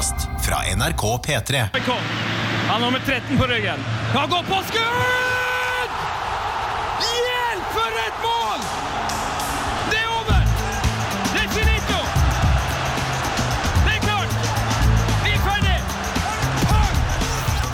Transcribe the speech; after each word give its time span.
podkast 0.00 0.28
fra 0.46 0.56
NRK 0.76 1.18
P3. 1.26 1.58
Han 1.58 1.72
har 2.68 2.80
nummer 2.80 3.00
13 3.06 3.38
på 3.38 3.44
ryggen. 3.44 3.78
Han 4.14 4.30
går 4.30 4.42
på 4.42 4.62
skudd! 4.68 5.90
Hjelp, 7.00 7.66
for 7.72 7.90
et 8.06 8.16
mål! 8.22 8.60
Det 9.90 9.98
er 9.98 10.08
over! 10.08 10.40
Det 11.34 11.42
er 11.44 11.48
finito! 11.48 11.98
Det 13.84 13.92
er 13.94 14.00
klart! 14.06 14.32
Vi 15.24 15.34
er 15.34 15.42
ferdig! 15.48 15.76
Pang! 16.70 16.96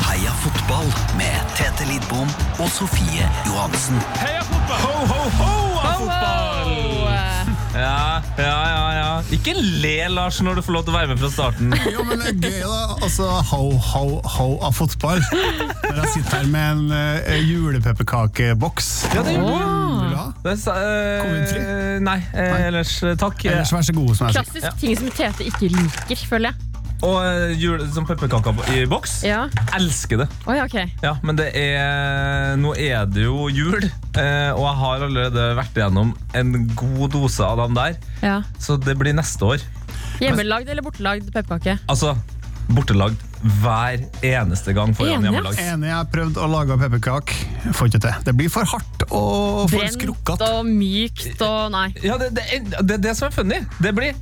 Heia 0.09 0.35
fotball 0.43 0.91
med 1.17 1.55
Tete 1.55 1.87
Lidbom 1.93 2.29
og 2.59 2.69
Sofie 2.71 3.31
Johansen. 3.47 4.03
Heia 4.19 4.43
fotball! 4.43 4.83
Ho, 4.83 5.07
ho, 5.15 5.23
ho 5.45 5.79
av 5.79 5.95
fotball! 5.95 7.26
Ja, 7.87 8.23
ja, 8.39 8.55
ja, 8.68 8.87
ja. 8.98 9.11
Ikke 9.30 9.55
le, 9.55 10.09
Lars, 10.11 10.41
når 10.43 10.59
du 10.59 10.62
får 10.66 10.75
lov 10.75 10.87
til 10.87 10.95
å 10.95 10.96
være 10.96 11.12
med 11.12 11.21
fra 11.23 11.30
starten. 11.30 11.75
Jo, 11.95 12.02
men 12.09 12.23
det 12.23 12.32
er 12.32 12.41
gøy, 12.41 12.61
da. 12.66 12.80
Altså, 13.06 13.28
ho, 13.52 13.62
ho, 13.92 14.05
ho 14.37 14.48
av 14.66 14.74
fotball. 14.74 15.23
Når 15.30 16.02
jeg 16.02 16.14
sitter 16.16 16.41
her 16.41 16.51
med 16.51 16.66
en 16.73 16.84
uh, 16.91 17.37
julepepperkakeboks. 17.47 18.92
Ja, 19.14 19.23
det 19.23 19.37
er 19.37 19.45
du 19.47 20.16
ha? 20.16 20.27
Det 20.45 20.55
er 20.70 21.25
eh, 21.59 22.01
Nei, 22.05 22.19
eh, 22.34 22.66
ellers 22.69 22.97
eh, 23.02 23.16
takk. 23.19 23.45
Ellers 23.48 23.73
vær 23.75 23.87
så 23.87 23.95
god. 23.97 24.12
Klassisk 24.34 24.80
ting 24.80 24.97
som 24.98 25.11
Tete 25.16 25.47
ikke 25.48 25.70
liker, 25.73 26.23
føler 26.30 26.53
jeg. 26.53 26.66
Og 27.05 27.16
eh, 27.20 27.52
jule, 27.60 27.84
sånn 27.92 28.06
pepperkaker 28.09 28.56
i 28.73 28.84
boks. 28.88 29.18
Ja. 29.27 29.46
Elsker 29.77 30.23
det. 30.23 30.28
Oi, 30.48 30.59
okay. 30.62 30.88
Ja, 31.05 31.16
men 31.27 31.36
det 31.36 31.50
er 31.59 32.56
Nå 32.60 32.72
er 32.80 33.05
det 33.10 33.27
jo 33.27 33.50
jul, 33.52 33.84
eh, 33.84 34.52
og 34.55 34.62
jeg 34.64 34.77
har 34.80 35.05
allerede 35.09 35.48
vært 35.59 35.77
igjennom 35.77 36.14
en 36.38 36.55
god 36.78 37.12
dose 37.12 37.45
av 37.45 37.60
dem 37.64 37.77
der. 37.77 37.98
Ja. 38.24 38.38
Så 38.62 38.78
det 38.80 38.96
blir 39.00 39.16
neste 39.16 39.45
år. 39.56 39.66
Hjemmelagd 40.22 40.70
eller 40.72 40.84
bortelagd 40.86 41.28
pepperkake? 41.34 41.77
Altså 41.92 42.14
bortelagd 42.72 43.20
hver 43.60 44.00
eneste 44.27 44.72
gang 44.75 44.94
foran 44.97 45.20
Enig, 45.20 45.28
hjemmelagd. 45.28 45.60
Enig, 45.62 45.91
jeg 45.91 45.97
har 45.97 46.08
prøvd 46.10 46.41
å 46.42 46.48
lage 46.50 46.78
pepperkake. 46.81 47.36
Får 47.77 47.91
ikke 47.91 48.00
til. 48.06 48.25
Det 48.27 48.34
blir 48.38 48.50
for 48.53 48.69
hardt 48.72 49.05
og 49.10 49.69
for 49.70 49.77
Brent 49.77 50.47
og 50.48 50.70
mykt 50.70 51.44
og 51.47 51.60
Nei. 51.75 51.88
Ja, 52.03 52.16
det, 52.22 52.33
det, 52.38 52.64
det 52.81 52.98
er 52.98 53.05
det 53.10 53.14
som 53.19 53.28
er 53.28 53.36
funny. 53.36 53.60
Det 53.83 53.92
blir 53.97 54.16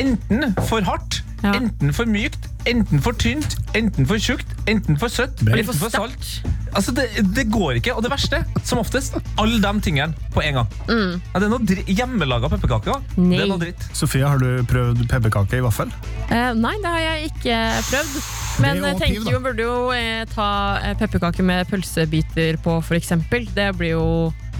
enten 0.00 0.56
for 0.66 0.82
hardt, 0.86 1.20
Ja. 1.44 1.52
enten 1.58 1.92
for 1.92 2.08
mykt, 2.08 2.46
enten 2.64 3.02
for 3.04 3.12
tynt, 3.20 3.58
enten 3.76 4.06
for 4.08 4.16
tjukt, 4.16 4.48
enten 4.70 4.96
for 4.96 5.12
søtt, 5.12 5.42
enten 5.44 5.66
for 5.68 5.76
for 5.76 5.92
salt. 5.92 6.30
Altså, 6.74 6.94
det, 6.96 7.04
det 7.36 7.44
går 7.52 7.78
ikke. 7.78 7.92
Og 7.94 8.02
det 8.02 8.10
verste, 8.10 8.40
som 8.66 8.80
oftest, 8.80 9.18
alle 9.38 9.60
de 9.62 9.72
tingene 9.84 10.16
på 10.34 10.42
en 10.42 10.58
gang. 10.58 10.72
Ja, 10.88 11.42
det 11.42 11.46
er 11.46 11.52
noe 11.52 11.84
hjemmelaga 11.86 12.50
pepperkaker. 12.54 13.02
Det 13.14 13.22
Mm. 13.24 13.32
Er 13.38 13.46
noe 13.46 13.60
dritt. 13.60 13.84
Sofie, 13.94 14.24
har 14.26 14.40
du 14.40 14.64
prøvd 14.68 15.04
pepperkake 15.10 15.58
i 15.60 15.62
vaffel? 15.64 15.92
Eh, 16.30 16.50
nei, 16.58 16.74
det 16.82 16.90
har 16.90 17.02
jeg 17.04 17.30
ikke 17.30 17.58
prøvd. 17.90 18.16
Men 18.62 18.82
jeg 18.84 18.98
tenker 19.00 19.32
jo, 19.34 19.40
burde 19.42 19.66
jo 19.66 19.76
eh, 19.94 20.24
ta 20.30 20.48
eh, 20.80 20.96
pepperkake 20.98 21.44
med 21.46 21.68
pølsebiter 21.70 22.58
på, 22.62 22.78
eksempel. 22.98 23.46
Det 23.54 23.70
blir 23.78 23.94
jo 23.96 24.06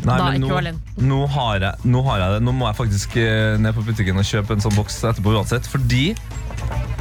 Nei, 0.04 0.18
da 0.20 0.30
men 0.34 0.42
nå, 0.44 0.48
nå, 1.08 1.20
har 1.32 1.62
jeg, 1.62 1.88
nå 1.88 2.02
har 2.04 2.20
jeg 2.20 2.36
det. 2.36 2.40
Nå 2.44 2.52
må 2.56 2.68
jeg 2.68 2.76
faktisk 2.76 3.16
eh, 3.20 3.56
ned 3.60 3.76
på 3.76 3.84
butikken 3.86 4.20
og 4.20 4.28
kjøpe 4.28 4.56
en 4.56 4.64
sånn 4.64 4.76
boks 4.76 5.00
etterpå 5.10 5.32
uansett. 5.32 5.68
Fordi 5.70 6.06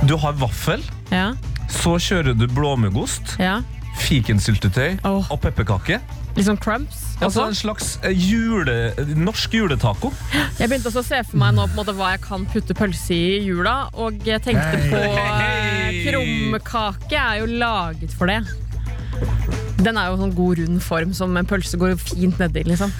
du 0.08 0.16
har 0.20 0.36
vaffel, 0.40 0.84
Ja, 1.12 1.34
så 1.74 1.98
kjører 2.02 2.36
du 2.38 2.46
blåmuggost, 2.52 3.38
ja. 3.42 3.58
fikensyltetøy 4.04 5.00
oh. 5.08 5.26
og 5.28 5.40
pepperkake. 5.44 6.00
Litt 6.34 6.48
sånn 6.48 6.58
crumbs. 6.62 7.02
Altså 7.24 7.44
en 7.46 7.58
slags 7.58 7.98
eh, 8.04 8.16
jule, 8.16 8.94
norsk 9.20 9.54
juletaco. 9.60 10.10
Jeg 10.58 10.70
begynte 10.70 10.90
også 10.90 11.04
å 11.04 11.08
se 11.08 11.20
for 11.28 11.40
meg 11.44 11.54
nå 11.58 11.68
på 11.68 11.76
en 11.76 11.82
måte 11.84 11.98
hva 11.98 12.14
jeg 12.16 12.24
kan 12.26 12.48
putte 12.50 12.78
pølse 12.78 13.16
i 13.16 13.44
jula, 13.46 13.76
og 13.94 14.24
jeg 14.28 14.42
tenkte 14.48 14.72
hey. 14.80 14.90
på 14.90 15.04
hey. 15.04 15.44
Hei. 15.44 16.02
Krumkake 16.08 17.20
er 17.20 17.44
jo 17.44 17.52
laget 17.64 18.18
for 18.18 18.32
det. 18.32 19.62
Den 19.82 19.98
er 19.98 20.12
jo 20.12 20.20
sånn 20.20 20.34
god 20.38 20.60
rund 20.62 20.82
form 20.86 21.14
som 21.18 21.34
en 21.40 21.48
pølse 21.50 21.80
går 21.82 21.96
fint 21.98 22.38
nedi. 22.40 22.62
liksom 22.70 22.92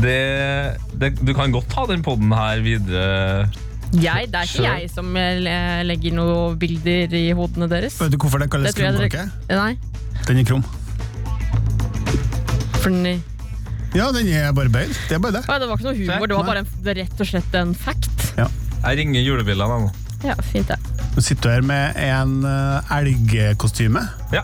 Det, 0.00 0.16
det, 0.98 1.12
du 1.20 1.34
kan 1.36 1.52
godt 1.52 1.68
ta 1.72 1.84
den 1.90 2.02
podden 2.04 2.32
her 2.32 2.62
videre. 2.64 3.48
jeg, 3.92 4.30
Det 4.32 4.40
er 4.40 4.48
ikke 4.48 4.64
jeg 4.64 4.90
som 4.94 5.10
eh, 5.16 5.82
legger 5.84 6.16
noen 6.16 6.56
bilder 6.58 7.12
i 7.18 7.26
hodene 7.36 7.68
deres. 7.68 7.98
Vet 8.00 8.14
du 8.14 8.18
hvorfor 8.22 8.40
det 8.40 8.48
kalles 8.52 8.74
krumkake? 8.78 9.26
Nei, 9.50 9.74
Den 10.26 10.40
er 10.40 10.48
krum. 10.48 10.64
for 12.80 12.90
den, 12.90 13.22
Ja, 13.94 14.08
den 14.12 14.28
er 14.32 14.52
bare 14.56 14.72
bøyd. 14.72 14.94
Det 15.08 15.18
er 15.18 15.20
bare 15.20 15.36
det. 15.36 15.44
Å, 15.46 15.58
det 15.60 15.68
var 15.68 15.76
ikke 15.76 15.90
noe 15.90 15.98
humor, 16.00 16.26
det 16.26 16.38
var 16.38 16.48
bare 16.48 16.64
en, 16.64 16.72
det 16.82 16.94
er 16.94 17.02
rett 17.04 17.20
og 17.20 17.28
slett 17.28 17.60
en 17.60 17.74
fact. 17.76 18.32
Jeg 18.82 18.98
ringer 18.98 19.22
julebilene 19.22 19.84
nå. 19.84 19.90
Ja, 20.26 20.34
fint 20.42 20.70
det. 20.70 20.78
Nå 21.12 21.22
sitter 21.22 21.42
du 21.42 21.52
her 21.52 21.64
med 21.66 21.98
en 22.00 22.40
uh, 22.46 22.94
elgkostyme. 22.96 24.00
Ja. 24.34 24.42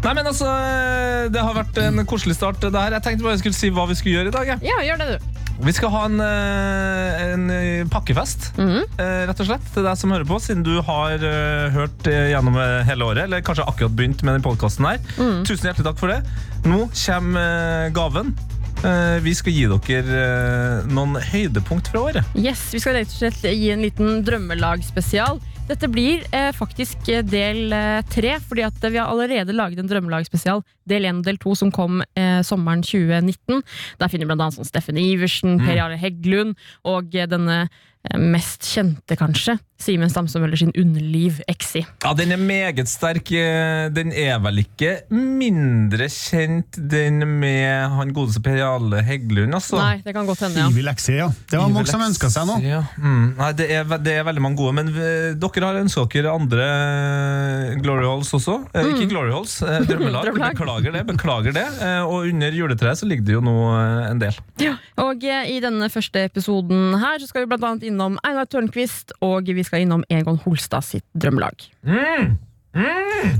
Nei, 0.00 0.14
men 0.16 0.24
altså, 0.26 0.46
eh, 0.48 1.28
Det 1.32 1.42
har 1.44 1.54
vært 1.54 1.76
en 1.82 2.04
koselig 2.08 2.36
start. 2.38 2.60
det 2.60 2.72
her. 2.72 2.92
Jeg 2.96 3.02
tenkte 3.04 3.22
bare 3.26 3.36
jeg 3.36 3.44
skulle 3.44 3.58
si 3.58 3.70
hva 3.70 3.86
vi 3.88 3.94
skulle 3.98 4.16
gjøre 4.16 4.32
i 4.32 4.36
dag. 4.38 4.62
Ja, 4.64 4.78
gjør 4.86 4.98
det, 5.02 5.08
du. 5.12 5.40
Vi 5.60 5.72
skal 5.76 5.90
ha 5.92 6.04
en, 6.08 6.20
eh, 6.24 7.32
en 7.34 7.50
eh, 7.52 7.84
pakkefest, 7.92 8.54
mm 8.56 8.68
-hmm. 8.68 9.26
rett 9.28 9.40
og 9.40 9.46
slett, 9.46 9.66
til 9.74 9.84
deg 9.84 9.96
som 9.98 10.10
hører 10.10 10.24
på, 10.24 10.38
siden 10.40 10.62
du 10.62 10.80
har 10.80 11.12
eh, 11.12 11.68
hørt 11.70 12.06
eh, 12.06 12.30
gjennom 12.32 12.56
eh, 12.56 12.82
hele 12.88 13.04
året, 13.04 13.24
eller 13.24 13.42
kanskje 13.42 13.68
akkurat 13.68 13.92
begynt 13.94 14.22
med 14.22 14.34
den 14.34 14.42
podkasten 14.42 14.86
her. 14.86 14.98
Mhm. 15.18 15.44
Tusen 15.44 15.68
hjertelig 15.68 15.84
takk 15.84 15.98
for 15.98 16.08
det. 16.08 16.22
Nå 16.64 16.88
kommer 17.06 17.40
eh, 17.86 17.90
gaven. 17.92 18.34
Eh, 18.82 19.20
Vi 19.20 19.34
skal 19.34 19.52
gi 19.52 19.66
dere 19.66 20.80
eh, 20.80 20.86
noen 20.88 21.16
høydepunkt 21.20 21.88
fra 21.92 22.00
året. 22.00 22.24
Yes, 22.34 22.70
Vi 22.72 22.78
skal 22.80 22.94
rett 22.94 23.08
og 23.08 23.18
slett 23.18 23.42
gi 23.42 23.70
en 23.70 23.82
liten 23.82 24.24
drømmelagspesial. 24.24 25.40
Dette 25.70 25.86
blir 25.86 26.24
eh, 26.34 26.50
faktisk 26.56 27.08
eh, 27.12 27.22
del 27.22 27.70
eh, 27.70 28.00
tre, 28.10 28.32
fordi 28.42 28.64
at 28.66 28.82
eh, 28.82 28.90
vi 28.90 28.98
har 28.98 29.06
allerede 29.12 29.54
laget 29.54 29.78
en 29.78 29.90
drømmelagspesial. 29.90 30.64
Del 30.90 31.06
én 31.06 31.20
og 31.20 31.28
del 31.28 31.38
to 31.38 31.54
som 31.54 31.70
kom 31.70 32.00
eh, 32.18 32.40
sommeren 32.46 32.82
2019. 32.82 33.62
Der 34.00 34.10
finner 34.10 34.26
vi 34.26 34.34
annet 34.34 34.56
sånn 34.56 34.66
Steffen 34.66 34.98
Iversen, 34.98 35.60
Per 35.62 35.78
Jarle 35.78 36.00
Heggelund 36.00 36.58
og 36.90 37.14
eh, 37.14 37.28
denne 37.30 37.68
mest 38.16 38.64
kjente, 38.64 39.16
kanskje, 39.20 39.58
Simen 39.80 40.10
Stamsømøller 40.12 40.58
sin 40.60 40.70
Underliv, 40.76 41.38
Exi. 41.48 41.80
Ja, 42.04 42.10
Den 42.16 42.32
er 42.34 42.40
meget 42.40 42.88
sterk. 42.88 43.30
Eh, 43.32 43.88
Den 43.96 44.10
er 44.12 44.38
vel 44.44 44.58
ikke 44.60 45.02
mindre 45.10 46.04
kjent, 46.12 46.76
den 46.90 47.22
med 47.40 47.88
han 47.94 48.12
godeste 48.12 48.42
Per 48.44 48.58
Jarle 48.60 49.00
Heggelund, 49.06 49.54
altså. 49.56 49.78
Nei, 49.80 50.02
det 50.04 50.12
kan 50.16 50.28
godt 50.28 50.42
hende, 50.44 50.60
ja. 50.60 50.68
Ivy 50.68 50.84
Exi, 50.92 51.14
ja. 51.16 51.28
Det 51.48 51.56
var 51.60 51.72
mange 51.72 51.88
som 51.88 52.04
ønska 52.04 52.28
seg 52.32 52.44
nå. 52.50 52.58
Ja. 52.64 52.82
Mm. 53.00 53.36
Nei, 53.38 53.50
det 53.56 53.68
er, 53.72 53.84
det 54.04 54.16
er 54.20 54.26
veldig 54.28 54.44
mange 54.44 54.60
gode, 54.60 54.74
men 54.80 54.92
eh, 54.92 55.30
dere 55.40 55.64
har 55.70 55.80
ønska 55.80 56.04
dere 56.12 56.34
andre 56.36 56.68
eh, 56.68 57.78
Glory 57.80 58.04
Halls 58.08 58.32
også. 58.36 58.58
Eh, 58.74 58.90
Ikke 58.94 59.08
Glory 59.12 59.32
Halls, 59.32 59.56
eh, 59.64 59.80
drømmelag. 59.88 60.24
Drømmelag. 60.28 60.54
beklager 60.58 60.96
det. 60.98 61.04
beklager 61.14 61.56
det 61.56 61.66
Eh, 61.80 62.02
Og 62.04 62.26
under 62.28 62.52
juletreet 62.52 62.98
så 63.00 63.06
ligger 63.08 63.24
det 63.24 63.34
jo 63.38 63.40
nå 63.44 63.54
eh, 63.76 64.10
en 64.10 64.20
del. 64.20 64.36
Ja, 64.60 64.74
Og 65.00 65.24
eh, 65.24 65.48
i 65.56 65.60
denne 65.64 65.88
første 65.92 66.24
episoden 66.28 66.94
her 67.00 67.20
så 67.22 67.28
skal 67.30 67.44
vi 67.46 67.50
blant 67.54 67.64
annet 67.64 67.86
innom 67.90 68.16
Einar 68.26 68.48
Tørnquist, 68.50 69.12
og 69.26 69.50
vi 69.50 69.64
skal 69.66 69.84
innom 69.84 70.06
Egon 70.12 70.38
Holstad 70.46 70.86
sitt 70.86 71.06
drømmelag. 71.18 71.68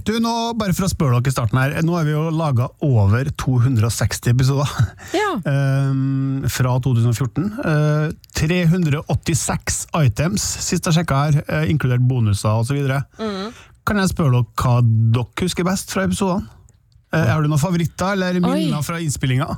Du, 0.03 0.17
nå, 0.19 0.31
bare 0.59 0.75
for 0.75 0.89
å 0.89 0.91
spørre 0.91 1.21
dere 1.21 1.31
i 1.31 1.35
starten 1.35 1.59
her, 1.61 1.77
nå 1.87 1.95
har 1.95 2.07
vi 2.09 2.11
jo 2.17 2.25
laga 2.35 2.67
over 2.83 3.29
260 3.39 4.33
episoder 4.33 4.73
Ja. 5.21 5.29
ehm, 5.47 6.43
fra 6.51 6.75
2014. 6.83 7.47
Uh, 7.63 8.11
386 8.35 9.85
items, 10.03 10.47
sist 10.67 10.89
jeg 10.91 10.99
sjekka 10.99 11.23
her, 11.29 11.39
uh, 11.47 11.63
inkludert 11.71 12.03
bonuser 12.11 12.59
osv. 12.59 12.83
Mm. 13.23 13.55
Kan 13.87 14.03
jeg 14.03 14.11
spørre 14.13 14.41
dere 14.41 14.51
hva 14.59 14.75
dere 14.83 15.47
husker 15.47 15.69
best 15.69 15.95
fra 15.95 16.09
episodene? 16.11 16.51
Uh, 17.15 17.23
har 17.31 17.43
du 17.43 17.51
noen 17.51 17.63
favoritter 17.63 18.15
eller 18.19 18.43
minner 18.43 18.81
Oi. 18.81 18.87
fra 18.87 18.99
innspillinga? 19.03 19.49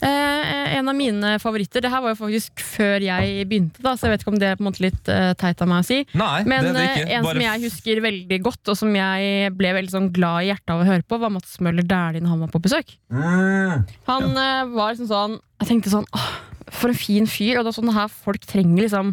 Eh, 0.00 0.76
en 0.78 0.88
av 0.88 0.96
mine 0.96 1.34
favoritter 1.42 1.82
Det 1.84 1.90
her 1.92 2.00
var 2.00 2.14
jo 2.14 2.16
faktisk 2.22 2.62
før 2.64 3.02
jeg 3.04 3.42
begynte, 3.50 3.82
da, 3.84 3.92
så 3.98 4.06
jeg 4.06 4.14
vet 4.14 4.22
ikke 4.24 4.32
om 4.32 4.38
det 4.40 4.48
er 4.48 4.56
på 4.56 4.64
en 4.64 4.68
måte 4.70 4.80
litt 4.80 5.10
eh, 5.12 5.32
teit 5.36 5.60
av 5.60 5.68
meg 5.68 5.82
å 5.82 5.86
si. 5.90 5.98
Nei, 6.16 6.38
Men 6.48 6.64
det 6.64 6.70
er 6.70 6.76
det 6.78 6.84
eh, 6.84 6.94
ikke. 7.02 7.16
en 7.18 7.26
Bare 7.26 7.36
som 7.36 7.44
jeg 7.44 7.64
husker 7.66 8.00
veldig 8.06 8.38
godt, 8.46 8.62
og 8.72 8.78
som 8.80 8.96
jeg 8.96 9.50
ble 9.58 9.72
veldig 9.76 9.92
sånn 9.92 10.08
glad 10.16 10.46
i 10.46 10.48
hjertet 10.48 10.72
av 10.72 10.80
å 10.80 10.86
høre 10.88 11.04
på, 11.04 11.18
var 11.20 11.34
Mats 11.34 11.58
Møller 11.60 11.84
Dæhlie 11.84 12.24
når 12.24 12.32
han 12.32 12.44
var 12.46 12.52
på 12.54 12.62
besøk. 12.64 12.94
Mm. 13.12 13.84
Han 14.08 14.30
eh, 14.30 14.62
var 14.72 14.94
liksom 14.94 15.10
sånn 15.10 15.36
Jeg 15.60 15.68
tenkte 15.74 15.92
sånn 15.92 16.08
åh, 16.16 16.30
For 16.72 16.92
en 16.92 16.96
fin 16.96 17.28
fyr. 17.28 17.58
Og 17.60 17.66
det 17.66 17.74
er 17.74 17.78
sånn 17.82 17.92
her 17.96 18.08
folk 18.08 18.48
trenger 18.48 18.86
liksom 18.86 19.12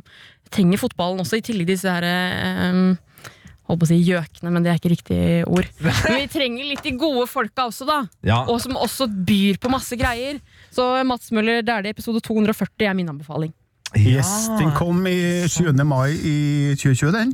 Trenger 0.56 0.80
fotballen 0.80 1.20
også, 1.20 1.42
i 1.42 1.44
tillegg 1.44 1.68
til 1.68 1.74
disse 1.76 1.92
her 1.92 2.06
eh, 2.08 2.96
Holdt 3.68 3.82
på 3.82 3.88
å 3.88 3.90
si 3.90 3.98
gjøkene, 4.00 4.52
men 4.56 4.64
det 4.64 4.72
er 4.72 4.78
ikke 4.80 4.94
riktig 4.94 5.20
ord. 5.44 5.68
Men 5.84 6.22
vi 6.22 6.28
trenger 6.32 6.70
litt 6.70 6.86
de 6.86 6.94
gode 6.96 7.26
folka 7.28 7.66
også, 7.68 7.84
da. 7.84 7.98
Ja. 8.24 8.38
Og 8.48 8.62
som 8.64 8.78
også 8.80 9.10
byr 9.12 9.60
på 9.60 9.72
masse 9.74 9.98
greier. 10.00 10.40
Så 10.78 10.86
Mats 11.10 11.32
Møller 11.34 11.64
Dæhlie, 11.66 11.96
episode 11.96 12.22
240 12.22 12.86
er 12.86 12.94
min 12.98 13.10
anbefaling. 13.10 13.54
Yes, 13.98 14.50
Den 14.60 14.70
kom 14.78 15.00
i 15.10 15.48
7. 15.50 15.72
mai 15.88 16.12
i 16.14 16.36
2020, 16.78 17.12
den. 17.16 17.32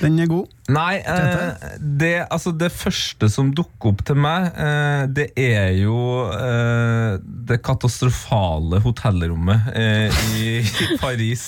Den 0.00 0.16
er 0.20 0.28
god. 0.30 0.48
Nei, 0.72 0.98
eh, 1.04 1.76
det, 2.00 2.12
altså 2.32 2.52
det 2.56 2.70
første 2.72 3.28
som 3.32 3.50
dukker 3.56 3.92
opp 3.92 4.04
til 4.08 4.16
meg, 4.20 4.46
eh, 4.56 5.02
det 5.12 5.26
er 5.40 5.74
jo 5.82 5.96
eh, 6.32 7.18
det 7.48 7.60
katastrofale 7.66 8.80
hotellrommet 8.84 9.72
eh, 9.76 10.22
i, 10.40 10.46
i 10.64 10.88
Paris 11.02 11.46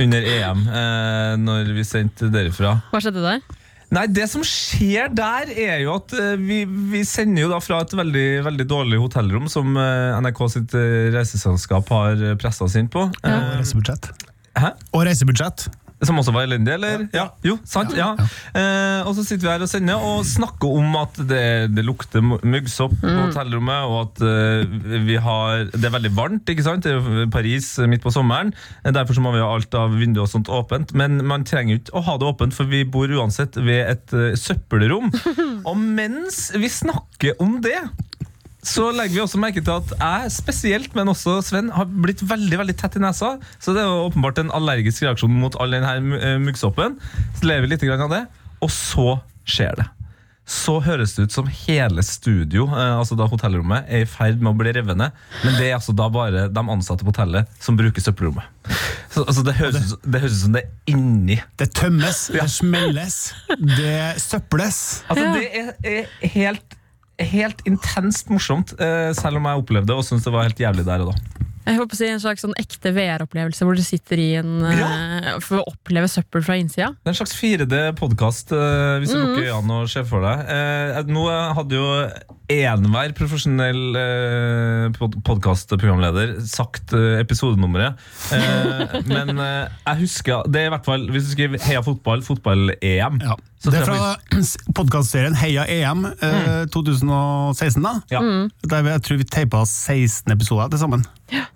under 0.00 0.24
EM, 0.36 0.64
eh, 0.68 1.34
når 1.44 1.72
vi 1.76 1.84
sendte 1.88 2.30
derifra. 2.32 2.78
Hva 2.92 3.02
skjedde 3.04 3.24
der? 3.26 3.44
Nei, 3.90 4.04
det 4.06 4.28
som 4.30 4.42
skjer 4.46 5.10
der 5.10 5.50
er 5.50 5.80
jo 5.82 5.96
at 5.96 6.12
eh, 6.14 6.36
vi, 6.38 6.62
vi 6.92 7.02
sender 7.06 7.42
jo 7.42 7.50
da 7.50 7.58
fra 7.62 7.80
et 7.82 7.94
veldig, 7.98 8.26
veldig 8.46 8.66
dårlig 8.70 9.00
hotellrom 9.02 9.48
som 9.50 9.74
eh, 9.74 10.18
NRK 10.22 10.42
sitt 10.54 10.76
eh, 10.78 11.08
reiseselskap 11.14 11.90
har 11.90 12.22
pressa 12.38 12.68
oss 12.68 12.78
inn 12.78 12.90
på. 12.90 13.08
Og 13.10 13.26
Eh, 13.26 13.56
reisebudsjett. 13.58 14.12
Hæ? 14.60 14.70
Og 14.94 15.02
reisebudsjett. 15.08 15.66
Som 16.02 16.16
også 16.20 16.32
var 16.32 16.46
elendig, 16.46 16.72
eller? 16.78 17.02
Ja. 17.12 17.26
Jo, 17.44 17.58
sant? 17.68 17.92
Ja. 17.96 18.14
Eh, 18.56 19.02
og 19.04 19.12
så 19.18 19.24
sitter 19.26 19.44
vi 19.46 19.52
her 19.52 19.64
og 19.66 19.68
sender 19.68 20.00
og 20.00 20.22
snakker 20.24 20.76
om 20.80 20.94
at 20.96 21.18
det, 21.28 21.42
det 21.76 21.84
lukter 21.84 22.24
mu- 22.24 22.38
muggsopp 22.40 22.94
på 23.02 23.10
hotellrommet, 23.26 23.84
og 23.84 23.98
at 24.06 24.22
eh, 24.24 25.00
vi 25.04 25.18
har 25.20 25.66
Det 25.74 25.84
er 25.90 25.92
veldig 25.98 26.12
varmt, 26.16 26.48
ikke 26.54 26.64
sant? 26.64 26.86
Det 26.86 26.94
er 26.94 26.98
jo 27.00 27.26
Paris 27.34 27.68
eh, 27.78 27.88
midt 27.90 28.00
på 28.06 28.12
sommeren. 28.14 28.54
Eh, 28.84 28.92
Derfor 28.96 29.18
så 29.18 29.24
må 29.24 29.34
vi 29.36 29.42
ha 29.44 29.50
alt 29.52 29.74
av 29.76 29.92
vinduer 30.00 30.24
og 30.24 30.32
sånt 30.32 30.48
åpent. 30.48 30.94
Men 30.96 31.20
man 31.28 31.44
trenger 31.44 31.76
jo 31.76 31.82
ikke 31.82 31.98
å 32.00 32.04
ha 32.08 32.16
det 32.20 32.30
åpent, 32.32 32.56
for 32.56 32.70
vi 32.72 32.84
bor 32.88 33.12
uansett 33.20 33.60
ved 33.60 33.84
et 33.92 34.16
eh, 34.16 34.32
søppelrom. 34.40 35.12
og 35.68 35.76
mens 35.76 36.46
vi 36.56 36.68
snakker 36.72 37.36
om 37.44 37.58
det 37.64 37.76
så 38.66 38.90
legger 38.92 39.14
vi 39.14 39.22
også 39.24 39.40
merke 39.40 39.62
til 39.64 39.72
at 39.78 39.92
jeg 39.96 40.32
spesielt, 40.34 40.96
men 40.96 41.08
også 41.12 41.38
Sven, 41.44 41.70
har 41.72 41.88
blitt 41.88 42.20
veldig 42.28 42.58
veldig 42.60 42.76
tett 42.80 42.98
i 42.98 43.04
nesa. 43.04 43.34
Så 43.58 43.72
det 43.76 43.84
er 43.84 43.88
jo 43.88 44.10
åpenbart 44.10 44.42
en 44.42 44.52
allergisk 44.56 45.06
reaksjon 45.06 45.32
mot 45.32 45.56
all 45.60 45.72
denne 45.72 46.18
eh, 46.20 46.36
muggsoppen. 46.42 46.98
Så 47.38 47.48
lever 47.48 47.64
vi 47.64 47.72
litt 47.74 47.88
av 47.96 48.12
det, 48.12 48.26
og 48.60 48.72
så 48.74 49.14
skjer 49.48 49.80
det. 49.80 49.88
Så 50.50 50.80
høres 50.82 51.12
det 51.14 51.28
ut 51.28 51.34
som 51.34 51.46
hele 51.46 52.02
studio, 52.02 52.64
eh, 52.74 52.96
altså 52.98 53.16
da 53.16 53.28
hotellrommet, 53.30 53.86
er 53.88 54.04
i 54.04 54.08
ferd 54.10 54.42
med 54.42 54.52
å 54.52 54.58
bli 54.58 54.74
revet 54.74 54.98
ned. 54.98 55.14
Men 55.44 55.56
det 55.56 55.68
er 55.68 55.76
altså 55.78 55.94
da 55.96 56.08
bare 56.12 56.48
de 56.50 56.64
ansatte 56.74 57.06
på 57.06 57.14
hotellet 57.14 57.48
som 57.62 57.78
bruker 57.78 58.02
søppelrommet. 58.02 58.44
Så, 59.10 59.24
altså 59.24 59.44
det, 59.46 59.56
høres, 59.58 59.94
det 60.04 60.20
høres 60.22 60.36
ut 60.36 60.42
som 60.44 60.58
det 60.58 60.64
er 60.66 60.92
inni. 60.92 61.38
Det 61.58 61.70
tømmes, 61.78 62.26
det 62.34 62.44
smelles, 62.52 63.16
det 63.78 64.20
søples. 64.22 64.82
Altså 65.08 65.24
Ja. 65.24 65.32
Det 65.38 65.48
er, 65.62 65.72
er 65.94 66.30
helt, 66.34 66.76
helt 67.32 67.62
intenst 67.68 68.30
morsomt, 68.32 68.74
eh, 68.80 69.10
selv 69.16 69.40
om 69.40 69.48
jeg 69.48 69.62
opplevde 69.64 69.92
det 69.92 69.98
og 69.98 70.06
syntes 70.06 70.26
det 70.26 70.34
var 70.34 70.48
helt 70.48 70.64
jævlig 70.64 70.86
der 70.88 71.04
og 71.04 71.12
da. 71.12 71.46
Jeg 71.60 71.76
håper 71.76 71.94
å 71.94 71.98
si 71.98 72.06
En 72.08 72.22
slags 72.22 72.42
sånn 72.42 72.54
ekte 72.58 72.90
VR-opplevelse 72.96 73.66
hvor 73.68 73.76
du 73.76 73.82
sitter 73.84 74.18
i 74.18 74.30
en 74.40 74.64
eh, 74.64 75.28
For 75.44 75.60
å 75.60 75.66
oppleve 75.68 76.08
søppel 76.10 76.42
fra 76.42 76.56
innsida. 76.58 76.88
Det 76.96 77.10
er 77.10 77.12
en 77.12 77.18
slags 77.20 77.36
4D-podkast, 77.36 78.54
hvis 79.02 79.12
du 79.12 79.20
lukker 79.20 79.50
øynene 79.52 79.82
og 79.84 79.92
ser 79.92 80.08
for 80.08 80.24
deg. 80.24 80.48
Eh, 80.50 81.00
nå 81.12 81.26
hadde 81.28 81.76
jo 81.76 81.88
enhver 82.50 83.12
profesjonell 83.14 83.98
eh, 83.98 84.86
pod 84.96 85.14
podkastprogramleder 85.26 86.38
sagt 86.48 86.94
eh, 86.96 87.20
episodenummeret. 87.22 88.00
Eh, 88.34 88.96
men 89.12 89.38
eh, 89.38 89.70
jeg 89.86 90.00
husker 90.04 90.48
Det 90.50 90.62
er 90.62 90.70
i 90.70 90.72
hvert 90.74 90.86
fall 90.86 91.06
Hvis 91.12 91.28
du 91.28 91.32
skriver 91.34 91.62
'Heia 91.62 91.82
fotball', 91.86 92.24
fotball-EM 92.26 93.20
Ja. 93.22 93.36
Så 93.60 93.70
Det 93.74 93.80
er 93.82 93.84
fra 93.84 94.42
podkastserien 94.74 95.34
Heia 95.36 95.66
EM 95.68 96.06
eh, 96.08 96.64
2016. 96.72 97.82
da. 97.84 97.92
Ja. 98.10 98.20
Der 98.64 98.82
vi- 98.86 98.90
jeg 98.94 99.02
tror 99.04 99.18
vi 99.20 99.24
teipa 99.24 99.60
16 99.68 100.32
episoder 100.32 100.70
til 100.72 100.78
sammen. 100.80 101.04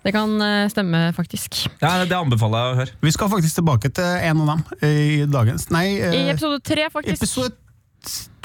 Det 0.05 0.13
kan 0.13 0.35
eh, 0.41 0.67
stemme, 0.69 1.13
faktisk. 1.17 1.67
ja, 1.81 2.05
Det 2.05 2.13
anbefaler 2.13 2.57
jeg 2.61 2.73
å 2.75 2.79
høre. 2.83 2.91
Vi 3.01 3.11
skal 3.11 3.29
faktisk 3.29 3.55
tilbake 3.57 3.89
til 3.93 4.03
en 4.05 4.41
av 4.41 4.47
dem 4.53 4.63
i 4.85 5.25
dagens 5.25 5.69
Nei, 5.71 5.97
eh, 5.99 6.13
I 6.13 6.29
episode 6.35 6.61
tre, 6.63 6.85
faktisk. 6.93 7.23
episode 7.23 7.53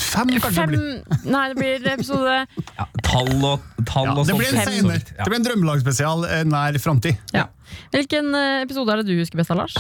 fem, 0.01 0.29
kanskje. 0.41 0.55
Fem 0.57 0.69
blir. 0.73 1.05
Nei, 1.31 1.45
det 1.53 1.57
blir 1.61 1.93
episode 1.93 2.39
Ja, 2.79 2.87
tall 3.05 3.45
og, 3.45 3.61
tall 3.85 4.07
Ja, 4.09 4.15
og 4.17 4.25
det 4.25 4.33
sånt. 4.33 4.39
blir 4.41 4.55
en 4.55 4.65
Fem. 4.65 4.73
senere. 4.81 5.03
Ja. 5.19 5.25
Det 5.25 5.29
blir 5.29 5.37
en 5.43 5.45
drømmelagsspesial 5.51 6.25
eh, 6.31 6.45
nær 6.49 6.81
framtid. 6.81 7.19
ja. 7.37 7.45
Hvilken 7.93 8.33
eh, 8.35 8.63
episode 8.65 8.91
er 8.91 8.97
det 9.05 9.07
du 9.13 9.19
husker 9.21 9.37
best 9.39 9.53
av, 9.53 9.61
Lars? 9.61 9.77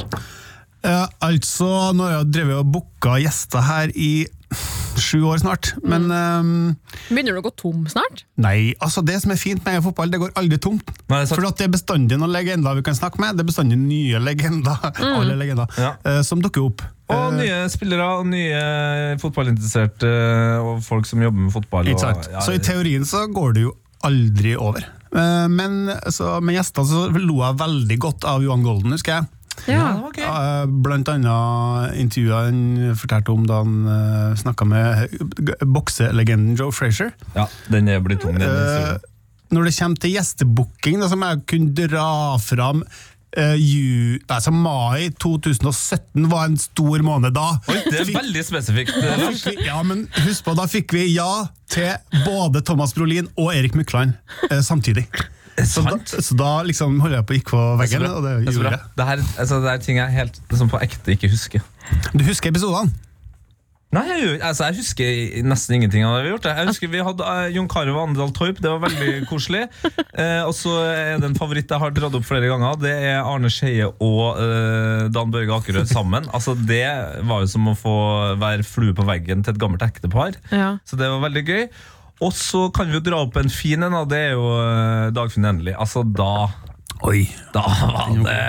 Eh, 0.82 1.06
altså, 1.20 1.92
nå 1.94 2.06
har 2.08 2.18
jeg 2.20 2.30
drevet 2.32 2.60
og 2.62 2.70
booka 2.72 3.18
gjester 3.20 3.60
her 3.66 3.90
i 3.94 4.26
sju 5.00 5.20
år 5.30 5.38
snart, 5.40 5.68
men 5.86 6.08
Mm. 6.10 6.70
eh, 6.70 7.14
Begynner 7.14 7.32
du 7.36 7.40
å 7.40 7.44
gå 7.46 7.52
tom 7.56 7.84
snart? 7.86 8.24
Nei, 8.36 8.74
altså 8.82 9.04
det 9.04 9.20
som 9.22 9.30
er 9.30 9.36
fint 9.36 9.64
med 9.64 9.82
fotball, 9.84 10.10
det 10.10 10.18
går 10.20 10.32
aldri 10.36 10.58
tomt. 10.58 10.90
Nei, 11.08 11.24
sant. 11.24 11.38
For 11.40 11.46
at 11.46 11.56
det 11.56 11.68
er 11.68 11.72
bestandig 11.76 12.18
noen 12.18 12.32
legender 12.32 12.74
vi 12.74 12.82
kan 12.82 12.94
snakke 12.94 13.20
med. 13.22 13.36
Det 13.36 13.44
er 13.44 13.50
bestandig 13.52 13.78
nye 13.78 14.18
legender, 14.18 14.76
alle 15.00 15.36
legender, 15.38 15.66
Ja. 15.78 15.94
eh, 16.04 16.22
som 16.22 16.40
dukker 16.42 16.66
opp. 16.66 16.82
Og 17.08 17.32
Eh, 17.32 17.38
nye 17.38 17.68
spillere 17.70 18.08
og 18.18 18.26
nye 18.26 19.16
fotballinteresserte 19.20 20.10
og 20.64 20.82
folk 20.84 21.06
som 21.06 21.20
jobber 21.22 21.40
med 21.46 21.52
fotball. 21.52 21.86
Ikke 21.86 22.08
og- 22.16 22.28
ja, 22.32 22.40
Så 22.40 22.54
i 22.54 22.58
teorien 22.58 23.04
så 23.04 23.26
går 23.32 23.54
det 23.54 23.62
jo 23.62 23.76
aldri 24.04 24.56
over. 24.56 24.84
Eh, 25.12 25.48
Men 25.48 25.88
så, 26.08 26.40
med 26.42 26.54
gjester 26.56 26.82
så 26.84 27.08
lo 27.12 27.40
jeg 27.42 27.56
veldig 27.58 27.98
godt 27.98 28.24
av 28.24 28.42
Johan 28.42 28.62
Golden, 28.62 28.92
husker 28.92 29.20
jeg. 29.20 29.28
Ja, 29.68 30.00
okay. 30.06 30.24
Eh, 30.24 30.64
Blant 30.84 31.08
annet 31.12 31.94
intervjuet 32.00 32.48
han 32.48 32.96
fortalte 32.98 33.34
om 33.34 33.44
da 33.48 33.60
han 33.62 33.76
uh, 33.86 34.34
snakka 34.40 34.64
med 34.68 35.08
bokselegenden 35.66 36.56
Joe 36.58 36.72
Frazier. 36.72 37.12
Ja, 37.36 37.46
den 37.68 37.88
er 37.88 38.00
blitt 38.04 38.22
tung, 38.24 38.38
den 38.38 38.48
Eh, 38.48 38.96
når 39.50 39.64
det 39.66 39.76
kommer 39.80 39.98
til 39.98 40.12
gjestebooking, 40.14 41.00
så 41.10 41.16
må 41.18 41.32
jeg 41.34 41.46
kunne 41.54 41.74
dra 41.88 42.10
fram 42.42 42.84
Uh, 43.38 43.54
ju, 43.54 44.18
altså 44.26 44.50
Mai 44.50 45.04
2017 45.22 46.24
var 46.32 46.48
en 46.48 46.56
stor 46.58 46.98
måned 47.06 47.30
da. 47.36 47.60
Oi, 47.70 47.76
det 47.84 48.00
er 48.00 48.08
Fikk- 48.08 48.16
veldig 48.16 48.42
spesifikt. 48.42 48.96
eh, 48.98 49.20
fikk 49.36 49.44
vi, 49.60 49.66
ja, 49.68 49.76
men 49.86 50.00
husk 50.26 50.42
på, 50.48 50.54
da 50.58 50.64
fikk 50.66 50.90
vi 50.96 51.04
ja 51.14 51.28
til 51.70 51.92
både 52.26 52.64
Thomas 52.66 52.90
Brolin 52.96 53.28
og 53.38 53.52
Erik 53.54 53.78
Mykland 53.78 54.16
uh, 54.50 54.58
samtidig. 54.66 55.06
Så 55.66 55.82
da, 55.84 55.98
så 56.06 56.38
da 56.38 56.50
liksom 56.66 56.98
holdt 57.02 57.18
jeg 57.18 57.26
på 57.28 57.34
å 57.34 57.38
gikk 57.38 57.52
på 57.52 57.60
veggen, 57.80 58.06
Det, 58.06 58.10
og 58.16 58.24
det 58.24 58.34
Det 58.46 58.56
gjorde 58.56 58.74
jeg. 58.76 58.88
Det, 58.96 59.06
her, 59.10 59.22
altså, 59.42 59.60
det 59.64 59.74
er 59.74 59.84
ting 59.84 60.00
jeg 60.00 60.16
helt 60.16 60.42
liksom, 60.50 60.72
på 60.72 60.82
ekte 60.86 61.16
ikke 61.16 61.30
husker. 61.32 61.64
Du 62.14 62.24
husker 62.24 62.52
episodene? 62.54 62.92
Nei, 63.90 64.04
jeg, 64.06 64.36
altså, 64.46 64.68
jeg 64.68 64.78
husker 64.78 65.46
nesten 65.50 65.74
ingenting 65.80 66.04
av 66.06 66.12
det 66.14 66.20
vi 66.22 66.28
har 66.28 66.36
gjort. 66.36 66.44
Jeg 66.46 66.68
husker 66.68 66.90
Vi 66.92 67.00
hadde 67.02 67.26
uh, 67.26 67.48
Jon 67.50 67.66
Carew 67.70 67.96
og 67.96 68.04
Andal 68.04 68.30
Torp, 68.36 68.60
det 68.62 68.70
var 68.70 68.84
veldig 68.84 69.14
koselig. 69.32 69.64
Uh, 69.82 70.46
og 70.46 70.52
så 70.54 70.76
er 70.86 71.18
det 71.18 71.26
en 71.26 71.38
favoritt 71.38 71.74
jeg 71.74 71.82
har 71.82 71.96
dratt 71.96 72.14
opp 72.14 72.28
flere 72.28 72.46
ganger. 72.52 72.78
Det 72.78 72.92
er 73.08 73.18
Arne 73.18 73.50
Skeie 73.50 73.88
og 73.90 74.38
uh, 74.38 75.08
Dan 75.10 75.34
Børge 75.34 75.58
Akerø 75.58 75.82
sammen. 75.90 76.28
Altså 76.40 76.54
Det 76.54 76.86
var 77.26 77.42
jo 77.42 77.50
som 77.50 77.66
å 77.66 77.74
få 77.78 77.96
være 78.38 78.62
flue 78.64 78.94
på 78.94 79.04
veggen 79.08 79.42
til 79.42 79.56
et 79.56 79.60
gammelt 79.60 79.82
ektepar. 79.82 80.38
Ja. 80.54 80.76
Så 80.86 80.94
det 81.00 81.10
var 81.10 81.26
veldig 81.26 81.42
gøy. 81.48 81.66
Og 82.20 82.34
så 82.36 82.66
kan 82.74 82.90
vi 82.90 82.98
jo 82.98 83.04
dra 83.04 83.22
opp 83.24 83.38
en 83.40 83.52
fin 83.52 83.80
en, 83.82 83.96
og 83.96 84.10
det 84.10 84.18
er 84.30 84.34
jo 84.34 84.50
eh, 84.60 85.12
Dagfinn 85.16 85.48
Endelig. 85.48 85.76
Altså 85.80 86.04
da 86.04 86.50
Oi. 87.08 87.22
da 87.54 87.62
var 87.64 88.10
det, 88.12 88.40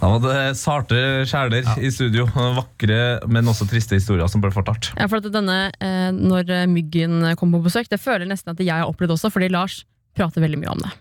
da 0.00 0.08
var 0.08 0.22
det 0.24 0.44
sarte 0.56 1.00
sjeler 1.28 1.66
i 1.76 1.90
studio. 1.92 2.24
Vakre, 2.56 3.00
men 3.28 3.52
også 3.52 3.68
triste 3.68 3.98
historier 3.98 4.30
som 4.32 4.40
ble 4.40 4.48
fortalt. 4.54 4.94
Ja, 4.96 5.10
for 5.12 5.20
at 5.20 5.28
denne, 5.34 5.58
eh, 5.76 6.08
Når 6.16 6.54
Myggen 6.72 7.20
kom 7.36 7.52
på 7.52 7.60
besøk, 7.68 7.90
det 7.92 8.00
føler 8.00 8.24
jeg 8.24 8.32
nesten 8.32 8.54
at 8.56 8.64
jeg 8.64 8.72
har 8.72 8.88
opplevd 8.88 9.18
også, 9.18 9.32
fordi 9.34 9.52
Lars 9.52 9.82
prater 10.16 10.40
veldig 10.40 10.62
mye 10.62 10.72
om 10.72 10.86
det. 10.86 10.94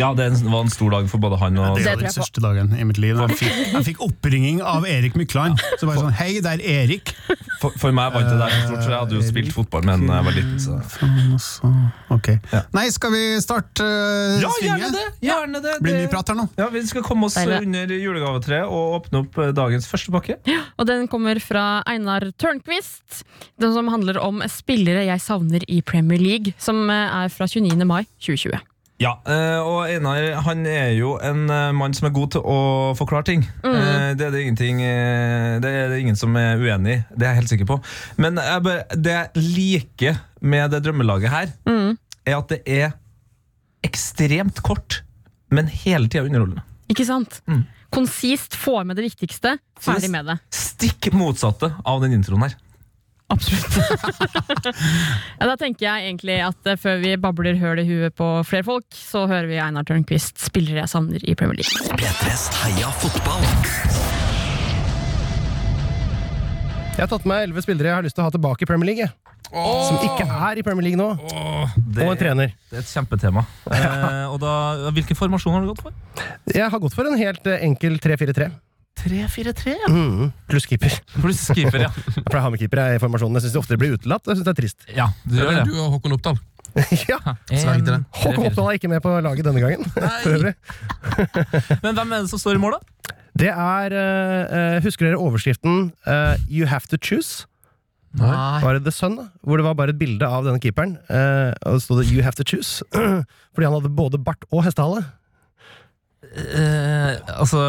Ja, 0.00 0.12
det 0.16 0.28
var 0.40 0.62
en 0.64 0.72
stor 0.72 0.94
dag 0.94 1.08
for 1.10 1.20
både 1.22 1.38
han 1.42 1.58
og 1.60 1.76
Det 1.76 1.86
er 1.90 2.00
den 2.00 2.12
største 2.12 2.40
dagen 2.44 2.72
i 2.76 2.84
mitt 2.88 3.00
liv. 3.02 3.18
Jeg 3.20 3.38
fikk, 3.40 3.58
jeg 3.74 3.86
fikk 3.90 4.04
oppringing 4.06 4.62
av 4.64 4.86
Erik 4.88 5.16
Mykland. 5.18 5.60
Så 5.76 5.88
bare 5.88 6.00
sånn, 6.00 6.14
hei, 6.16 6.30
det 6.44 6.54
er 6.56 6.62
Erik. 6.82 7.12
For, 7.62 7.74
for 7.78 7.94
meg 7.94 8.14
var 8.14 8.24
ikke 8.24 8.32
det 8.34 8.40
der 8.40 8.54
så 8.54 8.62
stort, 8.64 8.80
så 8.82 8.90
jeg 8.90 8.98
hadde 8.98 9.18
jo 9.18 9.24
spilt 9.26 9.52
fotball 9.54 9.84
med 9.86 10.06
da 10.08 10.18
jeg 10.18 10.26
var 10.28 10.36
liten. 10.38 10.56
Så. 10.62 10.78
Altså. 10.78 11.72
Ok. 12.16 12.30
Ja. 12.54 12.62
Nei, 12.74 12.86
skal 12.94 13.14
vi 13.14 13.22
starte 13.44 13.86
uh, 13.86 14.40
Ja, 14.42 14.50
gjerne 14.64 14.90
det! 14.96 15.04
Gjerne 15.22 15.62
det. 15.62 15.76
Blir 15.84 16.00
mye 16.00 16.10
prat 16.10 16.32
her 16.32 16.40
nå? 16.40 16.48
ja, 16.58 16.66
Vi 16.72 16.82
skal 16.88 17.06
komme 17.06 17.28
oss 17.28 17.38
Deilig. 17.38 17.60
under 17.68 17.94
julegavetreet 17.94 18.66
og 18.66 18.98
åpne 18.98 19.22
opp 19.22 19.38
eh, 19.42 19.52
dagens 19.56 19.86
første 19.90 20.14
pakke. 20.14 20.38
Og 20.80 20.88
den 20.88 21.06
kommer 21.12 21.38
fra 21.42 21.66
Einar 21.88 22.26
Tørnquist, 22.40 23.22
den 23.62 23.76
som 23.76 23.92
handler 23.92 24.18
om 24.22 24.42
spillere 24.50 25.06
jeg 25.06 25.22
savner 25.22 25.64
i 25.70 25.82
Premier 25.86 26.20
League, 26.22 26.56
som 26.58 26.82
eh, 26.90 27.22
er 27.22 27.32
fra 27.32 27.46
29. 27.50 27.78
mai 27.86 28.04
2020. 28.18 28.58
Ja, 29.02 29.16
eh, 29.26 29.58
og 29.58 29.88
Einar 29.90 30.28
han 30.46 30.62
er 30.68 30.92
jo 30.94 31.16
en 31.24 31.48
eh, 31.50 31.70
mann 31.74 31.94
som 31.96 32.06
er 32.06 32.14
god 32.14 32.36
til 32.36 32.44
å 32.46 32.58
forklare 32.98 33.26
ting. 33.26 33.44
Mm. 33.64 33.78
Det 34.18 34.26
er 34.28 34.34
det 34.34 34.42
ingenting 34.44 34.82
eh, 34.86 35.58
Det 35.62 35.72
er 35.72 35.90
det 35.90 35.98
ingen 36.04 36.18
som 36.18 36.36
er 36.38 36.60
uenig 36.60 36.94
i, 36.94 37.02
det 37.10 37.26
er 37.26 37.32
jeg 37.32 37.40
helt 37.40 37.52
sikker 37.54 37.70
på. 37.72 37.78
Men 38.22 38.38
jeg 38.38 38.64
bare, 38.66 38.84
det 38.94 39.16
jeg 39.16 39.46
liker 39.56 40.20
med 40.42 40.74
det 40.74 40.82
drømmelaget 40.86 41.32
her, 41.32 41.54
er 42.22 42.36
at 42.38 42.52
det 42.52 42.60
er 42.70 42.92
ekstremt 43.82 44.62
kort, 44.62 45.00
men 45.50 45.70
hele 45.70 46.06
tida 46.06 46.22
underholdende. 46.28 46.62
Ikke 46.92 47.06
sant? 47.08 47.40
Konsist, 47.92 48.54
får 48.58 48.86
med 48.88 48.98
det 48.98 49.08
viktigste, 49.08 49.56
ferdig 49.82 50.10
med 50.12 50.30
det. 50.30 50.38
Stikk 50.54 51.10
motsatte 51.16 51.72
av 51.82 52.02
den 52.04 52.14
introen 52.20 52.46
her. 52.46 52.54
Absolutt. 53.32 53.78
ja, 55.40 55.46
da 55.48 55.54
tenker 55.60 55.86
jeg 55.86 56.10
egentlig 56.10 56.38
at 56.44 56.68
eh, 56.72 56.78
før 56.80 57.00
vi 57.02 57.14
babler 57.20 57.58
høl 57.60 57.80
i 57.82 57.86
huet 57.88 58.16
på 58.18 58.28
flere 58.48 58.66
folk, 58.66 58.86
så 58.96 59.24
hører 59.30 59.48
vi 59.50 59.60
Einar 59.62 59.86
Tørnquist, 59.88 60.36
spillere 60.42 60.82
jeg 60.84 60.92
savner 60.92 61.24
i 61.24 61.36
Premier 61.38 61.62
League. 61.62 61.96
P3s 62.00 62.48
Heia 62.62 62.92
fotball. 63.02 63.46
Jeg 66.92 67.06
har 67.06 67.08
tatt 67.08 67.24
med 67.26 67.46
elleve 67.48 67.62
spillere 67.64 67.88
jeg 67.88 67.96
har 68.02 68.04
lyst 68.04 68.18
til 68.18 68.22
å 68.24 68.28
ha 68.28 68.32
tilbake 68.34 68.66
i 68.66 68.68
Premier 68.68 68.92
League. 68.92 69.06
jeg. 69.06 69.16
Som 69.52 69.98
ikke 70.00 70.24
er 70.24 70.60
i 70.60 70.64
Premier 70.64 70.86
League 70.86 71.00
nå. 71.00 71.10
Det, 71.76 72.06
Og 72.06 72.12
en 72.14 72.20
trener. 72.20 72.52
det 72.70 72.78
er 72.78 72.84
et 72.84 72.88
kjempetema. 72.92 73.42
Eh, 73.68 74.26
og 74.32 74.38
da, 74.40 74.52
Hvilken 74.96 75.18
formasjon 75.18 75.56
har 75.56 75.64
du 75.64 75.72
gått 75.72 75.82
for? 75.84 75.96
Jeg 76.52 76.68
har 76.72 76.80
gått 76.80 76.96
for 76.96 77.08
en 77.08 77.18
helt 77.20 77.48
eh, 77.48 77.64
enkel 77.66 77.98
3-4-3. 78.00 78.48
3-4-3. 79.00 79.74
Mm, 79.88 80.32
pluss 80.50 80.66
keeper. 80.68 80.94
Pluss 81.16 81.46
keeper, 81.54 81.86
ja. 81.86 81.90
Jeg 82.16 82.24
pleier 82.28 82.40
å 82.42 82.46
ha 82.46 82.52
med 82.54 82.62
keeper 82.62 82.82
i 82.96 83.00
formasjonen. 83.02 83.38
Jeg 83.38 83.46
syns 83.46 83.56
de 83.56 83.62
ofte 83.62 83.78
blir 83.80 83.96
utelatt. 83.96 84.26
Jeg 84.28 84.38
synes 84.38 84.48
det 84.48 84.54
er 84.54 84.60
trist. 84.60 84.88
ja 84.92 85.08
du 85.24 85.36
Det 85.36 85.44
gjør 85.44 85.60
det. 85.60 85.66
du 85.70 85.78
og 85.80 85.94
Håkon 85.96 86.16
Oppdal. 86.18 86.40
ja, 87.10 87.18
En. 87.52 88.06
Håkon 88.16 88.46
Oppdal 88.48 88.70
er 88.70 88.78
ikke 88.78 88.88
med 88.88 89.02
på 89.04 89.12
laget 89.24 89.44
denne 89.44 89.60
gangen. 89.60 89.88
For 89.92 90.36
øvrig. 90.38 90.54
Men 91.82 91.96
hvem 91.96 92.12
er 92.12 92.24
det 92.24 92.30
som 92.32 92.40
står 92.40 92.56
i 92.56 92.62
mål, 92.62 92.78
da? 92.78 93.16
Det 93.38 93.48
er 93.48 93.94
eh, 93.96 94.56
eh, 94.56 94.78
Husker 94.84 95.08
dere 95.08 95.20
overskriften 95.20 95.86
uh, 96.04 96.34
You 96.52 96.68
have 96.68 96.84
to 96.92 96.98
choose? 97.00 97.46
Nei. 98.20 98.60
Var 98.60 98.76
det 98.76 98.84
The 98.84 98.92
Sun? 98.92 99.16
Hvor 99.40 99.56
det 99.56 99.64
var 99.64 99.76
bare 99.78 99.94
et 99.94 100.00
bilde 100.00 100.26
av 100.28 100.44
denne 100.44 100.60
keeperen. 100.60 100.98
Uh, 101.08 101.52
og 101.64 101.78
det 101.78 101.84
stod 101.86 102.02
det 102.02 102.10
You 102.12 102.24
have 102.24 102.36
to 102.36 102.44
choose. 102.44 102.84
Fordi 103.56 103.64
han 103.64 103.76
hadde 103.78 103.92
både 103.96 104.20
bart 104.20 104.44
og 104.50 104.66
hestehale. 104.66 105.00
Eh, 106.32 107.18
altså, 107.36 107.60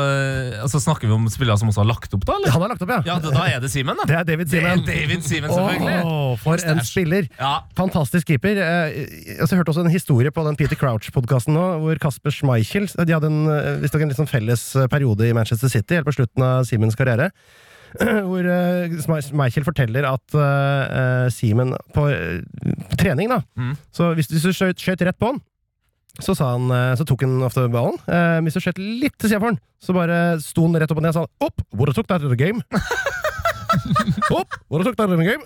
altså 0.63 0.79
Snakker 0.79 1.09
vi 1.09 1.15
om 1.15 1.25
spillere 1.31 1.57
som 1.59 1.67
også 1.67 1.81
har 1.83 1.89
lagt 1.89 2.13
opp, 2.15 2.23
da? 2.23 2.37
eller? 2.37 2.53
Han 2.55 2.63
har 2.63 2.71
lagt 2.71 2.85
opp, 2.85 2.93
ja. 2.93 2.99
Ja, 3.07 3.17
da, 3.23 3.33
da 3.35 3.47
er 3.51 3.63
det 3.63 3.71
Simen, 3.73 3.99
da. 3.99 4.07
Det 4.07 4.15
er 4.15 4.29
David 4.29 4.51
Det 4.53 4.61
er 4.61 4.83
David 4.87 5.25
Simen, 5.27 5.51
selvfølgelig. 5.51 5.97
Åh, 6.07 6.37
for 6.43 6.63
en 6.71 6.83
spiller! 6.87 7.27
Ja, 7.39 7.53
Fantastisk 7.79 8.31
keeper. 8.31 8.61
Eh, 8.63 9.01
altså, 9.39 9.53
jeg 9.55 9.63
hørte 9.63 9.75
også 9.75 9.83
en 9.83 9.93
historie 9.93 10.31
på 10.31 10.47
den 10.47 10.59
Peter 10.59 10.79
Crouch-podkasten 10.79 11.57
nå, 11.57 11.67
hvor 11.83 11.99
Kasper 12.07 12.33
Schmeichel 12.33 12.87
De 12.87 13.11
hadde 13.15 13.31
en, 13.31 13.43
visst 13.83 13.99
en 13.99 14.07
litt 14.07 14.21
sånn 14.21 14.31
felles 14.31 14.65
eh, 14.79 14.89
periode 14.91 15.27
i 15.27 15.35
Manchester 15.35 15.71
City, 15.71 15.99
helt 15.99 16.07
på 16.07 16.15
slutten 16.15 16.47
av 16.47 16.63
Simens 16.69 16.97
karriere. 16.99 17.31
Hvor 18.29 18.41
uh, 18.41 19.33
Michael 19.37 19.65
forteller 19.67 20.07
at 20.09 20.35
uh, 20.37 21.29
Simen 21.33 21.75
på 21.93 22.07
uh, 22.09 22.39
trening, 22.97 23.29
da 23.29 23.41
Mm. 23.53 23.75
Så 23.93 24.13
hvis, 24.17 24.27
hvis 24.31 24.45
du 24.47 24.53
skjøt, 24.55 24.79
skjøt 24.81 25.03
rett 25.05 25.17
på 25.19 25.29
han, 25.29 25.39
så, 26.21 26.35
han, 26.37 26.69
eh, 26.69 26.93
så 26.99 27.05
tok 27.09 27.23
han 27.25 27.41
ofte 27.45 27.65
ballen. 27.73 27.97
Eh, 28.05 28.39
hvis 28.45 28.53
du 28.57 28.61
skjøt 28.61 28.81
litt 28.81 29.15
til 29.17 29.31
sida 29.31 29.39
for 29.41 29.49
han, 29.49 29.61
så 29.81 29.95
bare 29.97 30.17
sto 30.43 30.67
han 30.67 30.77
rett 30.77 30.91
opp 30.93 31.01
og 31.01 31.05
ned 31.07 31.15
og 31.15 31.23
sa 31.23 31.47
Opp! 31.47 31.63
What 31.73 31.89
I 31.89 31.95
took 31.97 32.09
that 32.11 32.21
in 32.21 32.29
the 32.29 32.37
game? 32.37 32.61
Opp! 34.37 34.59
What 34.69 34.83
I 34.83 34.85
took 34.85 34.99
that 34.99 35.09
in 35.09 35.17
the 35.17 35.25
game? 35.25 35.41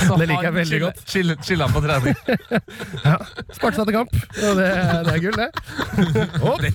Så 0.00 0.16
Det 0.18 0.26
liker 0.26 0.46
jeg 0.48 0.54
veldig 0.54 0.80
godt. 0.82 0.98
Chiller, 1.08 1.36
chill 1.46 1.62
på 1.70 1.80
trening. 1.84 2.14
Sparte 3.54 3.76
seg 3.78 3.84
til 3.86 3.94
kamp. 3.94 4.12
Og 4.14 4.52
det, 4.58 4.68
det 5.06 5.12
er 5.14 5.20
gull, 5.24 5.36
det. 5.38 5.50
Opp! 6.40 6.60
Det 6.60 6.72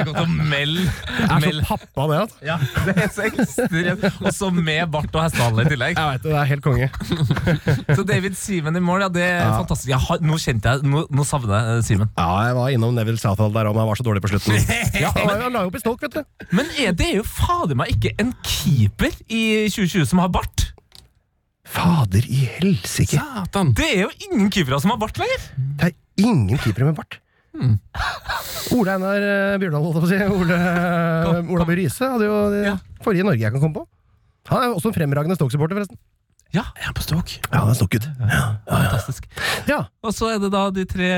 er 0.00 0.04
godt 0.08 0.22
å 0.22 0.26
melde 0.26 0.86
er 1.26 1.40
så 1.46 1.62
pappa, 1.66 2.06
det. 2.10 2.18
Altså. 2.22 2.36
Ja, 2.46 2.56
det 2.86 2.94
er 2.96 3.10
så 3.12 3.22
ekstremt. 3.28 4.06
Og 4.22 4.30
så 4.34 4.50
med 4.54 4.82
bart 4.92 5.12
og 5.12 5.22
hestehale 5.26 5.66
i 5.66 5.70
tillegg. 5.72 5.92
Jeg 5.98 6.06
vet 6.12 6.22
det, 6.24 6.30
det 6.32 6.38
er 6.40 6.50
helt 6.52 6.64
konge. 6.64 6.88
Så 7.96 8.02
David 8.06 8.34
Simen 8.38 8.76
i 8.76 8.82
mål, 8.82 9.06
ja, 9.06 9.10
det 9.12 9.24
er 9.26 9.44
fantastisk. 9.52 9.90
Jeg 9.92 10.00
har, 10.02 10.22
nå 10.24 10.38
kjente 10.42 10.74
jeg, 10.74 10.90
nå, 10.90 11.04
nå 11.12 11.26
savner 11.28 11.54
jeg 11.56 11.76
eh, 11.76 11.84
Simen. 11.86 12.08
Ja, 12.18 12.28
jeg 12.48 12.56
var 12.58 12.66
innom 12.74 12.96
Neville 12.96 13.20
Southall 13.20 13.54
der 13.54 13.70
òg, 13.70 13.76
men 13.76 13.84
han 13.84 13.90
var 13.90 14.00
så 14.00 14.06
dårlig 14.06 14.24
på 14.24 14.32
slutten. 14.34 14.54
Ja, 14.96 15.10
han 15.12 15.52
la 15.52 15.64
jo 15.64 15.70
opp 15.70 15.76
i 15.76 15.82
stolk, 15.82 16.02
vet 16.06 16.16
du. 16.16 16.46
Men 16.56 16.68
er 16.80 16.94
det 16.96 17.10
er 17.10 17.18
jo 17.20 17.26
fader 17.26 17.76
meg 17.78 17.92
ikke 17.96 18.14
en 18.22 18.32
keeper 18.46 19.15
i 19.28 19.42
2020 19.72 20.06
som 20.10 20.20
har 20.22 20.28
bart. 20.34 20.72
Fader 21.66 22.22
i 22.30 22.44
helsike! 22.58 23.18
Satan! 23.18 23.72
Det 23.76 23.86
er 23.96 24.02
jo 24.06 24.10
ingen 24.30 24.50
keepere 24.54 24.78
som 24.82 24.92
har 24.94 25.00
bart 25.02 25.18
lenger. 25.18 25.46
Det 25.80 25.88
er 25.90 25.96
ingen 26.22 26.58
keepere 26.62 26.90
med 26.90 26.98
bart. 26.98 27.18
Ole 28.76 28.92
Einar 28.92 29.56
Bjørdal, 29.60 29.82
holdt 29.82 29.96
jeg 29.96 30.02
på 30.02 30.06
å 30.06 30.10
si. 30.10 30.18
Ole, 30.42 30.56
eh, 30.60 31.52
Ola 31.54 31.64
By 31.68 31.76
Riise 31.78 32.10
hadde 32.12 32.26
jo 32.28 32.36
det 32.52 32.64
Ja. 32.68 32.74
forrige 33.02 33.24
Norge 33.24 33.40
jeg 33.40 33.52
kan 33.52 33.60
komme 33.62 33.78
på. 33.80 33.86
Han 34.52 34.62
er 34.62 34.74
også 34.76 34.92
en 34.92 34.96
fremragende 34.98 35.36
Stoke-supporter, 35.38 35.74
forresten. 35.78 35.98
Ja, 36.54 36.62
er 36.78 36.86
han 36.88 36.94
på 36.96 37.02
Stoke? 37.04 37.40
Ja, 37.50 37.58
han 37.64 37.68
er 37.72 37.76
Stoke-gutt. 37.76 38.06
Fantastisk. 38.68 39.26
Ja, 39.68 39.80
Og 40.06 40.14
så 40.14 40.28
er 40.32 40.38
det 40.40 40.48
da 40.54 40.62
de 40.72 40.84
tre 40.88 41.08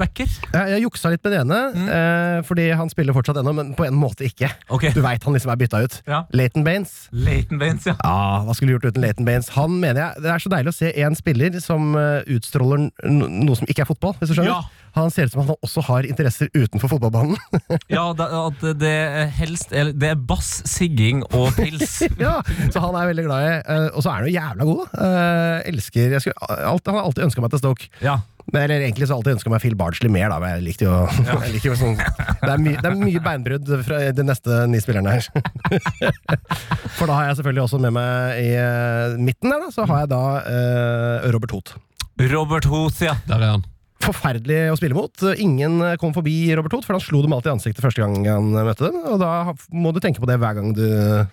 backer. 0.00 0.26
jeg, 0.26 0.70
jeg 0.72 0.82
juksa 0.86 1.12
litt 1.12 1.22
med 1.26 1.34
det 1.34 1.40
ene, 1.44 1.58
eh, 1.84 2.38
fordi 2.48 2.64
han 2.74 2.90
spiller 2.90 3.14
fortsatt 3.14 3.38
ennå, 3.42 3.52
men 3.54 3.74
på 3.78 3.86
en 3.86 3.94
måte 3.98 4.24
ikke. 4.26 4.48
Okay. 4.74 4.90
Du 4.96 5.02
veit 5.04 5.22
han 5.28 5.36
liksom 5.36 5.52
er 5.52 5.60
bytta 5.60 5.82
ut. 5.84 5.98
Ja. 6.08 6.22
Leighton 6.34 6.64
Baines. 6.66 6.96
Leighton 7.12 7.60
Baines, 7.60 7.86
ja. 7.86 7.94
Ja, 8.02 8.16
hva 8.48 8.56
skulle 8.56 8.72
du 8.72 8.78
gjort 8.78 8.88
uten 8.94 9.04
Leighton 9.04 9.28
Baines? 9.28 9.52
Han 9.58 9.78
mener 9.82 10.00
jeg, 10.06 10.24
Det 10.24 10.32
er 10.34 10.42
så 10.42 10.52
deilig 10.56 10.72
å 10.74 10.78
se 10.80 10.92
en 11.04 11.18
spiller 11.18 11.60
som 11.62 11.92
eh, 12.00 12.24
utstråler 12.38 12.88
noe 13.12 13.56
som 13.60 13.68
ikke 13.68 13.84
er 13.84 13.90
fotball. 13.92 14.16
hvis 14.18 14.32
du 14.32 14.38
skjønner. 14.40 14.56
Ja. 14.56 14.87
Han 14.98 15.12
ser 15.14 15.28
ut 15.28 15.34
som 15.34 15.44
han 15.44 15.54
også 15.56 15.84
har 15.88 16.08
interesser 16.08 16.50
utenfor 16.54 16.94
fotballbanen. 16.96 17.36
Ja, 17.88 18.10
det, 18.16 18.26
at 18.28 18.64
det 18.80 18.94
helst 19.38 19.72
er, 19.76 19.92
Det 19.96 20.10
er 20.12 20.18
bass, 20.28 20.58
sigging 20.68 21.22
og 21.30 21.52
pils. 21.56 22.00
ja, 22.20 22.38
Så 22.72 22.82
han 22.82 22.96
er 22.98 23.10
veldig 23.10 23.24
glad 23.26 23.44
i 23.44 23.52
eh, 23.60 23.86
Og 23.92 24.02
så 24.04 24.10
er 24.10 24.18
han 24.18 24.26
jo 24.28 24.34
jævla 24.34 24.66
god, 24.68 24.82
da. 24.82 25.06
Eh, 25.08 25.68
elsker 25.72 26.16
jeg 26.16 26.24
skulle, 26.24 26.50
alt, 26.58 26.90
Han 26.90 26.98
har 26.98 27.08
alltid 27.08 27.28
ønska 27.28 27.44
meg 27.44 27.54
til 27.54 27.62
Stoke. 27.62 27.88
Ja. 28.04 28.18
Men, 28.48 28.62
eller 28.64 28.80
egentlig 28.86 29.08
så 29.08 29.12
har 29.12 29.18
jeg 29.18 29.20
alltid 29.20 29.36
ønska 29.36 29.52
meg 29.52 29.62
Phil 29.64 29.76
Bardsley 29.76 30.12
mer, 30.12 30.30
da. 30.32 30.38
Men 30.40 30.54
jeg 30.56 30.64
likte 30.70 30.86
jo, 30.86 30.94
jeg 31.44 31.52
likte 31.52 31.68
jo 31.68 31.76
sånn 31.78 31.98
det, 31.98 32.52
er 32.52 32.62
mye, 32.62 32.76
det 32.80 32.90
er 32.90 32.96
mye 32.96 33.24
beinbrudd 33.24 33.72
fra 33.84 34.00
de 34.16 34.24
neste 34.24 34.60
ni 34.72 34.80
spillerne 34.80 35.18
her. 35.18 35.28
For 36.96 37.04
da 37.08 37.18
har 37.18 37.28
jeg 37.28 37.40
selvfølgelig 37.40 37.66
også 37.66 37.82
med 37.84 37.96
meg 37.98 38.40
i 38.40 38.52
eh, 38.56 39.18
midten 39.20 39.52
der, 39.52 39.66
da, 39.66 39.72
så 39.74 39.84
har 39.88 40.04
jeg 40.04 40.12
da 40.14 40.22
eh, 40.48 41.28
Robert 41.34 41.56
Hoth. 41.56 41.76
Robert 42.32 42.66
Hoth, 42.72 43.02
ja. 43.04 43.18
Der 43.28 43.42
er 43.42 43.58
han. 43.58 43.66
Forferdelig 44.04 44.58
å 44.72 44.76
spille 44.78 44.96
mot. 44.96 45.24
Ingen 45.42 45.80
kom 46.00 46.12
forbi 46.16 46.36
Robert 46.56 46.76
Hoth, 46.76 46.86
for 46.86 46.96
han 46.98 47.02
slo 47.04 47.22
dem 47.24 47.34
alltid 47.34 47.50
i 47.50 47.56
ansiktet 47.56 47.84
første 47.84 48.04
gang 48.04 48.20
han 48.28 48.52
møtte 48.54 48.88
dem. 48.88 49.00
Og 49.10 49.18
da 49.22 49.32
må 49.74 49.92
du 49.94 49.98
tenke 50.04 50.22
på 50.22 50.28
det 50.30 50.38
hver 50.40 50.58
gang 50.60 50.74
du 50.76 50.84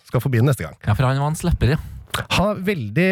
skal 0.08 0.24
forbi 0.24 0.42
den 0.42 0.50
neste 0.50 0.66
gang. 0.68 0.78
ja. 0.86 0.96
For 0.98 1.06
han 1.08 1.22
var 1.22 1.32
en 1.34 1.38
slapper, 1.40 1.76
ja. 1.76 1.82
Han 2.32 2.48
er 2.54 2.60
veldig 2.64 3.06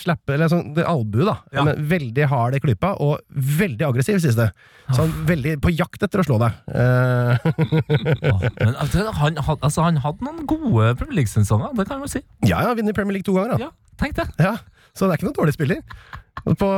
slappe, 0.00 0.32
eller 0.32 0.48
sånn 0.48 0.70
det 0.72 0.86
albue, 0.88 1.26
da. 1.28 1.34
Ja. 1.52 1.64
Men 1.66 1.82
veldig 1.90 2.24
hard 2.30 2.56
i 2.56 2.60
klypa, 2.64 2.94
og 3.04 3.20
veldig 3.28 3.84
aggressiv, 3.84 4.16
sies 4.24 4.38
det. 4.38 4.46
Så 4.88 5.02
han 5.02 5.10
er 5.12 5.26
veldig 5.28 5.52
på 5.60 5.72
jakt 5.74 6.06
etter 6.06 6.22
å 6.22 6.24
slå 6.24 6.38
deg. 6.40 6.56
Eh, 6.72 7.50
Men 8.64 8.78
altså, 8.80 9.04
han, 9.20 9.36
altså, 9.44 9.84
han 9.84 10.00
hadde 10.00 10.24
noen 10.24 10.48
gode 10.48 10.94
Premier 10.96 11.20
League-sesonger, 11.20 11.74
det 11.76 11.84
kan 11.90 12.00
man 12.00 12.08
si. 12.12 12.22
ja, 12.48 12.62
ja, 12.64 12.72
vinner 12.78 12.96
Premier 12.96 13.18
League 13.18 13.28
to 13.28 13.36
ganger, 13.36 13.58
da. 13.58 13.68
Ja, 13.68 13.96
tenk 14.00 14.16
det. 14.16 14.26
Ja, 14.40 14.56
så 14.94 15.06
det 15.06 15.12
er 15.14 15.18
ikke 15.20 15.28
noen 15.30 15.38
dårlig 15.38 15.54
spiller. 15.56 15.80
På 16.40 16.68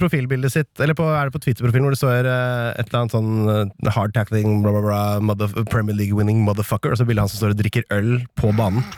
profilbildet 0.00 0.50
sitt, 0.50 0.70
eller 0.82 0.96
på, 0.98 1.04
er 1.06 1.28
det 1.28 1.34
på 1.36 1.40
Twitter-profilen 1.44 1.84
hvor 1.86 1.94
det 1.94 2.00
står 2.00 2.26
eh, 2.26 2.70
et 2.80 2.88
eller 2.88 3.00
annet 3.04 3.14
sånn 3.14 3.30
eh, 3.52 3.90
hard 3.94 4.14
tackling, 4.16 4.58
bla, 4.64 4.72
bla, 4.74 4.82
bla, 4.82 5.00
mother, 5.22 5.52
Premier 5.70 5.94
League 5.96 6.16
winning 6.18 6.40
motherfucker, 6.46 6.90
og 6.94 6.98
så 6.98 7.06
bildet 7.06 7.22
han 7.26 7.30
som 7.32 7.38
står 7.42 7.54
og 7.54 7.60
drikker 7.60 7.86
øl 7.94 8.14
på 8.40 8.50
banen. 8.58 8.82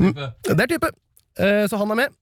Det 0.00 0.54
er 0.54 0.70
type. 0.70 0.90
Eh, 1.40 1.64
Så 1.70 1.76
han 1.80 1.90
er 1.94 1.98
med. 2.04 2.14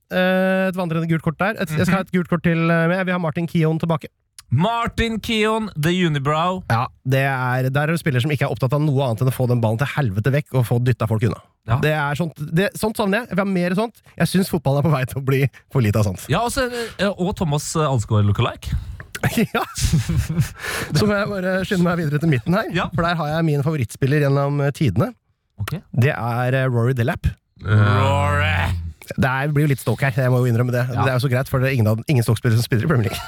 Et 0.68 0.76
vandrende 0.78 1.08
gult 1.10 1.22
kort 1.26 1.38
der. 1.40 1.58
Et, 1.60 1.70
jeg 1.76 1.86
skal 1.86 2.00
ha 2.00 2.06
et 2.06 2.14
gult 2.14 2.30
kort 2.30 2.42
til 2.46 2.58
med. 2.68 3.04
Vi 3.06 3.12
har 3.14 3.20
Martin 3.22 3.48
Kion 3.50 3.78
tilbake. 3.80 4.08
Martin 4.48 5.20
Keon, 5.20 5.68
The 5.76 5.92
Unibrow. 6.06 6.62
Ja, 6.72 6.86
det 7.04 7.20
er, 7.20 7.68
Der 7.70 7.82
er 7.82 7.92
det 7.92 8.00
spillere 8.00 8.24
som 8.24 8.32
ikke 8.32 8.46
er 8.46 8.52
opptatt 8.54 8.72
av 8.72 8.80
noe 8.80 9.04
annet 9.04 9.22
enn 9.22 9.30
å 9.30 9.34
få 9.34 9.46
den 9.50 9.60
ballen 9.60 9.80
til 9.80 9.90
helvete 9.92 10.32
vekk 10.32 10.56
og 10.56 10.66
få 10.70 10.78
dytta 10.84 11.08
folk 11.10 11.26
unna. 11.28 11.40
Ja. 11.68 11.76
Det 11.84 11.92
er 11.92 12.16
sånt, 12.16 12.40
det, 12.56 12.70
sånt 12.80 12.96
savner 12.96 13.20
jeg. 13.22 13.28
Jeg 13.28 13.36
vil 13.36 13.44
ha 13.44 13.52
mer 13.52 13.76
sånt. 13.76 14.00
Jeg 14.16 14.32
syns 14.32 14.52
fotballen 14.52 14.80
er 14.80 14.88
på 14.88 14.94
vei 14.94 15.02
til 15.10 15.20
å 15.20 15.24
bli 15.28 15.42
for 15.68 15.84
lite 15.84 16.00
av 16.00 16.08
sånt. 16.08 16.24
Ja, 16.32 16.46
også, 16.48 16.64
eh, 16.96 17.12
og 17.12 17.34
Thomas 17.36 17.68
Alsgaard 17.76 18.30
lookalike. 18.30 18.72
ja. 19.56 19.64
Så 19.76 21.04
må 21.04 21.12
jeg 21.18 21.30
bare 21.34 21.54
skynde 21.66 21.84
meg 21.84 22.00
videre 22.00 22.22
til 22.22 22.32
midten 22.32 22.56
her. 22.56 22.72
Ja. 22.72 22.88
For 22.94 23.04
der 23.04 23.18
har 23.20 23.34
jeg 23.34 23.48
min 23.50 23.66
favorittspiller 23.66 24.24
gjennom 24.24 24.62
eh, 24.64 24.72
tidene. 24.72 25.12
Okay. 25.60 25.84
Det 25.92 26.14
er 26.14 26.62
eh, 26.62 26.68
Rory 26.72 26.96
Delap. 26.96 27.28
Rory! 27.66 28.77
Det 29.16 29.28
er, 29.30 29.52
blir 29.54 29.64
jo 29.66 29.70
litt 29.72 29.80
Stoke 29.82 30.04
her, 30.08 30.12
jeg 30.26 30.32
må 30.32 30.40
jo 30.42 30.48
innrømme 30.50 30.74
det. 30.74 30.82
Ja. 30.92 31.04
Det 31.06 31.12
er 31.12 31.16
jo 31.18 31.22
så 31.24 31.30
greit, 31.32 31.48
for 31.48 31.62
det 31.62 31.70
er 31.70 31.76
ingen, 31.78 32.02
ingen 32.10 32.26
Stoke-spillere 32.26 32.58
som 32.60 32.66
spiller 32.66 32.84
i 32.84 32.90
Premier 32.90 33.08
League. 33.08 33.20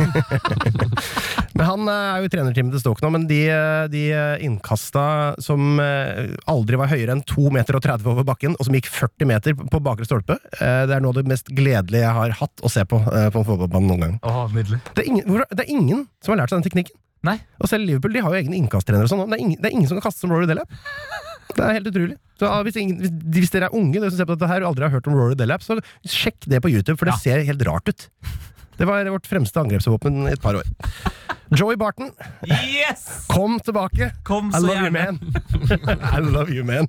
men 1.56 1.64
Han 1.66 1.88
eh, 1.88 2.00
er 2.14 2.22
jo 2.24 2.28
i 2.28 2.32
trenerteamet 2.32 2.74
til 2.76 2.82
Stoke 2.82 3.04
nå, 3.04 3.10
men 3.14 3.26
de, 3.30 3.40
eh, 3.52 3.84
de 3.92 4.04
eh, 4.12 4.44
innkasta 4.46 5.04
som 5.42 5.80
aldri 5.80 6.78
var 6.80 6.90
høyere 6.92 7.14
enn 7.16 7.24
2,30 7.24 7.54
meter 7.56 7.78
og 7.78 7.84
30 7.86 8.10
over 8.12 8.26
bakken, 8.28 8.56
og 8.58 8.66
som 8.66 8.76
gikk 8.76 8.88
40 8.92 9.28
meter 9.30 9.56
på 9.60 9.80
bakre 9.84 10.06
stolpe, 10.08 10.36
det 10.60 10.94
er 10.96 11.02
noe 11.02 11.12
av 11.14 11.20
det 11.20 11.26
mest 11.30 11.48
gledelige 11.54 12.02
jeg 12.04 12.16
har 12.16 12.34
hatt 12.40 12.64
å 12.66 12.70
se 12.72 12.84
på 12.88 12.98
på 13.00 13.40
en 13.40 13.46
fotballbane 13.46 13.86
noen 13.88 14.02
gang. 14.04 14.14
Åh, 14.26 14.42
nydelig. 14.54 14.80
Det 14.96 15.02
er, 15.04 15.08
ingen, 15.10 15.42
det 15.52 15.64
er 15.64 15.70
ingen 15.72 16.04
som 16.24 16.34
har 16.34 16.42
lært 16.42 16.52
seg 16.52 16.60
den 16.60 16.66
teknikken. 16.68 16.96
Nei. 17.26 17.36
Og 17.60 17.68
selv 17.68 17.84
Liverpool 17.88 18.14
de 18.16 18.22
har 18.24 18.32
jo 18.32 18.40
egne 18.40 18.56
innkasttrenere. 18.56 19.04
og 19.04 19.12
sånn, 19.12 19.28
Det, 19.30 19.38
ingen- 19.42 19.60
det 19.60 19.68
er 19.70 19.76
ingen 19.76 19.88
som 19.90 19.98
kan 20.00 20.06
kaste 20.08 20.24
som 20.24 20.32
Rory 20.32 20.48
Delap. 20.48 20.70
Det 21.56 21.64
er 21.66 21.76
helt 21.78 21.90
utrolig. 21.90 22.16
Så 22.40 22.48
ah, 22.48 22.62
hvis, 22.64 22.76
ingen, 22.80 23.00
hvis, 23.02 23.12
hvis 23.36 23.50
dere 23.52 23.68
er 23.68 23.74
unge 23.76 23.98
dere 24.00 24.10
som 24.12 24.20
ser 24.22 24.28
på 24.30 24.36
dette 24.38 24.48
her, 24.48 24.62
og 24.64 24.70
aldri 24.72 24.86
har 24.86 24.94
hørt 24.94 25.08
om 25.10 25.16
Rory 25.18 25.34
Delap, 25.36 25.64
så 25.66 25.76
sjekk 26.08 26.46
det 26.48 26.62
på 26.64 26.70
YouTube, 26.72 26.96
for 27.00 27.10
det 27.10 27.16
Ja. 27.16 27.20
ser 27.20 27.44
helt 27.44 27.64
rart 27.68 27.88
ut. 27.90 28.06
Det 28.80 28.86
var 28.88 29.04
vårt 29.12 29.26
fremste 29.28 29.60
angrepsvåpen 29.60 30.22
i 30.28 30.32
et 30.32 30.40
par 30.40 30.56
år. 30.56 30.64
Joey 31.52 31.76
Barton, 31.76 32.12
Yes! 32.46 33.26
kom 33.28 33.58
tilbake! 33.60 34.12
Kom 34.24 34.52
I 34.54 34.60
love 34.62 34.76
love 34.78 34.86
you, 34.86 34.92
man. 34.94 35.18
I 36.16 36.20
love 36.22 36.48
you, 36.54 36.64
man. 36.64 36.86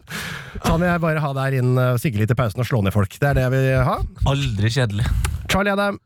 Kan 0.64 0.86
jeg 0.86 1.02
bare 1.02 1.20
ha 1.20 1.34
der 1.34 1.58
inn 1.58 1.74
og 1.82 2.00
sigge 2.00 2.22
litt 2.22 2.32
i 2.32 2.38
pausen 2.38 2.62
og 2.62 2.70
slå 2.70 2.84
ned 2.86 2.94
folk. 2.94 3.12
Det 3.20 3.32
er 3.32 3.40
det 3.40 3.44
jeg 3.48 3.54
vil 3.56 3.84
ha. 3.90 3.98
Aldri 4.30 4.70
kjedelig. 4.72 5.08
Charlie 5.50 5.74
Adam, 5.74 6.00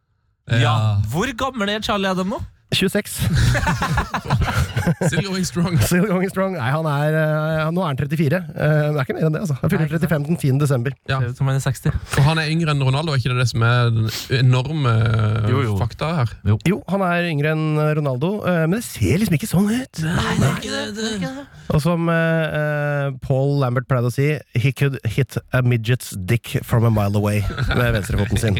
Ja. 0.50 1.02
Hvor 1.12 1.30
gammel 1.38 1.70
er 1.76 1.84
Charlie 1.86 2.10
Adam 2.10 2.32
nå? 2.34 2.40
26. 2.74 3.12
Still 5.08 5.22
going 5.30 5.44
strong. 5.46 5.78
Still 5.88 6.06
going 6.08 6.30
strong. 6.30 6.54
Nei, 6.58 6.70
han 6.74 6.86
er, 6.90 7.16
eh, 7.20 7.70
nå 7.74 7.84
er 7.84 7.88
han 7.92 7.98
34. 8.00 8.40
Eh, 8.42 8.44
det 8.56 9.00
er 9.00 9.06
ikke 9.06 9.16
mer 9.18 9.28
enn 9.30 9.36
det, 9.38 9.42
altså. 9.46 9.58
Han 9.62 9.72
fyller 9.72 9.92
35 9.94 10.26
den 10.30 10.38
10. 10.42 10.60
desember. 10.64 10.96
Ja. 11.10 11.20
Ser 11.22 11.34
ut 11.34 11.40
som 11.40 11.50
han 11.52 11.60
er 11.60 11.64
60. 11.64 11.94
Og 12.20 12.28
han 12.30 12.42
er 12.42 12.50
yngre 12.52 12.74
enn 12.76 12.84
Ronaldo, 12.86 13.14
er 13.16 13.22
ikke 13.22 13.34
det 13.36 13.44
det 13.44 13.48
som 13.54 13.66
er 13.68 13.92
den 13.96 14.10
enorme 14.40 14.94
eh, 15.06 15.50
Jo, 15.54 15.62
jo. 15.70 15.76
fakta 15.80 16.12
her? 16.22 16.34
Jo, 16.68 16.80
han 16.92 17.06
er 17.06 17.30
yngre 17.32 17.54
enn 17.56 17.66
Ronaldo, 18.02 18.34
eh, 18.50 18.64
men 18.66 18.80
det 18.80 18.86
ser 18.88 19.22
liksom 19.22 19.38
ikke 19.40 19.50
sånn 19.52 19.70
ut. 19.72 20.04
Og 21.76 21.80
som 21.82 22.10
eh, 22.14 22.58
eh, 22.60 23.08
Paul 23.26 23.56
Lambert 23.62 23.88
pleide 23.90 24.12
å 24.12 24.14
si, 24.14 24.28
he 24.58 24.72
could 24.76 25.00
hit 25.16 25.38
a 25.56 25.62
midget's 25.66 26.12
dick 26.30 26.56
from 26.66 26.86
a 26.86 26.92
mile 26.94 27.16
away 27.18 27.42
med 27.76 27.94
venstrefoten 27.98 28.42
sin. 28.42 28.60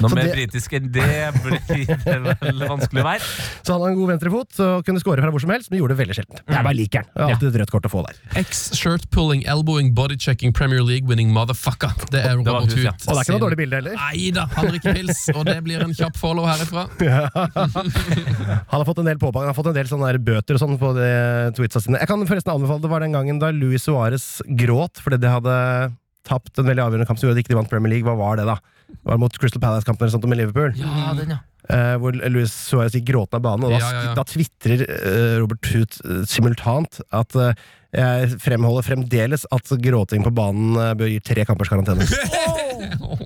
Noe 0.00 0.08
Så 0.08 0.14
mer 0.16 0.30
det- 0.30 0.36
britisk 0.38 0.76
enn 0.78 0.88
det 0.94 1.10
blir 1.42 1.60
det 2.06 2.18
vel 2.40 2.64
vanskelig 2.70 3.02
å 3.04 3.08
være. 3.10 3.29
Så 3.64 3.74
han 3.74 3.82
har 3.84 3.92
en 3.92 3.98
god 4.00 4.10
venstrefot, 4.14 4.60
og 4.64 4.84
kunne 4.86 5.00
skåre 5.02 5.22
fra 5.24 5.30
hvor 5.34 5.42
som 5.44 5.52
helst, 5.54 5.70
men 5.70 5.80
gjorde 5.80 5.94
det 5.96 6.00
veldig 6.02 6.16
sjelden. 6.18 6.40
Jeg 6.46 6.64
bare 6.66 6.76
liker 6.78 7.02
han. 7.04 7.10
Det 7.14 7.22
er 7.26 7.34
alltid 7.36 7.48
et 7.50 7.58
rødt 7.62 7.72
kort 7.74 7.88
å 7.88 7.92
få 7.92 8.02
der. 8.06 8.20
Ex-shirt-pulling, 8.40 9.44
elbowing, 9.50 9.92
bodychecking, 9.96 10.54
Premier 10.56 10.82
League-winning 10.86 11.30
motherfucker. 11.34 11.92
Det 12.10 12.22
er 12.24 12.36
Robert 12.40 12.70
Hoot. 12.70 12.76
ja. 12.82 12.94
Og 12.94 13.12
det 13.12 13.16
er 13.16 13.22
ikke 13.26 13.36
noe 13.36 13.44
dårlig 13.46 13.60
bilde 13.62 13.80
heller. 13.80 13.98
Nei 14.00 14.30
da, 14.36 14.46
han 14.56 14.70
drikker 14.72 14.96
pils, 14.98 15.22
og 15.34 15.44
det 15.48 15.56
blir 15.66 15.84
en 15.84 15.94
kjapp 15.96 16.18
follow 16.20 16.48
herifra. 16.48 16.86
Han 18.70 18.78
har 18.80 18.84
fått 18.86 19.00
en 19.02 19.08
del 19.08 19.18
påbang, 19.20 19.42
han 19.44 19.50
har 19.52 19.56
fått 19.56 19.70
en 19.70 19.76
del 19.76 19.88
sånne 19.90 20.10
bøter 20.24 20.56
og 20.56 20.60
sånn 20.62 20.76
på 20.80 20.92
de 20.96 21.08
tweetsa 21.56 21.82
sine. 21.82 21.98
Jeg 22.02 22.08
kan 22.10 22.22
forresten 22.28 22.52
anbefale 22.54 22.82
det 22.84 22.90
var 22.92 23.02
den 23.04 23.14
gangen 23.16 23.40
da 23.42 23.50
Luis 23.54 23.84
Suárez 23.86 24.26
gråt 24.60 25.00
fordi 25.02 25.18
de 25.22 25.30
hadde 25.32 25.56
tapt 26.30 26.60
en 26.62 26.68
veldig 26.70 26.84
avgjørende 26.86 27.08
kamp 27.10 27.20
som 27.20 27.28
gjorde 27.28 27.38
at 27.38 27.42
de 27.42 27.46
ikke 27.48 27.58
vant 27.58 27.70
Premier 27.72 27.96
League. 27.96 28.06
Hva 28.06 28.16
var 28.18 28.38
det, 28.40 28.46
da? 28.48 28.56
Det 28.90 29.06
var 29.12 29.20
mot 29.22 29.36
Crystal 29.38 29.62
Palace-kampen 29.62 30.06
eller 30.06 30.14
sånt 30.16 30.26
med 30.30 30.40
Liverpool. 30.40 30.72
Ja, 30.78 31.12
den, 31.18 31.34
ja. 31.36 31.40
eh, 31.70 31.94
hvor 32.02 32.16
Louis 32.30 32.50
Suárez 32.50 32.96
gikk 32.96 33.06
gråtende 33.12 33.38
av 33.38 33.44
banen, 33.46 33.66
og 33.68 33.74
da, 33.74 33.78
Ja, 33.82 33.90
ja, 33.94 34.06
ja. 34.08 34.14
da 34.18 34.24
tvitrer 34.26 34.86
uh, 34.86 35.36
Robert 35.42 35.70
Huth 35.74 36.00
uh, 36.06 36.22
simultant 36.30 36.98
at 37.14 37.36
eh, 37.38 37.52
jeg 37.90 38.36
fremholder 38.42 38.86
fremdeles 38.86 39.46
at 39.50 39.72
gråting 39.82 40.22
på 40.22 40.30
banen 40.34 40.76
eh, 40.78 40.92
bør 40.98 41.08
gi 41.10 41.18
tre 41.26 41.42
kampers 41.48 41.70
karantene. 41.72 42.06
Å, 43.00 43.16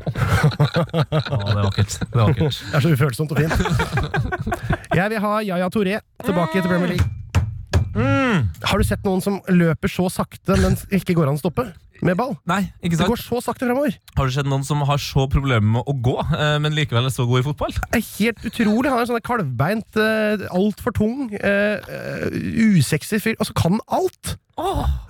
det 0.65 1.53
er 1.53 1.65
vakkert. 1.65 1.99
Det 2.01 2.17
er 2.17 2.21
vakkert. 2.21 2.57
Det 2.61 2.79
er 2.79 2.85
så 2.85 2.93
ufølsomt 2.95 3.35
og 3.35 3.41
fint. 3.41 3.55
Jeg 4.95 5.13
vil 5.13 5.21
ha 5.25 5.35
Yaya 5.45 5.69
Touré 5.73 6.01
tilbake 6.25 6.61
til 6.61 6.69
Premier 6.71 6.95
League. 6.95 7.09
Har 8.65 8.81
du 8.81 8.85
sett 8.87 9.05
noen 9.07 9.23
som 9.25 9.39
løper 9.53 9.93
så 9.93 10.09
sakte, 10.13 10.57
men 10.61 10.77
ikke 10.97 11.15
går 11.17 11.31
an 11.31 11.39
å 11.39 11.43
stoppe 11.45 11.69
med 12.05 12.19
ball? 12.19 12.35
Nei, 12.49 12.61
ikke 12.85 12.99
Det 13.01 13.09
går 13.09 13.21
så 13.23 13.41
sakte 13.45 13.67
framover. 13.67 13.97
Har 14.19 14.29
du 14.29 14.35
sett 14.35 14.49
noen 14.49 14.65
som 14.67 14.83
har 14.87 15.01
så 15.01 15.27
problemer 15.33 15.79
med 15.79 15.89
å 15.89 15.95
gå, 16.05 16.17
eh, 16.37 16.57
men 16.63 16.77
likevel 16.77 17.09
er 17.09 17.15
så 17.15 17.27
god 17.29 17.41
i 17.43 17.47
fotball? 17.49 17.75
Helt 17.97 18.45
utrolig. 18.45 18.93
Han 18.93 19.01
er 19.03 19.09
sånn 19.11 19.25
kalvbeint, 19.25 19.97
uh, 19.97 20.45
altfor 20.55 20.95
tung, 20.97 21.31
uh, 21.41 22.31
usexy 22.69 23.21
fyr. 23.23 23.39
Altså, 23.41 23.57
kan 23.57 23.81
alt! 23.89 24.37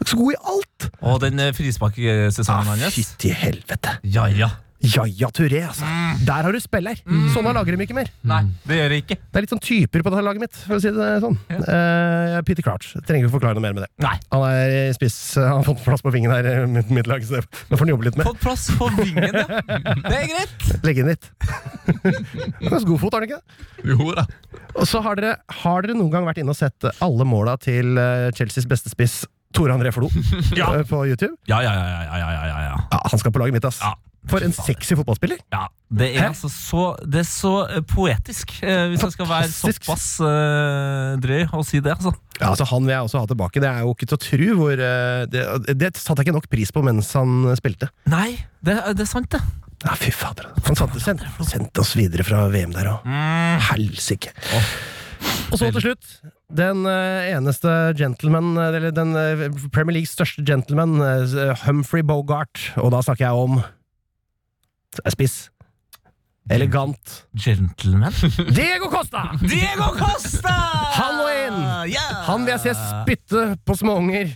Så 0.07 0.17
god 0.17 0.33
i 0.33 0.37
alt! 0.49 0.87
Og 1.05 1.19
den 1.21 1.41
eh, 1.43 1.51
frisparksesongen 1.53 2.71
Ah, 2.71 2.79
hans? 2.79 2.95
Fytti 2.97 3.33
helvete. 3.37 3.99
Ja, 4.09 4.25
ja. 4.33 4.49
Yaya 4.85 5.29
Touré, 5.33 5.61
altså. 5.65 5.87
Der 6.27 6.43
har 6.45 6.53
du 6.53 6.59
spiller. 6.61 6.99
Sånne 7.33 7.53
lager 7.57 7.73
de 7.77 7.85
ikke 7.87 7.95
mer. 7.97 8.09
Nei, 8.27 8.41
det 8.69 8.77
gjør 8.77 8.91
de 8.93 8.99
ikke. 9.01 9.17
Det 9.17 9.39
er 9.39 9.45
litt 9.47 9.53
sånn 9.55 9.63
typer 9.65 10.03
på 10.05 10.11
dette 10.13 10.25
laget 10.27 10.43
mitt, 10.43 10.59
for 10.67 10.77
å 10.77 10.81
si 10.83 10.91
det 10.93 11.07
sånn. 11.23 11.39
Eh, 11.55 12.37
Peter 12.45 12.67
Crouch. 12.67 12.91
Trenger 13.07 13.25
ikke 13.25 13.37
forklare 13.39 13.57
noe 13.57 13.65
mer 13.65 13.77
med 13.79 13.87
det. 13.87 13.91
Nei. 14.05 14.13
Han 14.35 14.45
er 14.51 14.75
i 14.91 14.93
spiss, 14.97 15.17
han 15.41 15.61
har 15.63 15.65
fått 15.65 15.81
plass 15.87 16.05
på 16.05 16.13
vingen 16.13 16.35
her, 16.35 16.45
eh, 16.51 16.67
mitt, 16.69 16.91
mitt 16.93 17.09
lag, 17.09 17.25
så 17.25 17.41
det 17.41 17.47
nå 17.71 17.79
får 17.79 17.85
han 17.87 17.95
jobbe 17.95 18.09
litt 18.11 18.19
med. 18.21 18.29
Fått 18.29 18.43
plass 18.45 18.67
på 18.77 18.91
vingen, 18.99 19.41
ja. 19.41 19.47
Det 20.05 20.17
er 20.19 20.29
greit. 20.35 20.69
Legge 20.85 21.05
inn 21.05 21.13
litt. 21.15 21.31
Ganske 22.65 22.87
god 22.89 23.01
fot, 23.01 23.15
har 23.17 23.25
han 23.25 23.29
ikke? 23.31 23.41
Jo 23.95 24.11
da. 24.17 24.27
Og 24.75 24.87
så 24.91 25.01
har 25.05 25.17
dere, 25.21 25.37
har 25.63 25.85
dere 25.87 25.97
noen 25.97 26.11
gang 26.13 26.27
vært 26.29 26.41
inne 26.43 26.53
og 26.53 26.59
sett 26.61 26.91
alle 27.05 27.25
måla 27.29 27.57
til 27.63 27.97
eh, 28.01 28.29
Chelseas 28.37 28.67
beste 28.69 28.93
spiss, 28.93 29.23
Tore 29.55 29.73
André 29.77 29.93
Flo, 29.95 30.09
Ja. 30.59 30.73
eh, 30.77 30.85
på 30.89 31.05
YouTube? 31.09 31.37
Ja, 31.49 31.61
ja, 31.65 31.73
ja, 31.73 31.85
ja, 31.89 32.03
ja, 32.05 32.17
ja, 32.19 32.49
ja, 32.51 32.65
ja. 32.69 32.75
Ja, 32.93 33.01
han 33.13 33.23
skal 33.23 33.33
på 33.33 33.41
laget 33.43 33.55
mitt, 33.57 33.65
ass. 33.69 33.81
Ja. 33.85 33.95
For 34.31 34.45
en 34.45 34.55
sexy 34.57 34.97
fotballspiller. 34.97 35.41
Ja, 35.53 35.67
det 35.93 36.09
er 36.17 36.31
altså 36.31 36.49
så 36.49 36.85
Det 37.05 37.21
er 37.21 37.27
så 37.29 37.53
eh, 37.69 37.83
poetisk, 37.87 38.55
eh, 38.65 38.87
hvis 38.93 39.03
jeg 39.05 39.15
skal 39.17 39.29
være 39.29 39.51
såpass 39.53 40.07
eh, 40.25 41.11
drøy 41.23 41.45
å 41.53 41.65
si 41.67 41.83
det, 41.85 41.93
altså. 41.99 42.15
Ja, 42.41 42.51
altså 42.55 42.67
Han 42.73 42.89
vil 42.89 42.95
jeg 42.95 43.09
også 43.09 43.21
ha 43.21 43.29
tilbake. 43.31 43.63
Det 43.63 43.69
er 43.71 43.85
jo 43.85 43.93
ikke 43.93 44.09
til 44.09 44.17
å 44.17 44.23
tro 44.25 44.49
hvor 44.63 44.85
eh, 44.89 45.27
Det, 45.31 45.45
det 45.77 45.93
satte 46.01 46.23
jeg 46.23 46.31
ikke 46.31 46.39
nok 46.39 46.49
pris 46.53 46.73
på 46.75 46.85
mens 46.87 47.13
han 47.19 47.53
spilte. 47.61 47.91
Nei, 48.11 48.33
det, 48.65 48.79
det 48.97 49.05
er 49.05 49.11
sant, 49.11 49.29
det. 49.35 49.43
Ja, 49.85 49.95
fy 50.01 50.09
fader. 50.15 50.49
Han 50.65 50.79
sendte, 50.79 51.05
sendte, 51.05 51.29
sendte 51.45 51.85
oss 51.85 51.93
videre 51.99 52.25
fra 52.25 52.47
VM 52.49 52.73
der 52.73 52.89
òg. 52.95 53.09
Helsike. 53.69 54.33
Og 55.53 55.61
så 55.61 55.69
til 55.69 55.85
slutt, 55.85 56.09
den 56.55 56.85
eh, 56.89 57.31
eneste 57.37 57.71
gentleman, 57.99 58.55
eller 58.61 58.89
den 58.95 59.15
eh, 59.21 59.47
Premier 59.75 59.99
Leagues 59.99 60.17
største 60.17 60.45
gentleman, 60.47 60.97
Humphrey 61.67 62.05
Bogart. 62.07 62.71
Og 62.81 62.93
da 62.95 63.05
snakker 63.05 63.29
jeg 63.29 63.47
om 63.47 63.61
spiss. 65.15 65.37
Elegant. 66.51 67.27
Gentleman. 67.33 68.13
Diego 68.57 68.91
Costa! 68.93 69.31
Diego 69.41 69.89
Costa! 69.97 70.53
Han 70.99 71.17
må 71.17 71.29
inn! 71.33 71.57
Yeah! 71.89 72.19
Han 72.29 72.45
vil 72.45 72.53
jeg 72.53 72.63
se 72.67 72.75
spytte 72.77 73.47
på 73.65 73.77
småunger, 73.81 74.35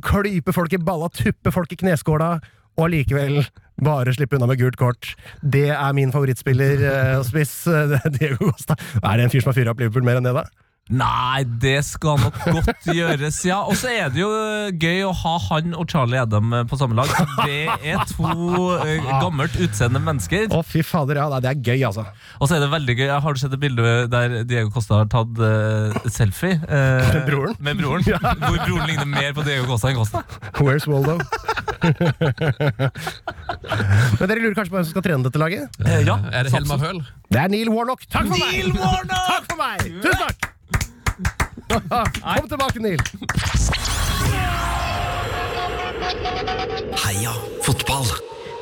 klype 0.00 0.54
folk 0.56 0.72
i 0.72 0.80
balla, 0.80 1.10
tuppe 1.12 1.52
folk 1.52 1.74
i 1.74 1.78
kneskåla, 1.82 2.32
og 2.78 2.86
allikevel 2.86 3.42
bare 3.84 4.14
slippe 4.16 4.38
unna 4.38 4.48
med 4.48 4.60
gult 4.62 4.78
kort. 4.80 5.12
Det 5.44 5.68
er 5.74 5.92
min 5.96 6.12
favorittspiller 6.14 6.86
eh, 6.88 7.14
og 7.18 7.26
spiss, 7.28 7.58
eh, 7.68 7.98
Diego 8.16 8.48
Costa. 8.48 8.78
Er 9.02 9.20
det 9.20 9.26
en 9.28 9.34
fyr 9.34 9.44
som 9.44 9.52
har 9.52 9.60
fyra 9.60 9.74
opp 9.74 9.82
Liverpool 9.84 10.08
mer 10.08 10.20
enn 10.20 10.28
det, 10.30 10.36
da? 10.38 10.46
Nei, 10.92 11.44
det 11.62 11.78
skal 11.88 12.18
nok 12.20 12.36
godt 12.52 12.88
gjøres, 12.92 13.38
ja. 13.48 13.62
Og 13.64 13.76
så 13.80 13.88
er 13.92 14.10
det 14.12 14.20
jo 14.20 14.28
gøy 14.76 15.04
å 15.08 15.12
ha 15.22 15.34
han 15.48 15.72
og 15.78 15.86
Charlie 15.90 16.20
Adam 16.20 16.52
eh, 16.58 16.64
på 16.68 16.76
samme 16.80 16.96
lag. 16.98 17.08
Det 17.42 17.64
er 17.92 18.02
to 18.10 18.28
eh, 18.82 19.00
gammelt 19.22 19.56
utseende 19.56 20.02
mennesker. 20.04 20.50
Å, 20.52 20.60
fy 20.66 20.84
fader, 20.86 21.22
ja. 21.22 21.40
Det 21.42 21.52
er 21.54 21.62
gøy, 21.62 21.86
altså. 21.88 22.04
Og 22.38 22.50
så 22.50 22.58
er 22.58 22.64
det 22.64 22.70
veldig 22.74 22.98
gøy. 22.98 23.08
Har 23.24 23.32
du 23.32 23.40
sett 23.40 23.56
et 23.56 23.62
bilde 23.62 23.94
der 24.12 24.42
Diego 24.48 24.72
Costa 24.74 25.02
har 25.02 25.08
tatt 25.12 25.40
uh, 25.40 25.96
selfie? 26.12 26.58
Uh, 26.68 27.00
Med 27.08 27.24
broren? 27.30 27.56
Med 27.58 27.80
broren. 27.80 28.04
Hvor 28.42 28.58
broren 28.60 28.86
ligner 28.90 29.08
mer 29.08 29.32
på 29.36 29.46
Diego 29.48 29.64
Costa 29.70 29.92
enn 29.92 29.98
Costa. 30.00 30.24
Where's 30.60 30.86
Waldo? 30.90 31.18
Men 34.18 34.28
dere 34.28 34.38
lurer 34.38 34.54
kanskje 34.56 34.70
på 34.70 34.76
hvem 34.78 34.86
som 34.86 34.92
skal 34.94 35.04
trene 35.06 35.26
dette 35.26 35.40
laget? 35.40 35.82
Eh, 35.86 36.02
ja, 36.06 36.16
Er 36.30 36.46
det 36.46 36.54
Helma 36.54 36.78
Høl? 36.80 37.02
Det 37.32 37.40
er 37.42 37.52
Neil 37.52 37.70
Warnock. 37.72 38.04
Takk 38.12 38.28
for 38.28 38.38
Neil 38.38 38.72
meg! 38.72 38.80
Warnock! 38.82 39.28
Takk 39.30 39.44
for 39.50 39.58
meg! 39.62 39.78
Tusen 40.04 40.20
takk! 40.26 40.52
Kom 42.38 42.48
tilbake, 42.48 42.82
Neil. 42.82 43.00
Heia 47.02 47.32
fotball! 47.64 48.10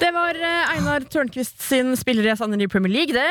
Det 0.01 0.11
var 0.15 0.39
eh, 0.39 0.75
Einar 0.77 1.05
Tørnquist 1.11 1.61
sin 1.65 1.93
spiller 1.99 2.31
jeg 2.31 2.39
savner 2.41 2.63
i 2.63 2.69
Premier 2.71 2.93
League, 2.95 3.17
det. 3.17 3.27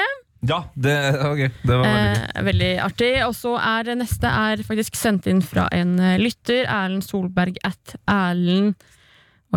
Ja, 0.48 0.62
det, 0.76 0.96
okay. 1.26 1.50
det 1.63 1.74
var 1.74 1.84
veldig. 1.84 2.28
Eh, 2.36 2.44
veldig 2.48 2.70
artig. 2.84 3.12
Og 3.28 3.34
så 3.36 3.56
er 3.60 3.92
neste 4.00 4.30
er 4.30 4.63
faktisk 4.68 5.00
sendt 5.00 5.28
inn 5.32 5.42
fra 5.44 5.68
en 5.76 5.98
eh, 6.00 6.20
lytter. 6.22 6.63
Erlend 6.68 7.08
Solberg 7.08 7.60
at 7.68 7.98
Erlend 8.08 8.78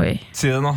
Oi. 0.01 0.17
Si 0.33 0.49
det 0.49 0.63
nå. 0.65 0.73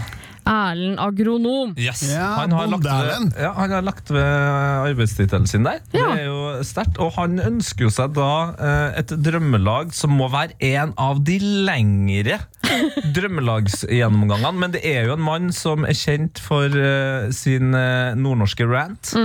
Erlend 0.45 0.99
Agronom. 1.01 1.73
Yes. 1.79 2.03
Ja, 2.11 2.27
han, 2.41 2.53
har 2.53 2.69
lagt 2.69 2.85
ved, 2.85 3.33
ja, 3.41 3.51
han 3.57 3.73
har 3.73 3.85
lagt 3.85 4.11
ved 4.13 4.23
arbeidstittelen 4.23 5.47
sin 5.49 5.65
der. 5.65 5.81
Ja. 5.95 6.11
Det 6.13 6.21
er 6.21 6.29
jo 6.29 6.65
sterkt. 6.67 6.99
Og 7.01 7.15
han 7.17 7.39
ønsker 7.41 7.87
jo 7.87 7.93
seg 7.93 8.13
da 8.17 8.31
eh, 8.53 8.99
et 9.01 9.15
drømmelag 9.25 9.93
som 9.95 10.13
må 10.15 10.29
være 10.33 10.57
en 10.75 10.93
av 11.01 11.23
de 11.25 11.39
lengre 11.41 12.39
drømmelagsgjennomgangene. 13.17 14.55
Men 14.61 14.75
det 14.75 14.85
er 14.85 15.09
jo 15.09 15.17
en 15.17 15.25
mann 15.25 15.51
som 15.55 15.87
er 15.87 15.97
kjent 15.97 16.41
for 16.43 16.69
eh, 16.69 17.29
sin 17.35 17.73
eh, 17.77 18.13
nordnorske 18.19 18.69
rant. 18.69 19.15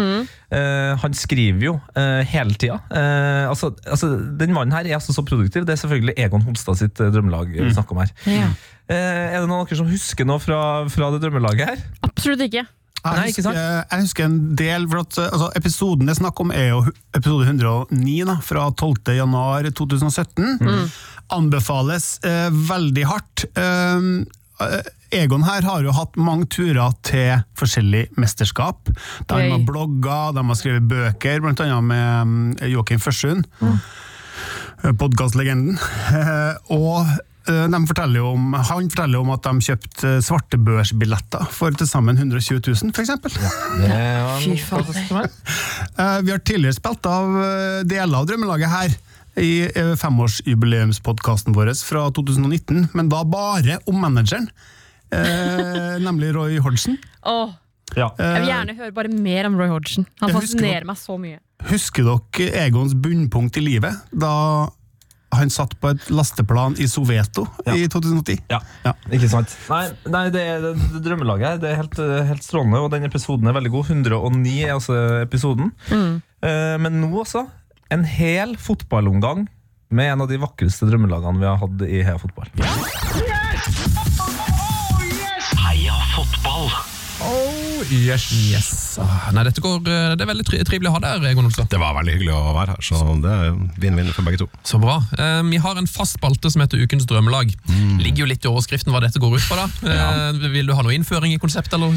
Eh, 0.51 0.93
han 0.99 1.15
skriver 1.15 1.63
jo 1.63 1.77
uh, 1.79 2.21
hele 2.27 2.57
tida. 2.59 2.81
Eh, 2.91 3.45
altså, 3.47 3.71
altså, 3.87 4.17
den 4.41 4.55
mannen 4.57 4.75
her 4.75 4.89
er 4.89 4.99
altså 4.99 5.15
så 5.15 5.23
produktiv. 5.23 5.67
Det 5.67 5.77
er 5.77 5.83
selvfølgelig 5.85 6.17
Egon 6.19 6.43
Holstad 6.43 6.81
sitt 6.81 6.99
drømmelag 6.99 7.53
vi 7.55 7.71
snakker 7.71 7.95
om 7.95 8.03
her. 8.03 8.15
Ja. 8.27 8.51
Eh, 8.91 9.31
er 9.31 9.39
det 9.39 9.47
noen 9.47 9.63
av 9.63 9.71
dere 9.71 9.79
som 9.79 9.89
husker 9.91 10.27
noe 10.27 10.43
fra, 10.43 10.61
fra 10.91 11.11
det 11.15 11.23
drømmelaget 11.23 11.73
her? 11.73 11.83
Absolutt 12.09 12.43
ikke. 12.49 12.67
Jeg, 13.01 13.17
Nei, 13.17 13.29
ikke 13.31 13.41
husker, 13.41 13.47
sant? 13.47 13.87
jeg 13.89 14.05
husker 14.05 14.27
en 14.27 14.41
del, 14.59 14.83
for 14.91 15.01
at 15.07 15.19
altså, 15.31 15.47
Episoden 15.57 16.09
det 16.09 16.13
er 16.13 16.19
snakk 16.19 16.43
om 16.43 16.51
er 16.53 16.67
jo 16.75 16.81
episode 17.17 17.47
109 17.49 18.17
da, 18.29 18.35
fra 18.45 18.67
12. 18.75 19.15
januar 19.17 19.69
2017. 19.79 20.59
Anbefales 21.33 22.11
eh, 22.29 22.51
veldig 22.69 23.07
hardt. 23.09 23.47
Eh, 23.57 24.11
eh, 24.67 24.91
Egon 25.23 25.47
her 25.47 25.65
har 25.65 25.83
jo 25.83 25.95
hatt 25.97 26.19
mange 26.21 26.51
turer 26.53 26.93
til 27.07 27.41
forskjellig 27.59 28.05
mesterskap. 28.21 28.93
Der 29.31 29.47
de 29.47 29.49
har 29.55 29.65
blogga, 29.67 30.21
de 30.37 30.45
har 30.51 30.61
skrevet 30.61 30.91
bøker, 30.91 31.41
blant 31.43 31.65
annet 31.65 31.89
med 31.89 32.31
mm, 32.35 32.45
Joakim 32.75 33.01
Førsund. 33.03 33.49
Podkastlegenden. 35.01 35.81
Eh, 36.11 36.55
og 36.75 37.07
eh, 37.07 37.09
de 37.09 37.30
forteller 37.91 38.25
om, 38.27 38.53
han 38.55 38.91
forteller 38.91 39.19
om 39.21 39.31
at 39.35 39.43
de 39.47 39.53
kjøpte 39.67 40.09
eh, 40.17 40.21
svartebørsbilletter 40.27 41.47
for 41.55 41.71
til 41.77 41.89
sammen 41.91 42.17
120 42.19 42.61
000, 42.67 42.93
f.eks. 42.95 43.11
Ja, 43.85 44.27
var 44.27 44.41
Fy 44.45 44.57
fader. 44.59 45.31
Eh, 46.01 46.21
Vi 46.25 46.31
har 46.33 46.39
tidligere 46.41 46.77
spilt 46.79 47.07
av 47.11 47.35
eh, 47.43 47.81
deler 47.89 48.21
av 48.23 48.27
Drømmelaget 48.31 48.71
her 48.73 48.95
i 49.41 49.51
eh, 49.69 49.95
femårsjubileumspodkasten 50.01 51.55
vår 51.57 51.73
fra 51.87 52.07
2019, 52.17 52.89
men 52.97 53.09
da 53.13 53.23
bare 53.25 53.79
om 53.91 53.99
manageren, 54.01 54.49
eh, 55.13 55.99
nemlig 56.07 56.33
Roy 56.37 56.59
Hodgson. 56.65 56.99
Åh, 57.27 57.57
Ja. 57.97 58.13
jeg 58.19 58.27
vil 58.37 58.43
Eh, 58.47 58.51
gjerne 58.55 58.77
høre 58.79 58.93
bare 58.95 59.09
mer 59.11 59.47
om 59.49 59.57
Roy 59.59 59.69
Hodgson. 59.73 60.07
Han 60.21 60.31
fascinerer 60.31 60.85
meg 60.87 60.97
så 61.01 61.17
mye. 61.19 61.41
Husker 61.69 62.07
dere 62.07 62.53
Egons 62.67 62.95
bunnpunkt 62.95 63.57
i 63.59 63.65
livet, 63.65 63.97
da 64.15 64.69
han 65.35 65.53
satt 65.53 65.77
på 65.81 65.93
et 65.93 66.09
lasteplan 66.11 66.75
i 66.83 66.89
Soveto 66.91 67.47
i 67.71 67.87
2010? 67.91 68.41
Ja. 68.51 68.59
Ja. 68.85 68.95
Ikke 69.15 69.31
sant? 69.31 69.55
Nei, 69.71 69.85
nei 70.11 70.25
det, 70.35 70.43
det, 70.65 70.75
det 70.97 71.05
drømmelaget 71.05 71.47
her 71.47 71.63
det 71.63 71.71
er 71.71 71.81
helt, 71.83 71.97
helt 72.33 72.47
strålende, 72.47 72.83
og 72.83 72.91
den 72.95 73.07
episoden 73.07 73.47
er 73.51 73.57
veldig 73.57 73.73
god. 73.77 73.95
109 73.95 74.57
er 74.65 74.75
altså 74.75 74.99
episoden. 75.21 75.73
Eh, 75.91 76.77
men 76.83 77.01
nå 77.03 77.13
også, 77.23 77.47
en 77.95 78.05
hel 78.07 78.57
fotballomgang 78.61 79.47
med 79.91 80.13
en 80.13 80.25
av 80.25 80.31
de 80.31 80.39
vakreste 80.39 80.87
drømmelagene 80.87 81.43
vi 81.43 81.49
har 81.49 81.59
hatt 81.59 81.83
i 81.87 82.03
Heia 82.07 82.19
Fotball. 82.23 82.51
Heia 85.65 85.97
fotball! 86.15 86.71
Oh, 87.21 87.60
yes. 87.89 88.99
Ah, 89.01 89.31
Nei, 89.35 89.45
dette 89.47 89.63
går, 89.65 89.81
eh, 89.89 90.13
det 90.19 90.25
er 90.25 90.29
veldig 90.31 90.45
tri 90.47 90.59
trivelig 90.67 90.91
å 90.91 90.95
ha 90.97 91.01
deg 91.03 91.13
her, 91.23 91.31
Egon 91.31 91.47
Olsen. 91.49 91.69
Det 91.71 91.79
var 91.81 91.95
veldig 91.97 92.15
hyggelig 92.17 92.35
å 92.37 92.53
være 92.57 92.75
her, 92.75 92.83
så 92.85 93.01
det 93.23 93.33
er 93.33 93.55
vinn-vinn 93.83 94.11
for 94.15 94.27
begge 94.27 94.41
to. 94.43 94.49
Så 94.67 94.81
bra. 94.83 94.99
Eh, 95.19 95.41
vi 95.51 95.61
har 95.63 95.79
en 95.81 95.89
fast 95.91 96.19
spalte 96.19 96.51
som 96.53 96.63
heter 96.65 96.83
Ukens 96.85 97.07
drømmelag. 97.11 97.55
Mm. 97.71 97.99
Ligger 98.05 98.25
jo 98.25 98.29
litt 98.31 98.45
i 98.45 98.51
overskriften 98.51 98.93
hva 98.95 99.01
dette 99.05 99.21
går 99.23 99.37
ut 99.39 99.47
på. 99.49 99.59
da. 99.59 99.67
Eh, 99.91 100.49
vil 100.53 100.67
du 100.71 100.75
ha 100.77 100.83
noe 100.87 100.95
innføring 100.97 101.35
i 101.35 101.41
konseptet? 101.43 101.75
eller? 101.79 101.93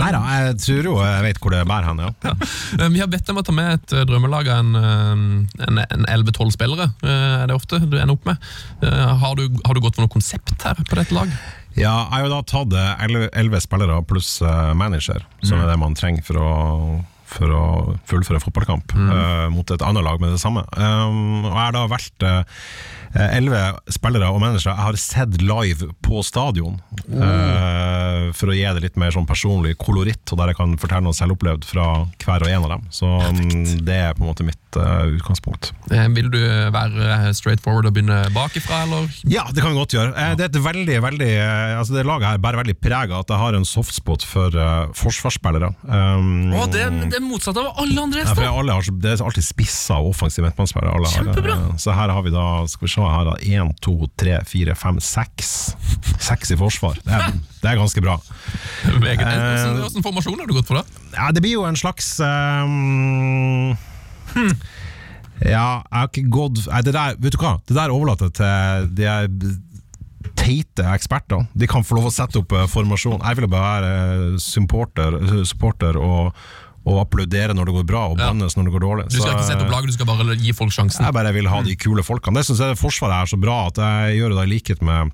Nei 0.00 0.10
da, 0.14 0.22
jeg 0.48 0.58
tror 0.64 0.84
jo 0.90 0.96
jeg 1.04 1.22
vet 1.28 1.40
hvor 1.42 1.54
det 1.54 1.64
bærer 1.68 1.90
hen, 1.90 2.04
ja. 2.04 2.34
Eh, 2.78 2.88
Vi 2.94 3.00
har 3.02 3.08
bedt 3.10 3.26
dem 3.26 3.38
å 3.40 3.44
ta 3.46 3.52
med 3.54 3.74
et 3.78 3.92
eh, 4.00 4.04
drømmelag 4.08 4.48
av 4.48 4.62
en, 4.64 4.74
eh, 4.76 5.66
en, 5.68 5.82
en 5.84 6.06
11-12 6.10 6.54
spillere. 6.56 6.90
eh, 7.02 7.42
Er 7.44 7.46
det 7.50 7.56
ofte 7.58 7.78
du 7.80 7.98
ender 7.98 8.14
opp 8.16 8.24
med? 8.26 8.38
Eh, 8.82 9.12
Har 9.24 9.36
du, 9.36 9.48
har 9.64 9.74
du 9.74 9.80
gått 9.84 9.96
for 9.96 10.04
noe 10.06 10.12
konsept 10.12 10.54
her 10.64 10.74
på 10.74 10.96
dette 10.98 11.14
lag? 11.14 11.30
Ja, 11.74 12.06
jeg 12.06 12.12
har 12.12 12.24
jo 12.26 12.30
da 12.30 12.42
tatt 12.46 12.74
eh, 12.78 13.04
elleve 13.34 13.60
spillere 13.62 13.98
pluss 14.06 14.36
eh, 14.44 14.72
manager, 14.78 15.24
som 15.42 15.58
er 15.58 15.72
det 15.72 15.78
man 15.82 15.96
trenger 15.98 16.22
for 16.26 16.38
å, 16.38 16.50
for 17.34 17.50
å 17.54 17.62
fullføre 18.10 18.38
en 18.40 18.44
fotballkamp 18.44 18.94
uh, 18.96 19.48
mot 19.54 19.74
et 19.74 19.82
annet 19.84 20.06
lag 20.06 20.20
med 20.22 20.34
det 20.36 20.42
samme. 20.42 20.62
Um, 20.78 21.44
og 21.44 21.52
jeg 21.52 21.60
har 21.64 21.74
da 21.76 21.86
valgt 21.90 22.28
elleve 23.14 23.60
uh, 23.76 23.78
spillere 23.94 24.26
og 24.34 24.40
managere 24.42 24.72
jeg 24.74 24.82
har 24.88 24.96
sett 24.98 25.36
live 25.42 25.90
på 26.02 26.22
stadion, 26.26 26.80
eh, 27.08 28.30
for 28.34 28.50
å 28.50 28.56
gi 28.56 28.64
det 28.76 28.82
litt 28.84 28.96
mer 29.00 29.12
sånn 29.14 29.26
personlig 29.28 29.74
koloritt, 29.80 30.22
og 30.32 30.40
der 30.40 30.50
jeg 30.52 30.58
kan 30.58 30.74
fortelle 30.80 31.04
noe 31.06 31.16
selvopplevd 31.16 31.66
fra 31.68 31.86
hver 32.24 32.44
og 32.46 32.50
en 32.50 32.66
av 32.66 32.72
dem. 32.74 32.84
Så 32.94 33.08
um, 33.08 33.40
det 33.86 33.96
er 34.08 34.16
på 34.16 34.24
en 34.24 34.30
måte 34.30 34.46
mitt 34.46 34.78
eh, 34.80 35.14
utgangspunkt. 35.16 35.70
Eh, 35.94 36.06
Vil 36.16 36.28
du 36.32 36.40
være 36.74 37.32
straight 37.36 37.62
forward 37.64 37.88
og 37.88 37.94
begynne 37.96 38.20
bakifra, 38.34 38.82
eller? 38.86 39.08
Ja, 39.30 39.46
det 39.54 39.62
kan 39.64 39.74
vi 39.74 39.80
godt 39.82 39.96
gjøre. 39.96 40.14
Eh, 40.14 40.34
Det 40.40 40.46
er 40.48 40.52
et 40.52 40.60
veldig, 40.66 40.98
veldig 41.06 41.30
eh, 41.36 41.74
altså 41.78 41.96
det 41.98 42.06
laget 42.08 42.28
her 42.32 42.42
bærer 42.44 42.62
veldig 42.64 42.76
preg 42.82 43.14
av 43.14 43.24
at 43.24 43.32
jeg 43.34 43.42
har 43.44 43.58
en 43.60 43.68
softspot 43.68 44.26
for 44.28 44.58
eh, 44.58 44.92
forsvarsspillere. 44.98 45.70
Um, 45.86 46.52
oh, 46.56 46.66
det, 46.70 46.84
er- 46.88 47.14
det 47.24 47.30
er 47.30 47.32
motsatt 47.32 47.58
av 47.60 47.80
alle 47.80 48.02
andre 48.04 48.22
ja, 48.22 48.32
for 48.36 48.44
alle 48.44 48.74
har, 48.76 48.88
det 49.00 49.12
er 49.14 49.22
alltid 49.24 49.46
spissa 49.46 49.96
og 50.02 50.10
offensiv 50.12 50.44
midtbanespiller. 50.44 50.92
har, 50.92 51.30
eh, 51.40 51.76
Så 51.80 51.94
her 51.96 52.12
har 52.12 52.22
vi 52.22 52.32
da 52.34 52.66
skal 52.68 52.86
vi 52.86 52.92
se, 52.92 53.00
her 53.00 53.30
har 53.30 53.38
én, 53.40 53.72
to, 53.80 54.08
tre, 54.20 54.38
fire, 54.44 54.74
fem, 54.76 55.00
seks. 55.00 55.74
Seks 56.20 56.52
i 56.52 56.56
forsvar. 56.60 56.98
Det 57.04 57.12
er, 57.12 57.32
det 57.62 57.70
er 57.70 57.80
ganske 57.80 58.04
bra. 58.04 58.18
Meget. 59.00 59.24
Hvordan 59.24 60.04
formasjon 60.04 60.38
har 60.38 60.46
du 60.50 60.56
gått 60.58 60.68
for, 60.68 60.80
da? 60.80 60.84
Ja, 61.16 61.30
det 61.32 61.44
blir 61.44 61.56
jo 61.56 61.66
en 61.68 61.78
slags 61.78 62.16
um, 62.20 63.72
Ja, 65.44 65.82
jeg 65.82 65.98
har 65.98 66.08
ikke 66.10 66.28
gått 66.32 66.64
det 66.86 66.94
der, 66.94 67.16
Vet 67.20 67.34
du 67.34 67.40
hva, 67.42 67.56
det 67.66 67.76
der 67.76 67.92
overlater 67.92 68.30
til 68.34 68.90
de 68.94 69.08
er 69.08 69.30
teite 70.38 70.84
eksperter. 70.94 71.46
De 71.54 71.68
kan 71.70 71.84
få 71.86 71.98
lov 71.98 72.08
å 72.10 72.14
sette 72.14 72.40
opp 72.40 72.52
eh, 72.56 72.66
formasjon. 72.70 73.20
Jeg 73.22 73.38
vil 73.38 73.48
bare 73.50 73.80
være 73.80 73.90
eh, 73.94 74.38
supporter, 74.42 75.18
supporter 75.48 75.98
og, 76.00 76.44
og 76.84 77.00
applaudere 77.00 77.54
når 77.56 77.64
det 77.70 77.74
går 77.78 77.86
bra, 77.88 78.02
og 78.12 78.18
Ja. 78.18 78.32
når 78.32 78.50
det 78.52 78.72
går 78.72 78.80
dårlig. 78.84 79.04
Du 79.08 79.16
skal 79.20 79.32
ikke 79.34 79.46
sette 79.48 79.64
opp 79.64 79.70
laget, 79.72 79.86
du 79.86 79.92
skal 79.96 80.06
bare 80.06 80.36
gi 80.36 80.52
folk 80.52 80.72
sjansen. 80.72 81.04
jeg 81.04 81.12
bare 81.14 81.32
vil 81.32 81.48
ha 81.48 81.62
de 81.62 81.76
kule 81.76 82.02
folkene. 82.02 82.34
Det 82.34 82.44
syns 82.44 82.60
jeg 82.60 82.76
Forsvaret 82.76 83.22
er 83.22 83.26
så 83.36 83.40
bra 83.40 83.66
at 83.68 83.76
jeg 83.76 84.18
gjør 84.20 84.34
det 84.36 84.44
i 84.44 84.52
likhet 84.52 84.82
med 84.82 85.12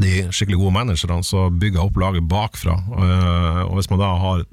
de 0.00 0.28
skikkelig 0.32 0.58
gode 0.58 0.72
managerne, 0.72 1.22
så 1.22 1.50
bygger 1.52 1.78
jeg 1.80 1.86
opp 1.90 1.96
laget 2.00 2.28
bakfra. 2.28 2.74
Øh, 2.98 3.64
Og 3.68 3.74
hvis 3.76 3.90
man 3.90 3.98
da 4.00 4.16
har, 4.16 4.44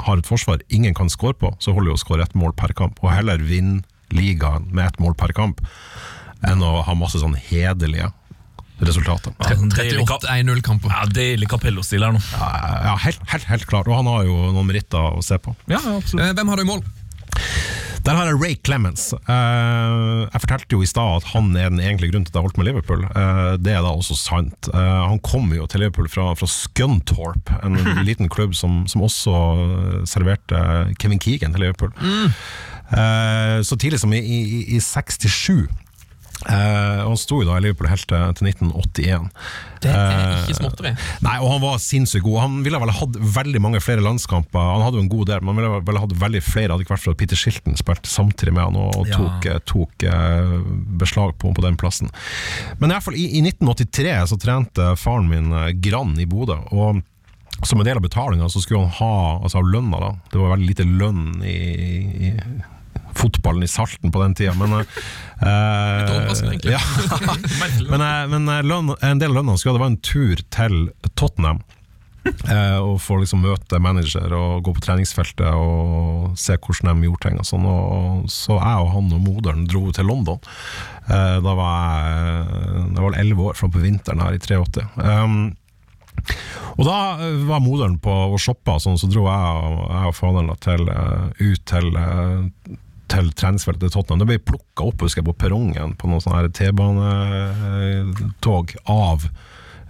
har 0.00 0.16
et 0.16 0.26
forsvar 0.26 0.60
ingen 0.70 0.94
kan 0.94 1.08
score 1.10 1.34
på, 1.34 1.50
så 1.58 1.74
holder 1.74 1.90
det 1.90 1.98
å 1.98 2.04
score 2.04 2.22
ett 2.22 2.34
mål 2.34 2.52
per 2.54 2.68
kamp. 2.72 2.98
Og 3.02 3.10
heller 3.12 3.38
vinne 3.38 3.82
ligaen 4.10 4.70
med 4.72 4.86
ett 4.86 5.00
mål 5.00 5.14
per 5.16 5.32
kamp 5.34 5.60
enn 6.46 6.62
å 6.62 6.82
ha 6.84 6.94
masse 6.94 7.18
sånn 7.18 7.34
hederlige 7.36 8.12
resultater. 8.80 9.34
Ja, 9.42 9.56
sånn 9.56 9.72
deilig, 9.74 10.04
kap 10.08 10.22
38-0-kamper. 10.22 10.92
ja, 10.94 11.06
deilig 11.10 11.48
Capello-stil 11.50 12.04
her 12.06 12.14
nå. 12.14 12.22
Ja, 12.38 12.94
helt, 13.04 13.20
helt, 13.32 13.48
helt 13.50 13.66
klart. 13.70 13.90
Og 13.90 13.98
han 13.98 14.06
har 14.10 14.24
jo 14.28 14.36
noen 14.54 14.68
meritter 14.70 15.18
å 15.18 15.24
se 15.24 15.38
på. 15.42 15.56
Ja, 15.70 15.80
absolutt. 15.96 16.24
Eh, 16.28 16.34
Hvem 16.38 16.52
har 16.52 16.60
du 16.60 16.66
i 16.66 16.70
mål? 16.70 16.84
Der 18.06 18.14
har 18.16 18.28
jeg 18.30 18.38
Ray 18.40 18.54
Clemens. 18.64 19.10
Eh, 19.12 20.28
jeg 20.30 20.40
fortalte 20.40 20.76
jo 20.76 20.84
i 20.84 20.88
stad 20.88 21.18
at 21.18 21.26
han 21.34 21.50
er 21.58 21.68
den 21.72 21.82
egentlige 21.82 22.12
grunnen 22.14 22.28
til 22.28 22.32
at 22.32 22.38
jeg 22.38 22.46
holdt 22.46 22.60
med 22.60 22.68
Liverpool. 22.70 23.02
Eh, 23.04 23.50
det 23.60 23.74
er 23.74 23.82
da 23.84 23.90
også 23.90 24.16
sant. 24.16 24.70
Eh, 24.70 25.00
han 25.10 25.18
kom 25.26 25.50
jo 25.52 25.66
til 25.68 25.82
Liverpool 25.82 26.08
fra, 26.12 26.30
fra 26.38 26.48
Scunthorp, 26.48 27.52
en 27.66 27.76
liten 28.08 28.30
klubb 28.32 28.54
som, 28.56 28.84
som 28.88 29.04
også 29.04 29.34
serverte 30.08 30.62
Kevin 31.02 31.20
Keegan 31.20 31.52
til 31.56 31.66
Liverpool. 31.66 31.92
Mm. 31.98 32.32
så 33.68 33.76
tidlig 33.76 33.98
som 34.00 34.12
i, 34.16 34.22
i, 34.22 34.60
i 34.76 34.80
67. 34.80 35.66
Eh, 36.46 37.00
og 37.02 37.08
han 37.10 37.18
sto 37.18 37.40
jo 37.42 37.48
da 37.48 37.56
i 37.58 37.62
Liverpool 37.64 37.88
helt 37.90 38.06
til, 38.06 38.34
til 38.38 38.46
1981. 38.52 39.24
Det 39.82 39.90
er 39.90 40.12
Eh, 40.12 40.44
ikke 40.44 40.56
småtteri. 40.60 40.92
Nei, 41.26 41.34
og 41.42 41.50
han 41.50 41.62
var 41.64 41.80
sinnssykt 41.82 42.22
god. 42.24 42.38
Han 42.44 42.60
ville 42.62 42.78
vel 42.78 42.92
ha 42.92 42.98
hatt 43.00 43.18
veldig 43.38 43.60
mange 43.64 43.80
flere 43.82 44.04
landskamper. 44.06 44.70
Han 44.74 44.84
hadde 44.86 45.00
jo 45.00 45.04
en 45.06 45.10
god 45.12 45.26
del, 45.32 45.42
men 45.42 45.50
han 45.54 45.58
ville 45.58 45.82
vel 45.88 45.98
ha 45.98 46.04
hatt 46.06 46.14
veldig 46.22 46.42
flere 46.46 46.72
hadde 46.74 46.86
ikke 46.86 46.94
vært 46.94 47.04
for 47.08 47.16
at 47.16 47.20
Peter 47.24 47.38
Shilton 47.40 47.78
spilte 47.80 48.10
samtidig 48.12 48.54
med 48.54 48.64
han 48.68 48.78
og, 48.78 48.94
og 49.02 49.10
Ja. 49.10 49.18
tok, 49.18 49.46
eh, 49.50 49.60
tok 49.66 50.06
uh, 50.06 50.56
beslag 51.02 51.34
på, 51.42 51.50
på 51.54 51.64
den 51.64 51.76
plassen. 51.80 52.10
Men 52.78 52.90
i, 52.90 52.94
hvert 52.94 53.06
fall, 53.08 53.18
i, 53.18 53.26
i 53.38 53.42
1983 53.42 54.16
så 54.30 54.38
trente 54.40 54.92
faren 55.00 55.28
min 55.30 55.50
Grann 55.82 56.14
i 56.22 56.26
Bodø. 56.26 56.60
og 56.70 57.02
som 57.66 57.80
en 57.80 57.86
del 57.88 57.98
av 57.98 58.04
betalinga 58.04 58.46
så 58.48 58.60
skulle 58.62 58.84
han 58.86 58.94
ha 59.00 59.40
altså 59.42 59.58
lønna. 59.66 59.98
da 59.98 60.10
Det 60.30 60.38
var 60.38 60.52
veldig 60.54 60.68
lite 60.68 60.84
lønn 60.86 61.42
i, 61.42 61.56
i 62.28 62.32
fotballen 63.18 63.64
i 63.66 63.70
Salten 63.70 64.12
på 64.12 64.22
den 64.22 64.36
tida, 64.38 64.54
men 64.58 64.76
uh, 64.78 64.82
Litt 64.82 66.12
overraskende, 66.12 66.52
egentlig. 66.54 66.76
Ja. 66.76 66.82
Men, 67.92 68.04
eh, 68.04 68.24
men 68.28 68.48
eh, 68.52 68.62
lønn, 68.66 68.92
en 69.00 69.20
del 69.20 69.32
av 69.32 69.40
lønna 69.40 69.56
skulle 69.58 69.74
ha, 69.74 69.78
det 69.78 69.84
var 69.84 69.92
en 69.92 70.00
tur 70.04 70.42
til 70.54 70.78
Tottenham. 71.14 71.62
Uh, 72.28 72.78
og 72.82 72.98
få 73.00 73.20
liksom 73.22 73.40
møte 73.40 73.78
manager 73.80 74.32
og 74.36 74.66
gå 74.66 74.74
på 74.76 74.82
treningsfeltet 74.84 75.46
og 75.48 76.34
se 76.38 76.58
hvordan 76.58 76.98
de 77.00 77.08
gjorde 77.08 77.22
ting. 77.24 77.38
Og 77.40 77.46
sånn 77.48 77.64
og 77.68 78.26
Så 78.32 78.58
jeg 78.58 78.82
og 78.82 78.90
han 78.92 79.14
og 79.16 79.22
moderen 79.24 79.64
dro 79.70 79.86
til 79.94 80.10
London. 80.10 80.42
Uh, 81.08 81.38
da 81.44 81.54
var 81.56 81.78
jeg 81.78 82.58
jeg 82.98 83.06
var 83.06 83.16
elleve 83.22 83.48
år, 83.48 83.56
fram 83.56 83.72
på 83.72 83.82
vinteren 83.82 84.20
her 84.24 84.36
i 84.36 84.42
83. 84.42 84.84
Um, 84.98 85.38
og 86.76 86.84
da 86.84 86.98
var 87.48 87.62
moderen 87.62 87.96
på 88.02 88.12
og 88.12 88.36
shoppa, 88.42 88.76
sånn, 88.82 88.98
så 89.00 89.08
dro 89.10 89.24
jeg 89.28 89.64
og, 89.70 89.80
jeg 89.86 90.10
og 90.10 90.16
faderen 90.18 90.50
da 90.50 90.56
til, 90.62 90.90
ut 91.40 91.64
til, 91.70 91.90
til 93.10 93.32
transfer 93.38 93.74
til 93.78 93.90
Tottenham. 93.92 94.20
Det 94.22 94.28
ble 94.30 94.38
plukka 94.52 94.82
opp 94.90 94.98
husker 95.04 95.20
jeg, 95.22 95.28
på 95.30 95.40
perrongen 95.44 95.90
på 95.98 96.04
noen 96.10 96.22
sånne 96.24 96.52
T-banetog 96.56 97.34
av 98.92 99.18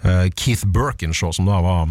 eh, 0.04 0.26
Keith 0.38 0.64
Birkinshaw, 0.74 1.32
som 1.34 1.44
da 1.48 1.60
var, 1.64 1.82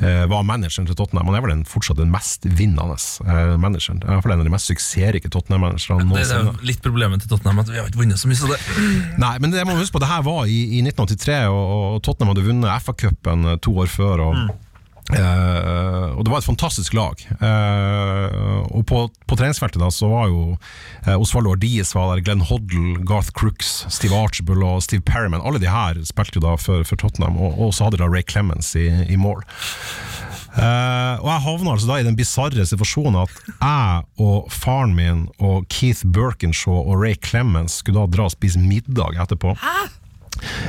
eh, 0.00 0.24
var 0.30 0.42
manageren 0.46 0.86
til 0.88 0.96
Tottenham. 0.98 1.26
Han 1.30 1.36
er 1.38 1.42
vel 1.44 1.54
den, 1.56 1.64
fortsatt 1.68 1.98
den 2.00 2.14
mest 2.14 2.40
vinnende 2.46 2.96
eh, 3.26 3.56
manageren. 3.60 3.98
I 4.02 4.06
hvert 4.10 4.24
fall 4.26 4.34
en 4.36 4.44
av 4.44 4.48
de 4.48 4.54
mest 4.54 4.70
suksessrike 4.70 5.28
Tottenham-managerne 5.32 6.08
Det 6.14 6.22
er 6.26 6.42
jo 6.46 6.54
litt 6.66 6.82
problemet 6.84 7.18
til 7.24 7.30
Tottenham, 7.34 7.58
at 7.64 7.68
vi 7.72 7.78
har 7.80 7.86
ikke 7.90 8.02
vunnet 8.04 8.18
så 8.22 8.26
mye. 8.30 8.40
Så 8.42 8.46
det. 8.52 8.60
Nei, 9.22 9.36
men 9.42 9.48
det 9.54 9.62
må 9.68 9.72
huske 9.78 9.94
på, 9.96 10.04
det 10.04 10.12
her 10.12 10.22
var 10.26 10.42
i, 10.46 10.60
i 10.78 10.80
1983, 10.86 11.46
og, 11.52 11.64
og 11.96 12.02
Tottenham 12.06 12.30
hadde 12.34 12.48
vunnet 12.50 12.70
FA-cupen 12.86 13.38
to 13.64 13.70
år 13.82 13.88
før. 13.92 14.16
Og, 14.28 14.34
eh, 15.18 16.08
og 16.16 16.24
det 16.24 16.32
var 16.32 16.40
et 16.40 16.46
fantastisk 16.46 16.94
lag. 16.96 17.22
Uh, 17.40 18.62
og 18.72 18.84
på, 18.88 19.04
på 19.28 19.38
treningsfeltet 19.38 19.80
da 19.82 19.90
så 19.92 20.08
var 20.10 20.30
jo 20.30 20.42
uh, 20.54 21.14
Osvaldo 21.16 21.54
Ardies 21.56 21.94
var 21.96 22.12
der, 22.12 22.24
Glenn 22.26 22.44
Hoddle, 22.48 22.98
Garth 23.08 23.32
Crooks, 23.36 23.84
Steve 23.92 24.16
Archibald 24.16 24.64
og 24.66 24.82
Steve 24.84 25.04
Perriman. 25.06 25.44
Alle 25.44 25.62
de 25.62 25.70
her 25.70 26.00
spilte 26.08 26.40
jo 26.40 26.46
da 26.46 26.56
for, 26.60 26.86
for 26.88 27.00
Tottenham, 27.00 27.38
og, 27.40 27.58
og 27.58 27.74
så 27.74 27.86
hadde 27.86 28.00
de 28.00 28.04
da 28.04 28.10
Ray 28.12 28.26
Clemens 28.28 28.74
i, 28.78 28.88
i 29.12 29.18
mål. 29.20 29.44
Uh, 30.52 31.16
og 31.22 31.28
jeg 31.30 31.44
havna 31.46 31.72
altså 31.72 31.88
da 31.88 31.94
i 31.96 32.04
den 32.04 32.16
bisarre 32.18 32.64
situasjonen 32.68 33.22
at 33.22 33.38
jeg 33.48 34.02
og 34.20 34.50
faren 34.52 34.92
min 34.92 35.22
og 35.40 35.64
Keith 35.72 36.04
Birkinshaw 36.04 36.76
og 36.82 37.00
Ray 37.00 37.16
Clemens 37.24 37.78
skulle 37.80 38.02
da 38.02 38.12
dra 38.18 38.28
og 38.28 38.34
spise 38.34 38.60
middag 38.60 39.16
etterpå. 39.24 39.54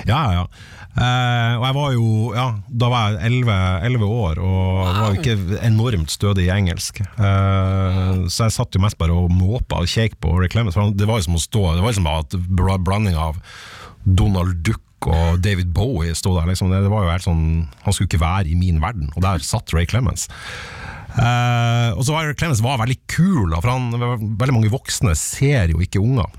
Ja, 0.08 0.22
ja, 0.24 0.24
ja. 0.38 0.46
Eh, 0.94 1.54
og 1.58 1.64
jeg 1.66 1.74
var 1.74 1.94
jo 1.96 2.08
ja, 2.38 2.44
Da 2.70 2.90
var 2.94 3.16
jeg 3.16 3.32
11, 3.42 3.54
11 3.90 4.10
år 4.14 4.42
og 4.46 4.82
var 4.86 5.16
jo 5.16 5.24
ikke 5.24 5.58
enormt 5.66 6.14
stødig 6.14 6.46
i 6.46 6.54
engelsk. 6.54 7.02
Eh, 7.02 8.12
så 8.30 8.46
jeg 8.46 8.56
satt 8.60 8.78
jo 8.78 8.84
mest 8.84 9.00
bare 9.02 9.16
og 9.18 9.34
måpa 9.34 9.82
og 9.82 9.90
kjekk 9.90 10.20
på 10.22 10.36
Ray 10.38 10.52
Clemens. 10.54 10.78
Det 10.94 11.10
var 11.10 11.18
jo 11.18 11.28
som 11.30 11.40
å 11.40 11.42
stå 11.42 11.64
Det 11.74 11.86
var 11.86 11.96
jo 11.96 12.00
som 12.02 12.12
at 12.14 12.38
bla- 12.46 12.78
blanding 12.78 13.18
av 13.18 13.42
Donald 14.06 14.62
Duck 14.62 15.10
og 15.10 15.42
David 15.44 15.74
Bowie 15.76 16.14
sto 16.16 16.36
der. 16.38 16.48
Liksom. 16.52 16.70
Det, 16.72 16.86
var 16.92 17.08
jo 17.08 17.12
helt 17.12 17.26
sånn 17.26 17.44
Han 17.84 17.96
skulle 17.96 18.12
ikke 18.12 18.24
være 18.24 18.54
i 18.54 18.60
min 18.60 18.80
verden, 18.84 19.10
og 19.16 19.26
der 19.26 19.44
satt 19.44 19.74
Ray 19.76 19.90
Clemens. 19.90 20.30
Uh, 21.14 21.94
og 21.94 22.02
så 22.06 22.16
var 22.16 22.30
Ray 22.30 22.38
Clemens 22.38 22.64
var 22.64 22.80
veldig 22.82 22.98
kul, 23.12 23.52
for 23.60 23.70
han, 23.70 23.92
veldig 24.40 24.56
mange 24.56 24.72
voksne 24.74 25.14
ser 25.20 25.74
jo 25.74 25.84
ikke 25.84 26.02
unger. 26.02 26.30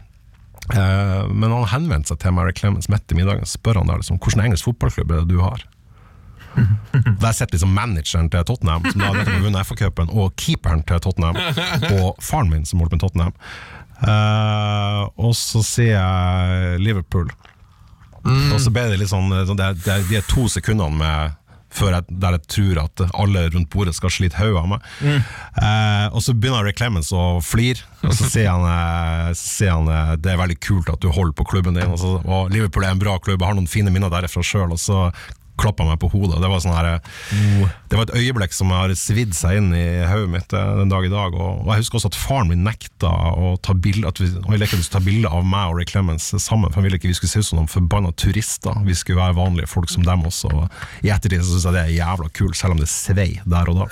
Eh, 0.72 1.27
men 1.29 1.53
han 1.53 1.66
henvendte 1.74 2.14
seg 2.14 2.22
til 2.22 2.33
Mary 2.33 2.55
Clemens 2.57 2.88
midt 2.88 3.12
i 3.12 3.18
middagen 3.18 3.44
spør 3.48 3.83
han 3.83 3.90
der 3.90 4.00
liksom, 4.00 4.16
hvordan 4.22 4.46
engelsk 4.46 4.64
fotballklubb 4.70 5.11
er 5.12 5.22
det 5.24 5.35
du 5.35 5.40
har. 5.44 5.64
Der 7.20 7.33
sitter 7.35 7.57
liksom 7.57 7.72
manageren 7.74 8.29
til 8.31 8.44
Tottenham, 8.46 8.85
som 8.87 9.00
da 9.03 9.09
har 9.11 9.40
vunnet 9.42 9.66
FA-cupen, 9.66 10.12
og 10.14 10.37
keeperen 10.38 10.85
til 10.87 11.00
Tottenham, 11.03 11.35
og 11.98 12.20
faren 12.22 12.53
min 12.53 12.64
som 12.68 12.79
holder 12.79 12.94
på 12.94 12.98
med 13.00 13.03
Tottenham. 13.03 13.35
Uh, 14.05 15.03
og 15.27 15.33
så 15.38 15.62
sier 15.66 15.96
jeg 15.98 16.79
Liverpool. 16.83 17.29
Og 18.24 18.57
så 18.62 18.70
ble 18.72 18.87
det 18.92 19.00
litt 19.03 19.11
sånn 19.11 19.29
sånn 19.48 19.59
det, 19.59 19.66
er- 19.66 19.81
det, 19.83 19.92
er- 19.98 20.07
De 20.09 20.20
to 20.31 20.46
sekundene 20.48 20.96
med 20.96 21.35
før 21.74 21.96
jeg, 21.96 22.16
der 22.22 22.37
jeg 22.37 22.44
tror 22.54 22.80
at 22.84 23.04
alle 23.10 23.44
rundt 23.54 23.70
bordet 23.72 23.94
skal 23.96 24.12
slite 24.14 24.38
hodet 24.38 24.62
av 24.62 24.68
meg. 24.70 24.88
Eh, 25.04 26.06
og 26.14 26.22
så 26.24 26.34
begynner 26.37 26.66
Ray 26.66 26.76
Clemens 26.76 27.10
å 27.14 27.40
flire, 27.44 27.84
og 28.04 28.14
så 28.14 28.28
sier 28.30 28.50
han, 28.52 28.66
eh, 28.70 29.32
sier 29.38 29.74
han 29.74 29.90
eh, 29.90 30.14
det 30.22 30.34
er 30.34 30.40
veldig 30.40 30.58
kult 30.62 30.92
at 30.92 31.02
du 31.02 31.10
holder 31.10 31.34
på 31.38 31.48
klubben 31.50 31.78
din. 31.78 31.90
Og, 31.90 31.98
så, 32.00 32.18
og 32.22 32.52
Liverpool 32.54 32.87
er 32.87 32.94
en 32.94 33.02
bra 33.02 33.16
klubb, 33.18 33.40
jeg 33.40 33.50
har 33.50 33.58
noen 33.58 33.70
fine 33.70 33.94
minner 33.94 34.12
derfra 34.12 34.44
sjøl. 34.44 34.74
Og 34.74 34.80
så 34.80 35.08
klappa 35.60 35.86
meg 35.86 36.00
på 36.02 36.10
hodet. 36.12 36.40
Det 36.42 36.50
var, 36.50 36.62
sånn 36.62 36.74
her, 36.74 36.98
det 37.90 37.98
var 37.98 38.08
et 38.08 38.16
øyeblikk 38.18 38.54
som 38.56 38.72
har 38.74 38.92
svidd 38.98 39.34
seg 39.36 39.60
inn 39.60 39.70
i 39.76 39.86
hodet 40.10 40.32
mitt 40.32 40.54
eh, 40.56 40.70
den 40.80 40.92
dag 40.92 41.06
i 41.06 41.12
dag. 41.12 41.36
Og, 41.36 41.64
og 41.64 41.70
jeg 41.72 41.84
husker 41.84 42.00
også 42.00 42.10
at 42.12 42.18
faren 42.18 42.50
min 42.50 42.64
nekta 42.66 43.10
å 43.10 43.54
ta 43.64 43.74
bilde 43.74 44.08
At 44.08 44.20
vi, 44.20 44.28
vi 44.30 44.68
skulle 44.68 44.92
ta 44.92 45.02
bilde 45.04 45.30
av 45.30 45.44
meg 45.46 45.70
og 45.70 45.78
Ray 45.78 45.88
Clemens 45.88 46.30
sammen, 46.32 46.70
for 46.70 46.80
han 46.80 46.88
ville 46.88 46.98
ikke 47.00 47.10
vi 47.10 47.18
skulle 47.18 47.32
se 47.32 47.42
ut 47.42 47.48
som 47.50 47.60
noen 47.60 47.70
forbanna 47.70 48.12
turister. 48.20 48.80
Vi 48.86 48.96
skulle 48.98 49.20
være 49.20 49.38
vanlige 49.38 49.70
folk 49.70 49.92
som 49.92 50.06
dem 50.06 50.26
også. 50.28 50.50
Og 50.54 51.06
I 51.06 51.12
ettertid 51.14 51.44
så 51.44 51.54
syns 51.54 51.68
jeg 51.68 51.76
det 51.76 51.84
er 51.84 51.94
jævla 51.98 52.30
kult, 52.34 52.58
selv 52.58 52.76
om 52.76 52.82
det 52.82 52.90
svei 52.92 53.30
der 53.44 53.70
og 53.70 53.84
da. 53.84 53.86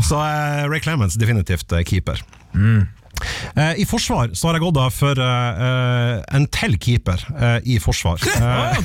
så 0.10 0.22
eh, 0.24 0.64
Ray 0.70 0.80
Clemens 0.84 1.18
definitivt 1.20 1.72
eh, 1.76 1.84
keeper. 1.86 2.24
Eh, 3.54 3.80
I 3.82 3.86
forsvar 3.88 4.30
så 4.34 4.48
har 4.48 4.56
jeg 4.56 4.64
gått 4.64 4.76
da 4.78 4.86
for 4.94 5.20
eh, 5.20 6.20
en 6.36 6.46
til 6.54 6.76
keeper 6.80 7.22
uh, 7.34 7.58
i 7.64 7.80
forsvar. 7.82 8.20
Eh, 8.40 8.76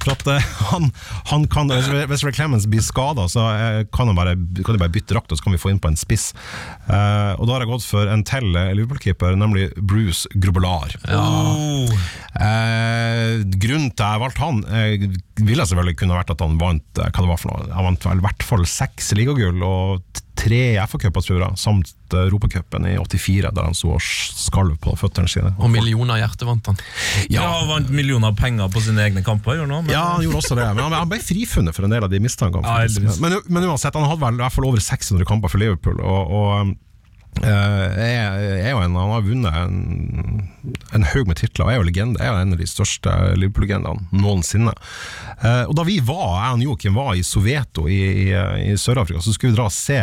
for 0.00 0.14
at 0.14 0.44
han, 0.70 0.86
han 1.28 1.44
kan, 1.52 1.68
hvis, 1.70 2.22
Ray 2.24 2.32
Clemens 2.34 2.64
blir 2.70 2.82
skada, 2.82 3.26
så 3.30 3.42
kan, 3.92 4.08
han 4.08 4.16
bare, 4.16 4.32
kan 4.64 4.74
de 4.74 4.80
bare 4.80 4.92
bytte 4.92 5.12
drakt, 5.12 5.32
og 5.32 5.38
så 5.38 5.44
kan 5.44 5.54
vi 5.54 5.60
få 5.60 5.72
inn 5.72 5.80
på 5.82 5.90
en 5.90 5.98
spiss. 5.98 6.30
Og 6.88 7.42
da 7.44 7.52
har 7.52 7.64
jeg 7.64 7.70
gått 7.70 7.84
for 7.84 8.08
en 8.10 8.24
til 8.26 8.48
Liverpool-keeper, 8.48 9.36
nemlig 9.38 9.68
Bruce 9.76 10.30
Grobelar. 10.40 10.94
Eh, 12.40 13.44
grunnen 13.60 13.92
til 13.92 14.06
at 14.06 14.16
jeg 14.16 14.24
valgte 14.24 14.46
han, 14.46 14.64
ville 15.40 15.68
selvfølgelig 15.68 16.00
kunne 16.00 16.16
vært 16.16 16.32
at 16.34 16.46
han 16.46 16.58
vant 16.60 17.02
hva 17.02 17.12
det 17.12 17.30
var 17.34 17.42
for 17.42 17.52
noe. 17.52 17.68
Han 17.76 17.90
vant 17.90 18.08
vel 18.08 18.24
i 18.24 18.26
hvert 18.30 18.48
fall 18.52 18.66
seks 18.70 19.12
ligagull 19.18 19.60
og 19.66 20.22
tre 20.40 20.60
FA-cuper, 20.88 21.24
tror 21.26 21.42
jeg, 21.44 21.60
samt 21.60 21.92
uh, 22.16 22.22
Europacupen 22.24 22.88
i 22.88 22.96
84, 22.98 23.52
der 23.54 23.68
han 23.68 23.76
sto 23.76 23.92
og 23.94 24.02
skalv 24.02 24.76
på 24.82 24.94
føttene 24.98 25.30
sine. 25.30 25.52
Og 25.60 25.70
millioner 25.72 26.16
av 26.16 26.22
hjerte 26.24 26.48
vant 26.48 26.72
han. 26.72 26.80
Ja, 27.32 27.46
han 27.60 27.70
vant 27.70 27.92
millioner 27.94 28.32
av 28.32 28.38
penger 28.40 28.70
på 28.72 28.82
sine 28.84 29.04
egne 29.06 29.24
kamper, 29.26 29.58
gjorde 29.60 29.78
han 29.78 29.86
men- 29.86 29.94
Ja, 29.94 30.04
han 30.16 30.24
gjorde 30.24 30.42
også 30.42 30.58
det, 30.58 30.68
men 30.74 30.92
han, 30.96 31.08
ble 31.10 31.20
frifunnet 31.24 31.76
for 31.76 31.86
en 31.86 31.94
del 31.94 32.06
av 32.06 32.12
de 32.12 32.20
mistankene. 32.22 32.64
Ja, 32.64 33.10
men, 33.22 33.40
men 33.46 33.68
uansett, 33.70 33.94
han 33.94 34.08
hadde 34.08 34.24
vel 34.24 34.40
i 34.40 34.44
hvert 34.44 34.56
fall 34.56 34.70
over 34.70 34.80
600 34.90 35.28
kamper 35.28 35.52
for 35.52 35.62
Liverpool, 35.62 36.00
og, 36.00 36.38
og 36.40 36.78
Uh, 37.38 37.46
er, 37.94 38.34
er 38.58 38.72
jo 38.74 38.80
en, 38.82 38.96
han 38.98 39.12
har 39.14 39.22
vunnet 39.22 39.54
en, 39.54 40.40
en 40.92 41.04
haug 41.12 41.28
med 41.30 41.38
titler, 41.38 41.62
og 41.64 41.70
er 41.70 41.78
jo 41.78 41.84
legende. 41.86 42.18
Er 42.20 42.34
jo 42.34 42.40
en 42.42 42.56
av 42.56 42.58
de 42.60 42.66
største 42.68 43.12
Liverpool-legendene 43.38 44.10
noensinne. 44.18 44.74
Uh, 45.38 45.62
og 45.70 45.76
da 45.78 45.84
vi 45.86 46.00
var, 46.04 46.34
jeg 46.42 46.58
og 46.58 46.64
Joakim 46.66 46.98
var 46.98 47.14
i 47.16 47.22
Soveto 47.24 47.86
i, 47.88 48.00
i, 48.26 48.26
i 48.66 48.74
Sør-Afrika, 48.76 49.22
så 49.24 49.32
skulle 49.32 49.54
vi 49.54 49.60
dra 49.60 49.68
og 49.70 49.76
se 49.76 50.00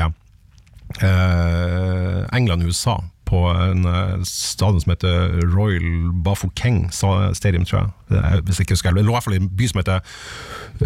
eh, 1.02 2.23
England-USA 2.38 3.00
på 3.28 3.41
en 3.52 3.86
eh, 3.86 4.23
stadion 4.23 4.82
som 4.82 4.93
heter 4.93 5.41
Royal 5.52 6.12
Bafokeng 6.23 6.88
Stadium, 6.91 7.65
tror 7.67 7.82
jeg. 7.82 8.41
Hvis 8.47 8.60
jeg 8.60 8.67
ikke 8.67 8.78
husker. 8.78 8.95
Det 8.95 9.04
lå 9.06 9.12
i 9.12 9.17
hvert 9.17 9.28
fall 9.28 9.38
i 9.38 9.41
en 9.41 9.52
by 9.60 9.69
som 9.69 9.82
heter 9.82 10.17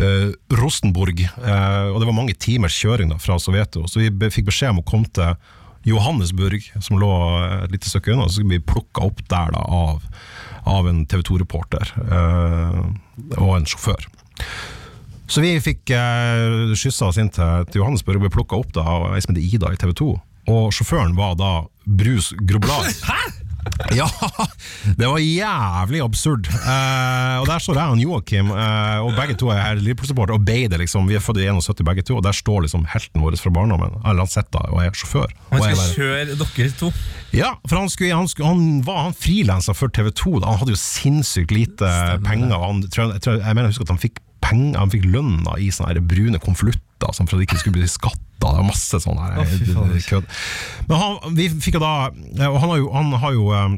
eh, 0.01 0.29
Rosenborg, 0.57 1.21
eh, 1.21 1.87
og 1.91 2.01
det 2.01 2.09
var 2.09 2.17
mange 2.17 2.37
timers 2.37 2.77
kjøring 2.77 3.13
da, 3.13 3.19
fra 3.21 3.37
Soveto. 3.39 3.85
Så 3.87 4.01
vi 4.01 4.31
fikk 4.33 4.49
beskjed 4.49 4.73
om 4.73 4.81
å 4.81 4.87
komme 4.87 5.11
til 5.13 5.35
Johannesburg, 5.87 6.65
som 6.81 6.99
lå 7.01 7.13
et 7.63 7.71
lite 7.73 7.89
stykke 7.89 8.13
unna, 8.13 8.27
så 8.29 8.37
skulle 8.37 8.59
vi 8.59 8.65
plukka 8.73 9.05
opp 9.07 9.23
der 9.31 9.53
da, 9.55 9.63
av, 9.65 10.03
av 10.69 10.89
en 10.89 11.05
TV 11.09 11.23
2-reporter 11.25 11.93
uh, 12.05 12.83
og 13.39 13.55
en 13.55 13.65
sjåfør. 13.65 14.05
Så 15.31 15.39
vi 15.39 15.53
fikk 15.63 15.93
eh, 15.95 16.73
skyssa 16.75 17.07
oss 17.07 17.19
inn 17.21 17.31
til, 17.31 17.67
til 17.71 17.79
Johannesburg 17.79 18.19
og 18.19 18.25
ble 18.25 18.33
plukka 18.33 18.59
opp 18.59 18.73
da, 18.75 18.83
av 18.83 19.13
ei 19.15 19.21
som 19.23 19.31
heter 19.31 19.45
Ida 19.47 19.71
i 19.71 19.79
TV 19.79 19.93
2. 19.95 20.09
Og 20.51 20.73
sjåføren 20.75 21.15
var 21.15 21.37
da 21.39 21.53
Brus 21.85 22.33
Groblar. 22.43 22.91
Ja! 23.93 24.07
Det 24.97 25.05
var 25.05 25.19
jævlig 25.21 25.99
absurd. 26.01 26.47
Eh, 26.49 27.35
og 27.37 27.45
Der 27.45 27.61
står 27.61 27.77
jeg 27.77 27.93
og 27.93 27.99
Joakim, 28.01 28.49
eh, 28.49 28.97
og 29.05 29.13
begge 29.13 29.35
to 29.37 29.51
er 29.53 29.77
Liverpool-supportere, 29.77 30.39
og 30.39 30.45
beider. 30.47 30.81
liksom. 30.81 31.05
Vi 31.05 31.13
er 31.15 31.21
født 31.21 31.43
i 31.43 31.45
71 31.45 31.85
begge 31.85 32.01
to, 32.07 32.15
og 32.17 32.23
der 32.25 32.33
står 32.33 32.65
liksom 32.65 32.87
helten 32.89 33.21
vår 33.21 33.37
fra 33.37 33.53
barndommen, 33.53 33.99
da 34.01 34.63
og 34.65 34.81
er 34.81 34.97
sjåfør. 34.97 35.29
Han 35.51 35.61
skal 35.61 35.93
kjøre 35.93 36.39
dere 36.41 36.71
to. 36.79 36.91
ja, 37.37 37.53
for 37.67 37.77
han, 37.77 37.89
skulle, 37.89 38.15
han, 38.15 38.27
skulle, 38.27 38.49
han 38.49 38.81
var 38.85 39.03
han 39.11 39.13
frilanser 39.13 39.77
for 39.77 39.93
TV 39.93 40.09
2. 40.09 40.39
Da. 40.39 40.47
Han 40.55 40.63
hadde 40.63 40.73
jo 40.73 40.81
sinnssykt 40.81 41.53
lite 41.53 41.93
penger. 42.25 42.57
og 42.57 42.65
Han, 42.65 42.83
tror, 42.89 43.13
jeg, 43.13 43.45
jeg 43.45 43.55
mener 43.55 43.69
jeg 43.69 43.75
husker 43.77 43.89
at 43.91 43.95
han 43.95 44.01
fikk 44.01 44.23
penger 44.51 44.79
Han 44.81 44.91
fikk 44.93 45.07
lønna 45.09 45.57
i 45.59 45.71
sånne 45.73 46.03
brune 46.03 46.41
konvolutter 46.43 47.15
for 47.15 47.23
at 47.25 47.39
det 47.39 47.47
ikke 47.47 47.61
skulle 47.63 47.79
bli 47.79 47.89
skatta. 47.89 48.19
Det 48.41 48.49
var 48.57 48.65
masse 48.65 48.99
sånn 49.03 49.19
her 49.21 49.41
kødd. 50.07 50.27
Men 50.89 51.01
han, 51.01 51.35
vi 51.37 51.47
fikk 51.61 51.77
jo 51.77 51.81
da 51.83 52.09
Og 52.49 52.59
han 52.61 52.71
har 52.73 52.79
jo, 52.81 52.91
han 52.93 53.11
har 53.21 53.35
jo 53.37 53.49
eh, 53.57 53.75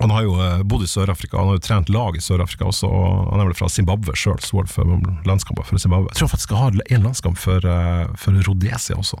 han 0.00 0.10
har 0.10 0.24
jo 0.24 0.36
eh, 0.40 0.62
bodd 0.64 0.84
i 0.86 0.88
Sør-Afrika, 0.88 1.36
han 1.36 1.50
har 1.50 1.58
jo 1.58 1.64
trent 1.66 1.90
lag 1.92 2.16
i 2.16 2.22
Sør-Afrika 2.24 2.64
også. 2.70 2.88
Og 2.88 3.32
han 3.32 3.42
er 3.42 3.48
vel 3.50 3.56
fra 3.58 3.68
Zimbabwe 3.72 4.14
sjøl, 4.16 4.38
så 4.40 4.62
for 4.72 4.92
landskamper 5.28 5.66
for 5.68 5.82
Zimbabwe. 5.82 6.08
Jeg 6.12 6.22
tror 6.22 6.30
faktisk 6.32 6.54
han 6.56 6.62
har 6.62 6.78
en 6.96 7.04
landskamp 7.08 7.40
for, 7.40 7.66
eh, 7.68 8.06
for 8.16 8.38
Rhodesia 8.46 8.96
også. 8.96 9.18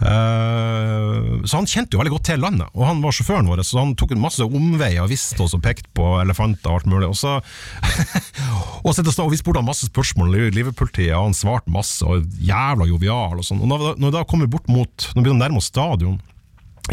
Uh, 0.00 1.44
så 1.44 1.58
han 1.58 1.68
kjente 1.68 1.94
jo 1.94 2.00
veldig 2.00 2.14
godt 2.14 2.26
til 2.30 2.40
landet, 2.40 2.70
og 2.72 2.86
han 2.88 3.02
var 3.04 3.14
sjåføren 3.16 3.50
vår, 3.50 3.62
så 3.66 3.82
han 3.82 3.92
tok 3.98 4.14
en 4.16 4.22
masse 4.22 4.44
omveier 4.44 5.04
og 5.04 5.12
visste 5.12 5.42
oss 5.44 5.56
og 5.56 5.62
pekte 5.64 5.90
på 5.96 6.06
elefanter 6.22 6.72
og 6.72 6.80
alt 6.80 6.90
mulig. 6.90 7.10
Og 7.10 7.18
så 7.18 7.36
og, 8.86 8.90
så, 8.94 9.04
og 9.24 9.32
vi 9.34 9.40
spurte 9.40 9.60
han 9.60 9.68
masse 9.68 9.90
spørsmål 9.90 10.38
i 10.38 10.48
Liverpool-tida, 10.56 11.18
og 11.18 11.30
han 11.30 11.36
svarte 11.36 11.72
masse, 11.74 12.00
og 12.06 12.24
jævla 12.40 12.88
jovial 12.88 13.42
og 13.42 13.46
sånn. 13.46 13.60
Og 13.64 13.70
når, 13.70 13.86
når 14.00 14.16
da 14.16 14.24
kommer 14.28 14.48
bort 14.50 14.68
mot 14.72 14.88
Når 14.88 15.20
vi 15.20 15.24
begynner 15.26 15.38
å 15.38 15.44
nærme 15.44 15.60
oss 15.60 15.68
stadion 15.70 16.18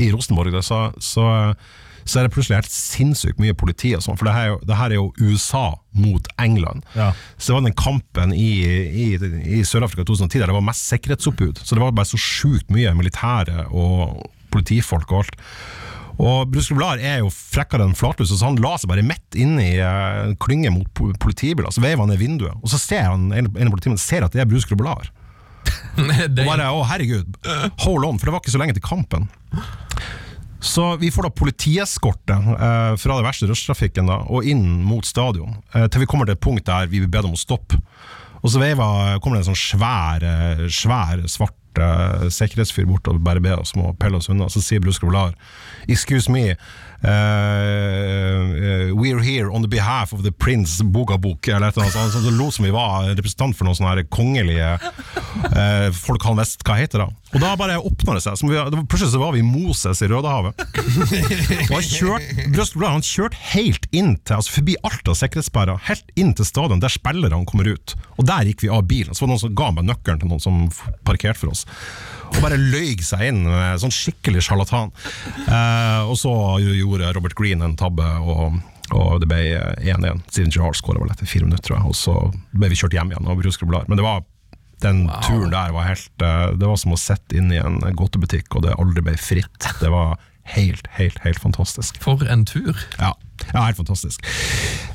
i 0.01 0.09
Rosenborg, 0.11 0.57
så, 0.65 0.89
så, 0.99 1.25
så 2.05 2.19
er 2.21 2.27
det 2.27 2.33
plutselig 2.35 2.59
helt 2.59 2.69
sinnssykt 2.71 3.39
mye 3.41 3.55
politi 3.57 3.95
og 3.97 4.03
sånn, 4.05 4.17
for 4.19 4.29
det 4.29 4.35
her, 4.35 4.43
er 4.45 4.51
jo- 4.53 4.59
det 4.69 4.75
her 4.77 4.91
er 4.93 4.99
jo 4.99 5.07
USA 5.25 5.63
mot 5.97 6.27
England. 6.37 6.85
Ja. 6.95 7.11
Så 7.37 7.49
det 7.49 7.55
var 7.57 7.65
den 7.65 7.73
kampen 7.81 8.33
i, 8.37 8.51
i, 8.63 9.07
i 9.57 9.63
Sør-Afrika 9.65 10.05
i 10.05 10.09
2010 10.11 10.39
der 10.43 10.51
det 10.53 10.57
var 10.59 10.67
mest 10.67 10.85
sikkerhetsoppbud. 10.91 11.63
Så 11.65 11.73
det 11.75 11.81
var 11.81 11.91
bare 11.97 12.05
så 12.11 12.19
sjukt 12.21 12.69
mye 12.69 12.93
militære 12.93 13.65
og 13.73 14.21
politifolk 14.53 15.09
og 15.11 15.23
alt. 15.25 15.41
Og 16.15 16.45
Bruce 16.47 16.69
Grobelar 16.71 17.01
er 17.03 17.17
jo 17.25 17.27
frekkere 17.33 17.83
enn 17.89 17.97
flatlus, 17.97 18.29
så 18.31 18.45
han 18.47 18.55
la 18.63 18.77
seg 18.79 18.87
bare 18.87 19.03
midt 19.03 19.35
inn 19.35 19.57
i 19.59 19.73
eh, 19.83 20.29
klynge 20.39 20.69
mot 20.71 20.87
politibiler. 21.19 21.73
Så 21.75 21.81
veiver 21.83 22.05
han 22.05 22.13
ned 22.13 22.21
vinduet, 22.21 22.53
og 22.61 22.71
så 22.71 22.79
ser 22.79 23.09
han 23.09 23.25
en 23.35 23.49
en 23.49 23.67
av 23.67 23.73
politimenn 23.73 23.99
ser 23.99 24.23
at 24.23 24.31
det 24.31 24.45
er 24.45 24.47
Bruce 24.47 24.69
Grobelar. 24.69 25.09
Og 25.97 26.37
bare, 26.37 26.69
å 26.71 26.85
herregud, 26.87 27.35
hold 27.83 28.05
on, 28.05 28.19
for 28.21 28.27
det 28.29 28.33
var 28.35 28.41
ikke 28.43 28.53
så 28.53 28.59
lenge 28.61 28.75
til 28.77 28.83
kampen. 28.85 29.25
Så 30.59 30.95
vi 30.97 31.11
får 31.11 31.27
da 31.27 31.33
politieskorte 31.35 32.35
eh, 32.35 32.93
fra 32.97 33.17
det 33.17 33.25
verste 33.25 33.49
rushtrafikken 33.49 34.07
da, 34.09 34.21
og 34.31 34.47
inn 34.47 34.63
mot 34.87 35.05
stadion, 35.05 35.59
eh, 35.75 35.87
til 35.91 36.05
vi 36.05 36.07
kommer 36.09 36.29
til 36.29 36.37
et 36.37 36.45
punkt 36.45 36.65
der 36.67 36.87
vi 36.89 37.03
blir 37.03 37.11
bedt 37.11 37.29
om 37.29 37.35
å 37.37 37.39
stoppe. 37.39 37.79
Og 38.45 38.51
så 38.53 38.61
veiva, 38.61 39.17
kommer 39.23 39.39
det 39.39 39.45
en 39.45 39.53
sånn 39.55 39.61
svær, 39.61 40.25
eh, 40.25 40.65
svær 40.69 41.23
svart 41.31 41.79
eh, 41.81 42.27
sikkerhetsfyr 42.29 42.85
bort 42.89 43.07
og 43.09 43.23
bare 43.25 43.41
ber 43.41 43.61
oss 43.63 43.73
om 43.75 43.87
å 43.87 43.95
pelle 43.97 44.19
oss 44.19 44.29
unna. 44.29 44.47
Så 44.53 44.61
sier 44.61 44.83
Bruce 44.83 45.01
Grovlar 45.01 45.33
Excuse 45.89 46.31
me, 46.31 46.53
We're 48.95 49.21
here 49.21 49.51
on 49.51 49.61
the 49.61 49.67
behalf 49.67 50.13
of 50.13 50.23
the 50.23 50.31
prince 50.31 50.83
Bogabok, 50.83 51.47
eller 51.47 51.67
et 51.67 51.77
eller 51.77 51.83
annet 51.83 51.93
sånt. 51.93 52.13
Så 52.13 52.19
det 52.19 52.37
lot 52.37 52.53
som 52.53 52.65
vi 52.65 52.71
var 52.73 53.09
representant 53.11 53.57
for 53.57 53.67
noen 53.67 53.77
sånne 53.77 54.05
kongelige 54.09 54.71
eh, 55.51 55.89
folk 55.93 56.25
han 56.25 56.39
visste 56.39 56.65
hva 56.65 56.79
heter 56.79 57.05
da. 57.05 57.09
Og 57.35 57.41
da 57.43 57.51
bare 57.59 57.77
åpna 57.77 58.15
det 58.15 58.23
seg. 58.23 58.39
Vi, 58.47 58.55
plutselig 58.87 59.11
så 59.11 59.19
var 59.21 59.35
vi 59.35 59.43
Moses 59.45 60.01
i 60.01 60.09
Rødehavet. 60.09 60.61
Og 61.67 61.75
han 61.75 63.03
kjørte 63.03 63.25
kjørte 63.25 63.39
helt 63.53 63.87
inn 63.95 64.15
til, 64.23 64.37
altså 64.37 64.57
forbi 64.59 64.75
alt 64.85 65.09
av 65.09 65.17
sikkerhetssperrer, 65.19 65.81
helt 65.89 66.11
inn 66.19 66.33
til 66.37 66.47
stadion 66.47 66.83
der 66.83 66.93
spillerne 66.93 67.43
kommer 67.49 67.69
ut. 67.69 67.95
Og 68.19 68.27
der 68.27 68.47
gikk 68.49 68.65
vi 68.65 68.71
av 68.71 68.85
bilen. 68.89 69.15
Så 69.15 69.23
var 69.23 69.29
det 69.29 69.35
noen 69.35 69.45
som 69.45 69.57
ga 69.57 69.71
meg 69.75 69.89
nøkkelen 69.89 70.21
til 70.21 70.31
noen 70.31 70.43
som 70.43 70.61
parkerte 71.07 71.41
for 71.41 71.53
oss. 71.53 71.65
Og 72.31 72.39
bare 72.43 72.59
løy 72.59 72.95
seg 73.05 73.27
inn, 73.29 73.43
sånn 73.81 73.93
skikkelig 73.93 74.43
sjarlatan. 74.45 74.93
Eh, 75.45 76.01
og 76.05 76.15
så 76.19 76.31
gjorde 76.61 77.13
Robert 77.15 77.37
Green 77.37 77.63
en 77.65 77.77
tabbe, 77.79 78.05
og, 78.21 78.59
og 78.95 79.19
det 79.23 79.29
ble 79.31 79.41
1-1. 79.81 80.23
Steven 80.29 80.53
Gerrard 80.53 80.79
skåra 80.79 81.01
vel 81.03 81.13
etter 81.13 81.29
fire 81.29 81.47
minutter. 81.47 81.77
Og 81.81 81.95
så 81.97 82.15
ble 82.55 82.71
vi 82.71 82.79
kjørt 82.79 82.97
hjem 82.97 83.13
igjen 83.13 83.29
av 83.31 83.41
Brusker 83.41 83.69
Blad. 83.69 83.89
Men 83.91 84.01
det 84.01 84.07
var 84.07 84.23
den 84.83 85.05
turen 85.23 85.53
der 85.53 85.71
var 85.71 85.87
helt 85.87 86.21
eh, 86.21 86.49
Det 86.59 86.67
var 86.67 86.75
som 86.77 86.93
å 86.93 86.99
sitte 86.99 87.37
inne 87.39 87.55
i 87.55 87.61
en 87.63 87.79
godtebutikk, 87.95 88.57
og 88.57 88.65
det 88.67 88.75
aldri 88.79 89.05
ble 89.05 89.15
fritt. 89.19 89.69
Det 89.79 89.91
var 89.93 90.17
helt, 90.55 90.89
helt, 90.97 91.21
helt 91.25 91.41
fantastisk. 91.41 91.97
For 92.03 92.21
en 92.29 92.45
tur. 92.45 92.75
Ja, 92.99 93.15
ja 93.53 93.65
helt 93.65 93.77
fantastisk. 93.77 94.25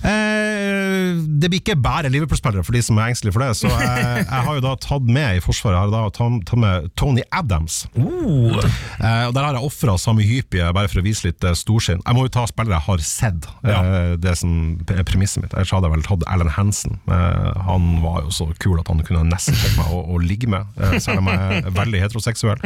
Eh, 0.01 1.17
det 1.41 1.51
blir 1.51 1.61
ikke 1.61 1.77
bare 1.81 2.11
Liverpool-spillere 2.13 2.65
for 2.67 2.77
de 2.77 2.83
som 2.85 2.99
er 3.01 3.11
engstelige 3.11 3.37
for 3.37 3.45
det, 3.45 3.51
så 3.59 3.71
jeg, 3.71 4.05
jeg 4.25 4.47
har 4.47 4.59
jo 4.59 4.65
da 4.65 4.75
tatt 4.81 5.07
med 5.07 5.39
i 5.39 5.43
Forsvaret 5.45 5.77
Jeg 5.77 5.87
har 5.87 5.93
da 5.95 6.13
tatt, 6.17 6.55
med 6.61 6.91
Tony 6.99 7.25
Adams. 7.33 7.83
Eh, 7.97 9.25
og 9.29 9.35
Der 9.37 9.45
har 9.45 9.57
jeg 9.57 9.65
ofra 9.65 9.97
Sami 10.01 10.27
Hypie, 10.29 10.67
bare 10.77 10.91
for 10.91 11.03
å 11.03 11.07
vise 11.07 11.29
litt 11.29 11.45
eh, 11.47 11.57
storsinn. 11.57 12.03
Jeg 12.05 12.17
må 12.17 12.27
jo 12.27 12.35
ta 12.35 12.47
spillere 12.51 12.79
jeg 12.79 12.87
har 12.89 13.05
sett, 13.07 13.49
eh, 13.67 14.15
det 14.21 14.37
som 14.41 14.53
er 14.91 15.05
premisset 15.09 15.45
mitt. 15.45 15.55
Ellers 15.55 15.73
hadde 15.75 15.91
jeg 15.91 15.97
vel 15.97 16.07
tatt 16.07 16.27
Alan 16.31 16.53
Hansen. 16.57 16.99
Eh, 17.11 17.51
han 17.69 17.91
var 18.05 18.25
jo 18.27 18.35
så 18.35 18.49
kul 18.63 18.81
at 18.81 18.91
han 18.91 19.03
kunne 19.07 19.27
nesten 19.31 19.57
tenkt 19.59 19.79
meg 19.81 19.95
å, 19.95 20.03
å 20.15 20.21
ligge 20.23 20.51
med, 20.51 20.69
eh, 20.81 20.97
selv 21.03 21.23
om 21.23 21.31
jeg 21.31 21.63
er 21.65 21.75
veldig 21.77 22.03
heteroseksuell. 22.07 22.65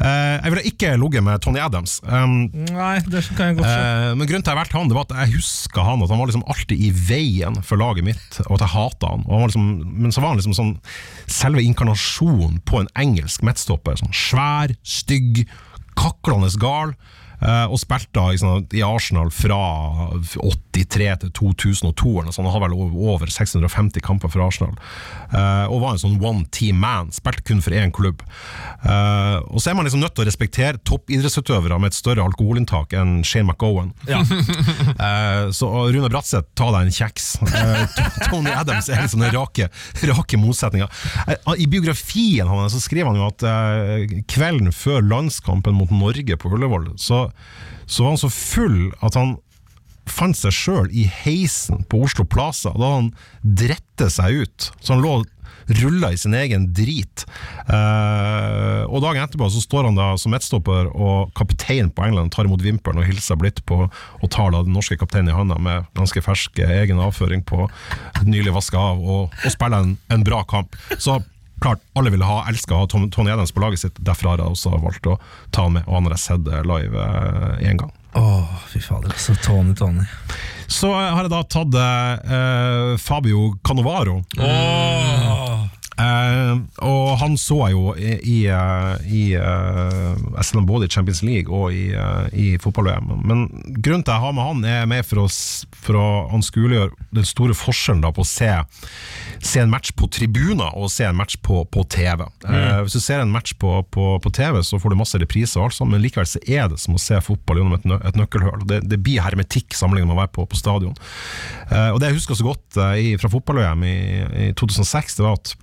Eh, 0.00 0.36
jeg 0.40 0.54
ville 0.54 0.66
ikke 0.70 0.94
ligget 1.00 1.24
med 1.26 1.42
Tony 1.44 1.60
Adams. 1.62 1.98
Um, 2.06 2.48
Nei, 2.70 2.96
det 3.10 3.24
kan 3.36 3.50
jeg 3.50 3.58
godt 3.60 3.68
se. 3.68 3.76
Eh, 3.76 4.14
men 4.16 4.28
grunnen 4.28 4.44
til 4.44 4.50
at 4.50 4.54
jeg 4.54 4.60
valgte 4.60 4.78
han, 4.78 4.90
det 4.90 4.96
var 4.98 5.09
at 5.10 5.24
jeg 5.24 5.38
huska 5.38 5.84
han, 5.84 6.02
at 6.04 6.12
han 6.12 6.20
var 6.20 6.30
liksom 6.30 6.46
alltid 6.50 6.80
i 6.80 6.90
veien 6.94 7.58
for 7.66 7.80
laget 7.80 8.06
mitt, 8.06 8.40
og 8.46 8.56
at 8.56 8.64
jeg 8.66 8.74
hata 8.74 9.12
han. 9.14 9.24
Han 9.28 9.46
liksom, 9.48 9.70
men 10.02 10.14
så 10.14 10.22
var 10.22 10.32
han 10.32 10.40
liksom 10.40 10.56
sånn 10.56 10.74
selve 11.30 11.64
inkarnasjonen 11.66 12.60
på 12.68 12.82
en 12.82 12.90
engelsk 13.00 13.44
midtstopper. 13.46 13.98
Sånn 14.00 14.14
svær, 14.16 14.74
stygg, 14.86 15.44
kaklende 15.98 16.50
gal. 16.60 16.94
Eh, 17.40 17.66
og 17.66 17.80
spilte 17.80 18.12
da 18.16 18.28
liksom, 18.32 18.66
i 18.76 18.82
Arsenal 18.84 19.30
fra 19.34 19.60
83 20.76 21.08
til 21.24 21.32
2002. 21.36 22.14
Eller 22.20 22.34
sånt. 22.34 22.48
Han 22.48 22.54
hadde 22.54 22.68
vel 22.68 23.08
over 23.10 23.30
650 23.32 24.04
kamper 24.04 24.32
for 24.32 24.44
Arsenal. 24.44 24.76
Eh, 25.30 25.66
og 25.70 25.82
var 25.84 25.94
en 25.94 26.02
sånn 26.02 26.18
one 26.20 26.46
team 26.54 26.80
man. 26.82 27.12
Spilte 27.14 27.44
kun 27.48 27.62
for 27.64 27.76
én 27.76 27.92
klubb. 27.94 28.24
Eh, 28.84 29.38
og 29.50 29.60
så 29.60 29.72
er 29.72 29.78
man 29.78 29.88
liksom 29.88 30.02
nødt 30.02 30.16
til 30.16 30.24
å 30.24 30.28
respektere 30.28 30.80
toppidrettsutøvere 30.88 31.80
med 31.80 31.92
et 31.92 31.98
større 31.98 32.24
alkoholinntak 32.26 32.94
enn 32.98 33.20
Shane 33.26 33.48
McGowan. 33.50 33.92
Ja. 34.08 34.22
så 35.56 35.70
Rune 35.90 36.10
Bratseth, 36.10 36.52
ta 36.58 36.70
deg 36.74 36.88
en 36.88 36.94
kjeks. 36.94 37.30
Tony 38.30 38.52
Adams 38.54 38.90
er 38.90 39.04
liksom 39.04 39.24
den 39.24 39.34
rake, 39.34 39.70
rake 40.10 40.40
motsetninga. 40.40 40.88
I 41.56 41.66
biografien 41.70 42.48
hans 42.50 42.74
så 42.74 42.82
skriver 42.82 43.10
han 43.10 43.18
jo 43.18 43.28
at 43.30 43.44
kvelden 44.30 44.70
før 44.74 45.02
landskampen 45.04 45.76
mot 45.76 45.90
Norge 45.90 46.36
på 46.40 46.50
Ullevål, 46.54 46.92
så, 47.00 47.29
så 47.86 48.04
var 48.04 48.14
han 48.14 48.22
så 48.22 48.30
full 48.32 48.90
at 49.02 49.18
han 49.18 49.36
fant 50.10 50.38
seg 50.38 50.54
sjøl 50.54 50.88
i 50.90 51.06
heisen 51.22 51.84
på 51.90 52.02
Oslo 52.06 52.26
Plaza. 52.26 52.72
Da 52.74 52.96
han 52.96 53.12
drette 53.42 54.10
seg 54.12 54.44
ut. 54.44 54.70
Så 54.80 54.94
han 54.94 55.04
lå 55.04 55.20
rulla 55.70 56.12
i 56.12 56.18
sin 56.18 56.34
egen 56.34 56.66
drit. 56.74 57.24
Eh, 57.70 58.82
og 58.88 59.02
dagen 59.04 59.22
etterpå 59.22 59.50
så 59.52 59.62
står 59.62 59.86
han 59.86 59.98
da 59.98 60.12
som 60.18 60.34
midtstopper 60.34 60.90
og 60.90 61.30
kaptein 61.38 61.92
på 61.94 62.06
England 62.06 62.32
tar 62.34 62.48
imot 62.48 62.64
vimpelen 62.64 63.02
og 63.02 63.06
hilser 63.06 63.38
blidt 63.38 63.62
på 63.68 63.84
og 63.86 64.30
tar 64.34 64.50
da 64.54 64.64
den 64.66 64.74
norske 64.74 64.98
kapteinen 65.00 65.30
i 65.30 65.36
hånda 65.36 65.60
med 65.62 65.86
ganske 65.98 66.22
fersk 66.24 66.58
egen 66.66 67.02
avføring 67.02 67.44
på 67.46 67.68
nylig 68.26 68.54
vaska 68.56 68.80
av, 68.80 69.00
og, 69.00 69.36
og 69.44 69.54
spiller 69.54 69.84
en, 69.84 69.94
en 70.10 70.26
bra 70.26 70.42
kamp. 70.48 70.74
Så 70.98 71.20
klart, 71.60 71.80
alle 71.94 72.10
ville 72.10 72.24
ha, 72.24 72.42
elska 72.50 72.74
å 72.74 72.82
ha 72.82 72.86
Tom- 72.90 73.10
Tony 73.12 73.30
Adams 73.32 73.52
på 73.52 73.60
laget 73.62 73.82
sitt, 73.84 73.98
derfor 74.00 74.30
har 74.32 74.42
jeg 74.42 74.52
også 74.54 74.74
valgt 74.82 75.06
å 75.06 75.18
ta 75.52 75.66
han 75.66 75.74
med, 75.78 75.84
og 75.86 75.94
han 75.98 76.08
har 76.08 76.16
jeg 76.16 76.24
sett 76.26 76.48
eh, 76.48 76.62
live 76.66 77.08
én 77.60 77.80
gang. 77.80 77.92
Åh, 78.18 78.54
fy 78.72 78.80
fader. 78.82 79.12
Så 79.22 79.36
Tony, 79.44 79.74
Tony. 79.78 80.02
Så 80.70 80.88
har 80.94 81.20
jeg 81.22 81.30
da 81.30 81.42
tatt 81.46 81.76
eh, 81.78 82.96
Fabio 82.98 83.52
Canovaro. 83.66 84.16
Eh, 84.38 85.49
og 86.86 87.16
han 87.20 87.36
så 87.40 87.56
jeg 87.66 87.74
jo 87.74 87.94
i, 87.98 88.12
i, 88.22 88.38
eh, 88.52 89.10
i 89.10 89.22
eh, 89.36 90.60
både 90.66 90.86
i 90.86 90.92
Champions 90.92 91.22
League 91.26 91.52
og 91.52 91.74
i, 91.74 91.90
eh, 91.92 92.28
i 92.32 92.46
fotball-VM. 92.62 93.10
Men 93.26 93.46
grunnen 93.82 94.04
til 94.04 94.12
at 94.12 94.16
jeg 94.16 94.24
har 94.24 94.36
med 94.36 94.46
han, 94.46 94.64
er 94.64 94.90
mer 94.90 95.04
for 95.06 95.24
å, 95.24 95.26
for 95.74 95.98
å 95.98 96.08
anskueliggjøre 96.36 97.08
den 97.16 97.28
store 97.28 97.56
forskjellen 97.58 98.04
da 98.04 98.12
på 98.14 98.24
å 98.24 98.28
se, 98.28 98.50
se 99.42 99.62
en 99.62 99.72
match 99.72 99.92
på 99.98 100.08
tribuner 100.12 100.74
og 100.78 100.90
se 100.92 101.06
en 101.08 101.18
match 101.18 101.38
på, 101.44 101.62
på 101.72 101.84
TV. 101.90 102.26
Eh, 102.46 102.82
hvis 102.84 102.96
du 102.96 103.02
ser 103.02 103.24
en 103.24 103.32
match 103.32 103.56
på, 103.60 103.74
på, 103.94 104.12
på 104.22 104.34
TV, 104.36 104.60
så 104.66 104.80
får 104.80 104.94
du 104.94 105.00
masse 105.00 105.20
repriser, 105.20 105.60
og 105.60 105.68
alt 105.68 105.78
sånt, 105.78 105.92
men 105.92 106.04
likevel 106.04 106.28
så 106.28 106.42
er 106.46 106.70
det 106.70 106.80
som 106.82 106.96
å 106.96 107.02
se 107.02 107.18
fotball 107.24 107.60
gjennom 107.60 107.78
et, 107.78 107.88
nø 107.88 107.98
et 108.06 108.20
nøkkelhull. 108.20 108.66
Det, 108.70 108.82
det 108.90 109.00
blir 109.02 109.24
hermetikk 109.24 109.76
sammenlignet 109.76 110.10
med 110.10 110.18
å 110.18 110.22
være 110.22 110.34
på, 110.38 110.46
på 110.50 110.60
stadion. 110.60 110.96
Eh, 111.68 111.90
og 111.90 112.00
Det 112.00 112.10
jeg 112.10 112.20
husker 112.20 112.38
så 112.38 112.50
godt 112.52 112.80
eh, 112.84 113.16
fra 113.20 113.32
fotball-VM 113.32 113.84
i, 113.88 113.98
i 114.46 114.52
2006, 114.58 115.18
det 115.18 115.26
var 115.26 115.40
at 115.40 115.56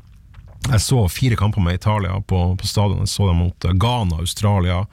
jeg 0.68 0.84
så 0.84 1.04
fire 1.12 1.38
kamper 1.40 1.64
med 1.64 1.78
Italia 1.80 2.20
på, 2.22 2.42
på 2.60 2.68
stadion. 2.68 3.04
Jeg 3.06 3.14
så 3.14 3.28
dem 3.30 3.44
mot 3.44 3.68
Ghana 3.68 3.78
Ghana, 3.80 4.22
Australia, 4.22 4.86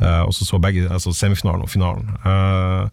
eh, 0.00 0.22
og 0.22 0.34
så 0.34 0.46
så 0.48 0.60
begge 0.62 0.88
altså 0.90 1.12
semifinalen 1.14 1.62
og 1.66 1.70
finalen. 1.70 2.08
Eh, 2.24 2.88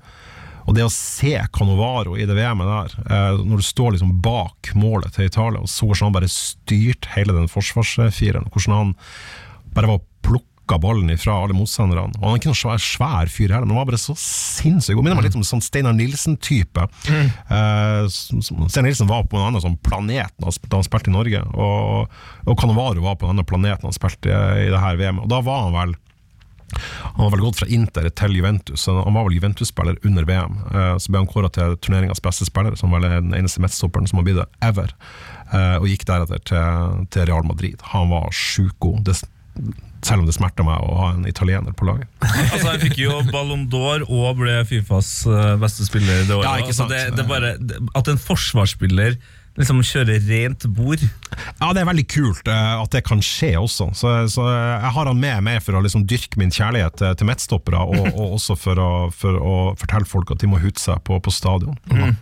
og 0.69 0.75
det 0.77 0.85
å 0.85 0.91
se 0.93 1.33
Canovaro 1.55 2.13
i 2.19 2.27
det 2.29 2.35
VM-et 2.37 2.69
der, 2.69 2.95
eh, 3.09 3.39
når 3.41 3.61
du 3.61 3.65
står 3.65 3.95
liksom 3.95 4.19
bak 4.21 4.73
målet 4.77 5.15
til 5.15 5.25
Italia, 5.25 5.61
og 5.61 5.71
så 5.71 5.87
hvordan 5.87 6.09
han 6.09 6.17
bare 6.19 6.29
styrte 6.29 7.09
hele 7.15 7.33
den 7.33 7.49
forsvarsfiren, 7.49 8.49
hvordan 8.53 8.75
han 8.77 8.93
bare 9.73 9.95
var 9.95 10.03
plukka 10.25 10.48
ballen 10.77 11.09
ifra 11.09 11.33
alle 11.41 11.55
motstanderne. 11.57 12.13
Og 12.19 12.21
han 12.27 12.35
er 12.35 12.41
ikke 12.43 12.51
noen 12.51 12.59
svær, 12.61 12.77
svær 12.83 13.31
fyr 13.33 13.49
heller, 13.49 13.65
men 13.65 13.73
han 13.73 13.81
var 13.81 13.89
bare 13.89 13.97
så 14.03 14.13
sinnssykt 14.19 14.93
god. 14.95 15.03
Minner 15.07 15.15
meg 15.17 15.25
litt 15.31 15.35
om 15.39 15.41
sånn 15.47 15.63
Steinar 15.65 15.93
Nilsen-type. 15.97 16.85
Som- 18.09 18.41
som- 18.41 18.69
Steinar 18.69 18.89
Nilsen 18.89 19.07
var 19.07 19.23
på 19.23 19.37
en 19.39 19.47
annen 19.47 19.61
sånn 19.61 19.79
planet 19.81 20.29
da 20.37 20.51
han 20.77 20.83
spilte 20.83 21.07
i 21.09 21.15
Norge, 21.15 21.41
og, 21.55 22.09
og 22.45 22.57
Cannavaro 22.59 23.01
var 23.01 23.15
på 23.15 23.25
en 23.25 23.33
annen 23.33 23.45
planet 23.45 23.81
da 23.81 23.87
han 23.89 23.93
spilte 23.97 24.29
i, 24.29 24.69
det 24.69 24.79
her 24.79 24.95
VM-et. 24.99 25.23
Og 25.23 25.29
da 25.29 25.41
var 25.41 25.63
han 25.63 25.73
vel 25.73 25.95
han 26.69 27.23
var 27.25 27.31
vel 27.33 27.39
gått 27.41 27.57
fra 27.57 27.67
Inter 27.73 28.11
til 28.13 28.35
Juventus, 28.37 28.83
han 28.85 29.13
var 29.15 29.23
vel 29.25 29.39
Juventus-spiller 29.39 29.97
under 30.05 30.23
VM. 30.23 30.59
Eh, 30.69 30.97
Så 31.01 31.09
ble 31.09 31.17
han 31.23 31.27
kåra 31.27 31.49
til 31.51 31.75
turneringas 31.81 32.21
beste 32.21 32.45
spiller, 32.45 32.75
som 32.77 32.91
vel 32.93 33.05
er 33.05 33.21
den 33.21 33.33
eneste 33.33 33.57
midtstopperen 33.59 34.07
som 34.07 34.19
har 34.19 34.23
blitt 34.27 34.37
det 34.37 34.45
ever. 34.61 34.93
Eh, 35.51 35.77
Og 35.81 35.87
gikk 35.89 36.05
deretter 36.05 36.37
til 37.09 37.25
Real 37.25 37.41
Madrid. 37.43 37.81
Han 37.89 38.09
var 38.13 38.29
sjukt 38.29 38.77
god, 38.79 39.03
det, 39.03 39.17
selv 40.05 40.23
om 40.23 40.27
det 40.29 40.35
smerter 40.37 40.63
meg 40.67 40.79
å 40.85 40.93
ha 40.99 41.07
en 41.15 41.25
italiener 41.27 41.73
på 41.75 41.87
laget. 41.89 42.07
Altså, 42.53 42.69
Han 42.71 42.79
fikk 42.83 42.97
jo 43.01 43.17
Ballon 43.33 43.65
d'Or 43.71 44.05
og 44.07 44.37
ble 44.39 44.59
Fifas 44.69 45.09
eh, 45.27 45.55
beste 45.61 45.87
spiller 45.87 46.23
det 46.29 46.37
året. 46.37 46.47
Ja, 46.47 46.55
Altså, 46.65 46.77
sant. 46.83 46.93
det, 46.95 47.01
det 47.17 47.25
er 47.25 47.29
bare, 47.29 47.51
det, 47.59 47.79
at 47.99 48.07
en 48.13 48.21
forsvarsspiller 48.21 49.17
liksom 49.59 49.81
kjøre 49.85 50.17
rent 50.25 50.65
bord 50.75 51.01
Ja, 51.59 51.69
det 51.75 51.81
er 51.81 51.89
veldig 51.89 52.05
kult 52.11 52.47
uh, 52.49 52.79
at 52.81 52.93
det 52.95 53.03
kan 53.07 53.21
skje 53.23 53.51
også. 53.59 53.89
Så, 53.97 54.11
så 54.31 54.45
jeg 54.49 54.91
har 54.95 55.09
han 55.09 55.19
med 55.19 55.43
meg 55.45 55.61
for 55.63 55.77
å 55.77 55.83
liksom 55.83 56.05
dyrke 56.09 56.39
min 56.39 56.51
kjærlighet 56.53 56.97
til, 56.99 57.13
til 57.19 57.29
midtstoppere, 57.29 57.81
og, 57.83 58.09
og 58.19 58.37
også 58.39 58.57
for 58.59 58.79
å, 58.81 58.89
for 59.15 59.37
å 59.39 59.55
fortelle 59.79 60.07
folk 60.09 60.31
at 60.33 60.43
de 60.43 60.49
må 60.51 60.61
hute 60.63 60.81
seg 60.81 61.01
på, 61.07 61.19
på 61.23 61.33
stadion. 61.33 61.77
Mm. 61.91 62.15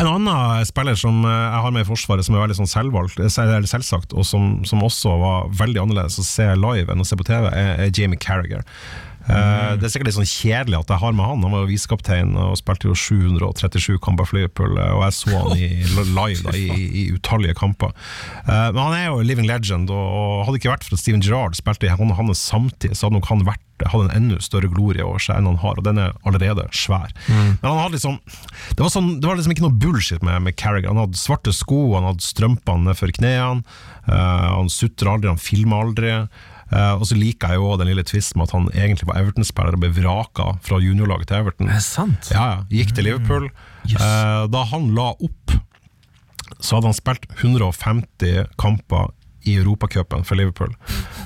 En 0.00 0.08
annen 0.08 0.66
spiller 0.68 0.98
som 0.98 1.22
eh, 1.24 1.36
jeg 1.36 1.64
har 1.66 1.76
med 1.76 1.84
i 1.84 1.88
Forsvaret, 1.88 2.26
som 2.26 2.36
er 2.36 2.44
veldig 2.44 2.58
sånn 2.62 2.70
selvvalgt, 2.70 3.20
eh, 3.20 3.30
selvsagt, 3.70 4.16
og 4.16 4.26
som, 4.26 4.52
som 4.68 4.84
også 4.86 5.14
var 5.20 5.52
veldig 5.60 5.84
annerledes 5.84 6.20
å 6.20 6.26
se 6.26 6.48
live 6.56 6.92
enn 6.92 7.04
å 7.04 7.08
se 7.08 7.18
på 7.18 7.28
TV, 7.28 7.48
er, 7.52 7.72
er 7.86 7.94
Jamie 7.94 8.20
Carragher. 8.20 8.64
Eh, 9.28 9.72
det 9.76 9.84
er 9.84 9.92
sikkert 9.92 10.08
litt 10.08 10.16
sånn 10.16 10.28
kjedelig 10.28 10.80
at 10.80 10.92
jeg 10.94 11.02
har 11.02 11.16
med 11.16 11.26
han. 11.28 11.44
Han 11.44 11.54
var 11.54 11.64
jo 11.64 11.70
visekaptein 11.70 12.34
og 12.40 12.56
spilte 12.60 12.88
jo 12.88 12.96
737 12.96 13.98
kamper 14.02 14.28
for 14.28 14.38
Liverpool, 14.38 14.76
eh, 14.80 14.92
og 14.96 15.04
jeg 15.06 15.16
så 15.18 15.34
han 15.36 15.56
i, 15.56 15.70
live 16.18 16.44
da, 16.46 16.54
i, 16.56 16.86
i 17.02 17.06
utallige 17.14 17.58
kamper. 17.60 17.94
Eh, 18.46 18.68
men 18.72 18.80
han 18.80 18.96
er 18.96 19.08
jo 19.08 19.24
living 19.26 19.48
legend, 19.50 19.92
og, 19.92 20.46
hadde 20.46 20.60
ikke 20.60 20.72
vært 20.72 20.86
for 20.86 20.96
at 20.96 21.02
Steven 21.02 21.24
Gerrard 21.24 21.58
spilte 21.58 21.88
i 21.88 21.92
han 21.92 22.14
hans 22.16 22.46
samtid, 22.50 22.96
så 22.96 23.08
hadde 23.08 23.20
nok 23.20 23.32
han 23.32 23.44
vært 23.48 23.66
hadde 23.88 24.10
en 24.10 24.16
enda 24.18 24.36
større 24.44 24.68
glorie 24.68 25.00
over 25.00 25.22
seg 25.22 25.38
enn 25.38 25.46
han 25.48 25.60
har, 25.62 25.78
og 25.80 25.86
den 25.86 25.96
er 26.02 26.16
allerede 26.28 26.66
svær. 26.76 27.14
Men 27.30 27.64
han 27.64 27.78
hadde 27.78 27.96
liksom 27.96 28.18
det 28.76 28.82
var, 28.82 28.90
sånn, 28.92 29.14
det 29.22 29.28
var 29.28 29.38
liksom 29.38 29.54
ikke 29.54 29.64
noe 29.64 29.78
bullshit 29.80 30.26
med, 30.26 30.42
med 30.44 30.56
Carrigan. 30.60 30.98
Han 30.98 31.06
hadde 31.06 31.20
svarte 31.20 31.54
sko, 31.56 31.94
han 31.94 32.04
hadde 32.10 32.26
strømpene 32.26 32.90
ned 32.90 32.98
for 32.98 33.14
knærne, 33.16 33.64
uh, 34.04 34.50
han 34.58 34.68
sutra 34.68 35.14
aldri, 35.16 35.32
han 35.32 35.40
filma 35.40 35.80
aldri. 35.80 36.12
Eh, 36.70 36.92
og 36.94 37.06
så 37.08 37.18
liker 37.18 37.54
jeg 37.54 37.62
jo 37.62 37.76
den 37.80 37.90
lille 37.90 38.04
tvisten 38.06 38.38
med 38.38 38.48
at 38.48 38.54
han 38.56 38.68
egentlig 38.70 39.08
var 39.10 39.20
Everton-spiller 39.20 39.76
og 39.76 39.82
ble 39.82 39.92
vraka 39.96 40.48
fra 40.66 40.78
juniorlaget 40.82 41.30
til 41.30 41.40
Everton. 41.40 41.70
Er 41.72 41.82
sant? 41.84 42.30
Ja, 42.30 42.46
ja. 42.52 42.60
Gikk 42.70 42.94
til 42.94 43.08
Liverpool. 43.10 43.48
Eh, 43.90 44.42
da 44.52 44.66
han 44.72 44.92
la 44.96 45.10
opp, 45.16 45.56
så 46.60 46.76
hadde 46.76 46.90
han 46.92 46.98
spilt 46.98 47.26
150 47.40 48.46
kamper 48.60 49.10
i 49.48 49.56
Europacupen 49.56 50.24
for 50.24 50.38
Liverpool. 50.38 50.74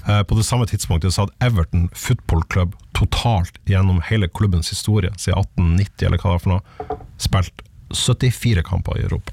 Eh, 0.09 0.23
på 0.23 0.39
det 0.39 0.47
samme 0.47 0.67
tidspunktet 0.71 1.15
så 1.15 1.25
hadde 1.25 1.37
Everton 1.45 1.89
Football 1.93 2.45
Club 2.53 2.77
totalt 2.95 3.59
gjennom 3.69 4.01
hele 4.07 4.29
klubbens 4.29 4.71
historie, 4.71 5.11
siden 5.19 5.43
1890 5.43 6.07
eller 6.07 6.23
hva 6.23 6.31
det 6.31 6.37
var 6.37 6.45
for 6.45 6.55
noe, 6.55 6.99
spilt 7.19 7.65
74 7.95 8.65
kamper 8.67 8.99
i 8.99 9.05
Europa. 9.07 9.33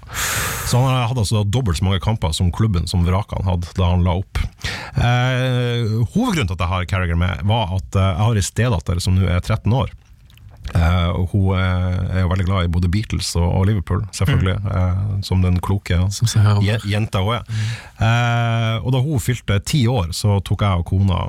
Så 0.70 0.80
han 0.80 1.08
hadde 1.08 1.24
altså 1.24 1.44
dobbelt 1.44 1.80
så 1.80 1.88
mange 1.88 2.02
kamper 2.04 2.36
som 2.36 2.52
klubben 2.54 2.88
som 2.88 3.06
vrakene 3.08 3.48
hadde 3.48 3.72
da 3.78 3.90
han 3.92 4.06
la 4.06 4.18
opp. 4.22 4.40
Eh, 4.96 5.90
hovedgrunnen 6.14 6.50
til 6.52 6.58
at 6.58 6.64
jeg 6.64 6.72
har 6.72 6.88
Carriager 6.92 7.20
med, 7.20 7.44
var 7.50 7.76
at 7.78 7.98
eh, 7.98 8.12
jeg 8.12 8.24
har 8.26 8.40
ei 8.40 8.46
stedatter 8.46 9.04
som 9.04 9.18
nå 9.18 9.28
er 9.28 9.42
13 9.42 9.74
år. 9.76 9.92
Uh, 10.72 11.10
og 11.18 11.32
hun 11.34 11.58
er, 11.58 11.96
er 12.14 12.22
jo 12.22 12.30
veldig 12.32 12.46
glad 12.48 12.68
i 12.68 12.72
både 12.72 12.90
Beatles 12.94 13.34
og, 13.36 13.44
og 13.44 13.66
Liverpool, 13.68 14.06
selvfølgelig. 14.16 14.54
eh, 14.72 15.00
som 15.26 15.42
den 15.44 15.58
kloke 15.60 15.98
Som 16.14 16.30
jenta 16.88 17.24
hun 17.26 17.40
er. 17.40 17.64
Eh, 17.98 18.76
og 18.80 18.94
da 18.94 19.02
hun 19.04 19.20
fylte 19.20 19.58
ti 19.68 19.84
år, 19.92 20.14
så 20.16 20.40
tok 20.46 20.64
jeg 20.64 20.84
og 20.84 20.88
kona 20.88 21.22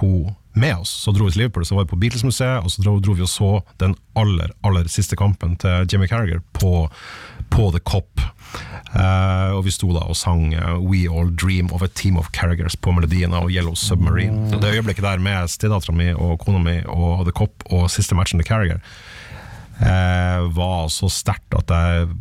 hun 0.00 0.34
med 0.54 0.76
oss. 0.76 0.90
Så 1.04 1.12
dro 1.14 1.26
vi 1.26 1.34
til 1.34 1.44
Liverpool, 1.44 1.66
så 1.66 1.76
var 1.76 1.86
vi 1.86 1.92
på 1.94 2.00
Beatles-museet, 2.02 2.64
og 2.64 2.72
så 2.72 2.84
dro, 2.84 2.98
dro 3.02 3.16
vi 3.18 3.24
og 3.26 3.30
så 3.30 3.50
den 3.82 3.96
aller 4.18 4.54
aller 4.66 4.88
siste 4.92 5.18
kampen 5.18 5.56
til 5.60 5.88
Jimmy 5.90 6.08
Carragher 6.10 6.42
på, 6.56 6.88
på 7.50 7.70
The 7.74 7.82
Cop. 7.82 8.22
Uh, 8.94 9.50
og 9.56 9.64
vi 9.66 9.72
sto 9.74 9.88
da 9.90 10.04
og 10.06 10.14
sang 10.14 10.52
uh, 10.54 10.76
We 10.78 11.08
All 11.10 11.32
Dream 11.34 11.72
of 11.74 11.82
a 11.82 11.88
Team 11.90 12.18
of 12.20 12.30
Carraghers 12.36 12.76
på 12.78 12.92
melodiene 12.94 13.34
av 13.34 13.50
Yellow 13.50 13.74
Submarine. 13.74 14.44
Mm. 14.52 14.60
det 14.62 14.70
øyeblikket 14.76 15.02
der 15.02 15.22
med 15.22 15.50
stedattera 15.50 15.94
mi 15.96 16.12
og 16.14 16.38
kona 16.44 16.60
mi 16.62 16.76
og 16.86 17.24
The 17.26 17.34
Cop 17.34 17.66
og 17.74 17.88
siste 17.90 18.14
matchen 18.14 18.38
til 18.38 18.46
Carragher 18.46 18.78
uh, 19.82 20.46
var 20.54 20.86
så 20.94 21.10
sterkt 21.10 21.58
at 21.58 21.74
jeg 21.74 22.14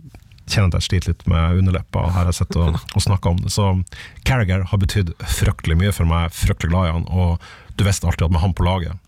kjenner 0.50 0.74
at 0.74 0.82
jeg 0.82 0.88
sliter 0.88 1.14
litt 1.14 1.28
med 1.30 1.60
underleppa. 1.62 2.08
Her 2.10 2.24
har 2.24 2.32
jeg 2.32 2.42
sett 2.42 2.58
og, 2.60 2.80
og 2.82 3.04
snakka 3.06 3.32
om 3.32 3.44
det. 3.46 3.54
Så 3.54 3.70
Carragher 4.28 4.66
har 4.68 4.82
betydd 4.82 5.14
fryktelig 5.38 5.78
mye 5.80 5.94
for 5.96 6.10
meg, 6.10 6.34
fryktelig 6.36 6.74
glad 6.74 6.90
i 6.90 6.96
han. 6.98 7.06
Og 7.14 7.46
du 7.78 7.84
visste 7.88 8.08
alltid 8.08 8.28
at 8.28 8.34
med 8.34 8.44
han 8.44 8.56
på 8.56 8.66
laget, 8.68 9.00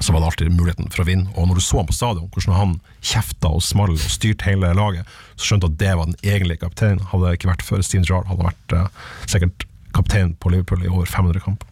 så 0.00 0.12
var 0.12 0.20
det 0.20 0.26
alltid 0.26 0.54
muligheten 0.54 0.90
for 0.90 1.04
å 1.04 1.06
vinne. 1.06 1.30
Og 1.38 1.46
når 1.48 1.60
du 1.60 1.64
så 1.64 1.78
han 1.78 1.88
på 1.88 1.94
stadion, 1.94 2.30
hvordan 2.34 2.56
han 2.58 2.72
kjefta 3.04 3.52
og 3.54 3.62
small 3.62 3.94
og 3.94 4.02
styrte 4.02 4.48
hele 4.48 4.72
laget, 4.74 5.10
så 5.36 5.48
skjønte 5.50 5.68
du 5.68 5.74
at 5.76 5.82
det 5.84 5.92
var 6.00 6.10
den 6.10 6.18
egentlige 6.24 6.64
kapteinen. 6.64 7.04
Hadde 7.12 7.28
det 7.28 7.38
ikke 7.38 7.52
vært 7.52 7.66
for 7.66 7.84
Steven 7.86 8.06
Gerrard, 8.08 8.26
hadde 8.30 8.42
han 8.42 8.50
vært 8.50 8.74
eh, 8.74 9.04
sikkert 9.30 9.68
kaptein 9.94 10.34
på 10.42 10.50
Liverpool 10.50 10.82
i 10.82 10.90
over 10.90 11.06
500 11.06 11.44
kamper. 11.44 11.70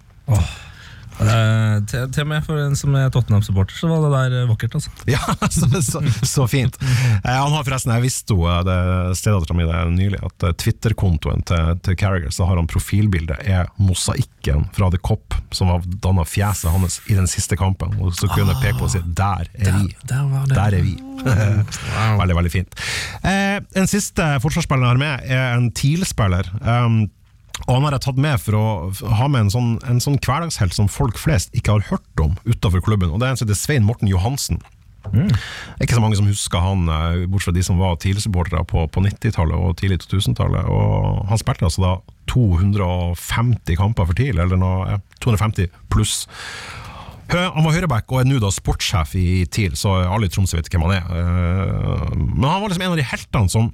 Eh, 1.22 1.76
til, 1.90 2.08
til 2.14 2.24
og 2.24 2.30
med 2.30 2.44
for 2.46 2.60
en 2.60 2.74
som 2.78 2.94
er 2.98 3.10
Tottenham-supporter, 3.12 3.76
så 3.76 3.90
var 3.90 4.04
det 4.04 4.10
der 4.14 4.36
eh, 4.42 4.48
vakkert, 4.50 4.76
altså. 4.78 4.92
Ja, 5.14 5.20
så, 5.50 5.68
så, 5.84 6.02
så 6.26 6.46
fint. 6.50 6.78
Uh, 6.82 7.28
han 7.28 7.54
har 7.54 7.66
forresten, 7.66 7.94
Jeg 7.96 8.06
visste 8.06 8.36
jo 8.36 8.48
det 8.66 8.78
stedattera 9.18 9.56
mi 9.56 9.66
nylig, 9.96 10.20
at 10.22 10.46
Twitter-kontoen 10.62 11.44
til, 11.48 11.78
til 11.84 11.98
Carragher 12.00 12.34
så 12.34 12.48
har 12.48 12.60
han 12.60 12.70
profilbildet 12.70 13.42
er 13.46 13.70
mosaikken 13.82 14.66
fra 14.76 14.90
The 14.92 15.00
Cop, 15.02 15.36
som 15.54 15.72
har 15.72 15.86
danna 16.02 16.26
fjeset 16.28 16.72
hans 16.72 17.00
i 17.10 17.16
den 17.18 17.30
siste 17.30 17.58
kampen. 17.60 17.94
Og 18.02 18.14
så 18.18 18.30
kunne 18.32 18.54
jeg 18.54 18.62
peke 18.64 18.78
på 18.80 18.88
og 18.88 18.94
si 18.94 19.02
'der 19.02 19.48
er 19.54 19.72
vi'. 19.78 19.96
Der 20.08 20.28
var 20.28 20.46
det. 20.46 20.56
Der 20.56 20.78
er 20.78 20.82
vi. 20.82 20.96
veldig, 22.22 22.36
veldig 22.36 22.52
fint. 22.52 22.78
Uh, 23.22 23.58
en 23.78 23.86
siste 23.86 24.22
forsvarsspiller 24.42 24.86
jeg 24.86 24.96
har 24.96 25.02
med, 25.02 25.26
er 25.30 25.58
en 25.58 25.70
TIL-spiller. 25.70 26.48
Um, 26.60 27.10
og 27.66 27.74
han 27.76 27.86
har 27.86 27.96
jeg 27.96 28.04
tatt 28.08 28.20
med 28.20 28.40
for 28.42 28.58
å 28.58 28.66
ha 29.18 29.26
med 29.30 29.46
en 29.46 29.52
sånn, 29.54 29.72
en 29.88 30.02
sånn 30.02 30.18
hverdagshelt 30.22 30.74
som 30.76 30.90
folk 30.90 31.18
flest 31.20 31.54
ikke 31.56 31.76
har 31.76 31.88
hørt 31.92 32.22
om 32.22 32.36
utenfor 32.48 32.82
klubben. 32.84 33.12
Og 33.12 33.20
Det 33.20 33.28
er 33.28 33.34
en 33.34 33.40
som 33.40 33.48
heter 33.48 33.60
Svein 33.60 33.86
Morten 33.86 34.10
Johansen. 34.10 34.62
Er 35.12 35.82
ikke 35.82 35.96
så 35.98 36.02
mange 36.02 36.16
som 36.18 36.28
husker 36.30 36.62
han, 36.62 36.86
eh, 36.88 37.26
bortsett 37.26 37.50
fra 37.50 37.56
de 37.56 37.64
som 37.66 37.78
var 37.78 37.96
TIL-supportere 37.96 38.62
på, 38.70 38.86
på 38.86 39.02
90-tallet 39.02 39.58
og 39.58 39.76
tidlig 39.76 39.98
2000-tallet. 40.04 40.68
Og 40.70 41.26
Han 41.28 41.40
spilte 41.40 41.66
altså 41.66 41.82
da 41.82 41.94
250 42.30 43.76
kamper 43.76 44.06
for 44.06 44.14
TIL, 44.14 44.38
eller 44.38 44.56
noe, 44.56 44.86
ja, 44.88 44.98
250 45.20 45.68
pluss. 45.90 46.26
Han 47.32 47.64
var 47.64 47.72
høyreback 47.72 48.12
og 48.12 48.20
er 48.20 48.26
nå 48.28 48.38
da 48.42 48.50
sportssjef 48.52 49.14
i 49.16 49.44
TIL, 49.48 49.72
så 49.78 49.94
alle 50.04 50.28
i 50.28 50.32
Tromsø 50.32 50.58
vet 50.58 50.68
hvem 50.72 50.84
han 50.84 50.94
er. 50.98 51.06
Eh, 51.16 52.10
Men 52.18 52.44
han 52.48 52.60
var 52.62 52.68
liksom 52.68 52.84
en 52.84 52.92
av 52.92 53.00
de 53.00 53.06
heltene 53.08 53.52
som 53.52 53.70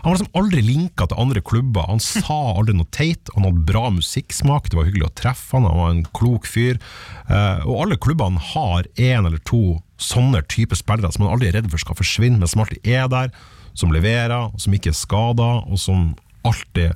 Han 0.00 0.06
var 0.10 0.16
liksom 0.16 0.38
aldri 0.40 0.62
linka 0.64 1.06
til 1.10 1.18
andre 1.20 1.42
klubber. 1.44 1.86
Han 1.90 2.00
sa 2.00 2.36
aldri 2.56 2.74
noe 2.78 2.88
teit, 2.94 3.28
han 3.34 3.44
hadde 3.48 3.66
bra 3.68 3.90
musikksmak, 3.94 4.70
det 4.70 4.78
var 4.78 4.88
hyggelig 4.88 5.08
å 5.10 5.14
treffe 5.20 5.56
han, 5.58 5.66
han 5.68 5.80
var 5.82 5.90
en 5.94 6.04
klok 6.16 6.46
fyr. 6.48 6.78
Eh, 7.28 7.66
Og 7.66 7.82
alle 7.84 7.98
klubbene 8.00 8.40
har 8.52 8.88
én 8.96 9.26
eller 9.26 9.38
to 9.44 9.80
sånne 10.00 10.40
type 10.48 10.74
spillere 10.78 11.12
som 11.12 11.24
man 11.26 11.34
aldri 11.34 11.50
er 11.50 11.58
redd 11.58 11.70
for 11.70 11.78
skal 11.82 11.98
forsvinne, 11.98 12.38
men 12.40 12.48
som 12.48 12.62
alltid 12.64 12.86
er 12.88 13.08
der, 13.12 13.30
som 13.74 13.92
leverer, 13.92 14.50
som 14.58 14.72
ikke 14.74 14.90
er 14.94 14.96
skada, 14.98 15.50
og 15.68 15.78
som 15.78 16.14
alltid 16.44 16.94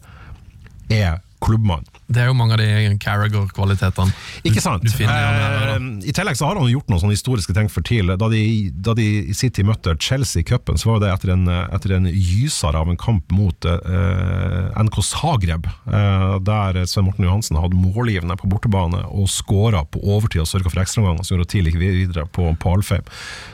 er 0.90 1.20
klubbmann. 1.44 1.84
Det 2.14 2.22
er 2.22 2.30
jo 2.30 2.36
mange 2.38 2.56
av 2.56 2.62
de 2.62 2.94
Carragher-kvalitetene. 3.02 4.14
Ikke 4.46 4.62
sant? 4.62 4.86
Finner. 4.94 5.74
Eh, 5.74 5.88
I 6.10 6.14
tillegg 6.14 6.38
så 6.38 6.48
har 6.48 6.60
han 6.60 6.70
gjort 6.70 6.90
noen 6.92 7.02
sånne 7.02 7.16
historiske 7.16 7.54
ting 7.56 7.70
for 7.72 7.86
TIL. 7.86 8.14
Da 8.20 8.28
de, 8.32 8.42
da 8.74 8.94
de 8.98 9.08
tid 9.34 9.64
møtte 9.66 9.96
Chelsea 10.02 10.42
i 10.42 10.46
cupen, 10.46 10.78
så 10.80 10.92
var 10.92 11.02
det 11.02 11.12
etter 11.12 11.34
en, 11.34 11.48
etter 11.48 11.96
en 11.96 12.08
gyser 12.10 12.76
av 12.78 12.90
en 12.90 13.00
kamp 13.00 13.32
mot 13.34 13.68
eh, 13.68 14.82
NK 14.84 15.00
Zagreb, 15.06 15.68
eh, 15.68 16.36
der 16.46 16.80
Svein 16.90 17.08
Morten 17.08 17.26
Johansen 17.26 17.58
hadde 17.60 17.78
målgivende 17.78 18.36
på 18.40 18.50
bortebane 18.50 19.04
og 19.10 19.28
skåra 19.32 19.84
på 19.88 20.02
overtid 20.02 20.44
og 20.44 20.50
sørga 20.50 20.72
for 20.72 20.82
ekstraomganger, 20.84 21.26
som 21.26 21.36
gjorde 21.36 21.50
TIL 21.52 21.70
ikke 21.70 21.82
videre 21.82 22.26
på, 22.30 22.50
på 22.60 22.76
Alfheim. 22.76 23.06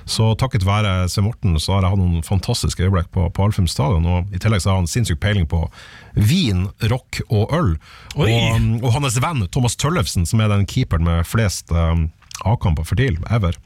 Så 0.09 0.33
takket 0.41 0.67
være 0.69 1.09
Svein 1.13 1.29
Morten 1.29 1.59
så 1.61 1.77
har 1.77 1.87
jeg 1.87 1.95
hatt 1.95 2.03
noen 2.03 2.27
fantastiske 2.27 2.87
øyeblikk 2.87 3.11
på, 3.15 3.29
på 3.35 3.47
Alfheim 3.47 3.69
stadion, 3.71 4.07
og 4.07 4.35
i 4.35 4.43
tillegg 4.43 4.65
så 4.65 4.75
har 4.75 4.83
han 4.83 4.91
sinnssyk 4.91 5.21
peiling 5.23 5.49
på 5.51 5.65
vin, 6.15 6.67
rock 6.91 7.21
og 7.29 7.53
øl. 7.55 7.75
Og, 8.17 8.27
og 8.51 8.95
hans 8.97 9.19
venn 9.23 9.45
Thomas 9.53 9.77
Tøllefsen, 9.79 10.27
som 10.29 10.43
er 10.43 10.51
den 10.53 10.67
keeperen 10.69 11.07
med 11.07 11.29
flest 11.29 11.71
um, 11.75 12.09
A-kamper 12.49 12.87
for 12.89 12.99
TIL 12.99 13.19
ever, 13.31 13.57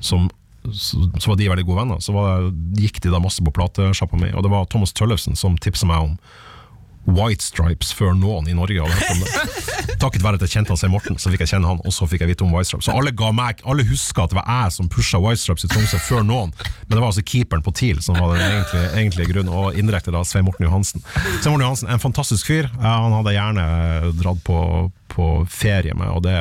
som 0.00 0.28
så, 0.76 1.06
så 1.16 1.30
var 1.30 1.38
de 1.40 1.48
veldig 1.48 1.64
gode 1.64 1.80
venner. 1.80 2.00
Så 2.04 2.12
det, 2.12 2.52
gikk 2.82 3.00
de 3.04 3.12
da 3.12 3.20
masse 3.22 3.42
på 3.44 3.52
platesjappa 3.56 4.18
mi, 4.20 4.28
og 4.36 4.44
det 4.44 4.52
var 4.52 4.68
Thomas 4.68 4.92
Tøllefsen 4.96 5.38
som 5.38 5.56
tipsa 5.60 5.88
meg 5.88 6.10
om 6.10 6.16
White 7.16 7.44
Stripes 7.44 7.92
før 7.96 8.14
noen 8.16 8.48
i 8.50 8.54
Norge 8.56 8.82
hadde 8.82 8.96
hørt 8.96 9.10
om 9.14 9.24
det. 9.24 9.96
Takket 10.00 10.24
være 10.24 10.38
at 10.38 10.44
jeg 10.46 10.54
kjente 10.54 10.72
han 10.72 10.80
Svein 10.80 10.92
Morten, 10.94 11.18
så 11.20 11.32
fikk 11.32 11.44
jeg 11.44 11.52
kjenne 11.54 11.68
han, 11.68 11.80
og 11.84 11.94
så 11.94 12.08
fikk 12.08 12.24
jeg 12.24 12.32
vite 12.32 12.46
om 12.46 12.54
White 12.54 12.70
Stripes. 12.70 12.88
Så 12.88 12.96
alle 12.96 13.12
ga 13.16 13.30
meg, 13.36 13.60
alle 13.68 13.84
huska 13.88 14.24
at 14.24 14.32
det 14.32 14.38
var 14.40 14.48
jeg 14.48 14.76
som 14.76 14.88
pusha 14.92 15.20
White 15.22 15.42
Stripes 15.42 15.66
i 15.66 15.70
Tromsø 15.72 16.00
før 16.06 16.24
noen, 16.26 16.54
men 16.54 16.94
det 16.94 17.00
var 17.00 17.10
altså 17.10 17.24
keeperen 17.26 17.64
på 17.66 17.74
TIL 17.76 18.00
som 18.04 18.18
var 18.18 18.34
den 18.34 18.44
egentlige, 18.46 18.88
egentlige 19.02 19.32
grunnen, 19.34 19.52
og 19.52 19.78
indirekte 19.80 20.14
da 20.14 20.24
Svein 20.26 20.46
Morten 20.48 20.68
Johansen. 20.68 21.04
Svein 21.14 21.52
Morten 21.52 21.66
Johansen 21.66 21.90
er 21.90 21.98
en 21.98 22.02
fantastisk 22.02 22.50
fyr. 22.50 22.70
Han 22.80 23.16
hadde 23.18 23.34
jeg 23.34 23.40
gjerne 23.40 24.12
dratt 24.20 24.44
på, 24.46 24.58
på 25.12 25.30
ferie 25.50 25.96
med, 25.98 26.12
og 26.14 26.24
det 26.26 26.38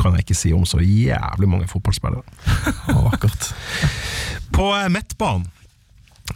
kan 0.00 0.14
jeg 0.16 0.24
ikke 0.24 0.38
si 0.38 0.52
om 0.56 0.66
så 0.68 0.80
jævlig 0.80 1.48
mange 1.50 1.68
fotballspillere. 1.68 2.22
Vakkert. 3.10 3.50
På 4.54 4.70
eh, 4.76 4.88
midtbanen 4.92 5.48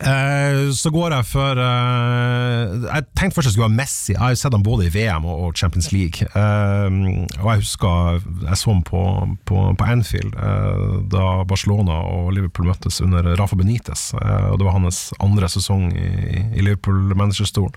eh, 0.01 0.71
så 0.75 0.91
går 0.95 1.15
jeg 1.15 1.27
for 1.29 1.61
eh, 1.61 2.87
Jeg 2.87 3.07
tenkte 3.15 3.37
først 3.37 3.49
jeg 3.49 3.55
skulle 3.57 3.69
ha 3.69 3.75
Messi. 3.75 4.13
Jeg 4.13 4.21
har 4.21 4.39
sett 4.39 4.57
ham 4.57 4.65
både 4.67 4.89
i 4.89 4.93
VM 4.95 5.27
og, 5.29 5.55
Champions 5.59 5.91
League. 5.95 6.27
Eh, 6.27 6.99
og 7.41 7.51
jeg 7.51 7.63
husker 7.63 8.21
jeg 8.49 8.61
så 8.61 8.73
ham 8.73 8.83
på, 8.87 9.03
på, 9.49 9.67
på 9.79 9.91
Anfield 9.97 10.35
eh, 10.35 10.97
da 11.13 11.27
Barcelona 11.49 12.01
og 12.15 12.33
Liverpool 12.37 12.71
møttes 12.71 13.01
under 13.05 13.35
Rafa 13.39 13.59
Benitez. 13.59 14.11
Eh, 14.19 14.49
og 14.53 14.59
det 14.61 14.69
var 14.69 14.79
hans 14.79 15.07
andre 15.23 15.51
sesong 15.53 15.91
i, 15.93 16.09
i 16.55 16.65
Liverpool-managerstolen. 16.65 17.77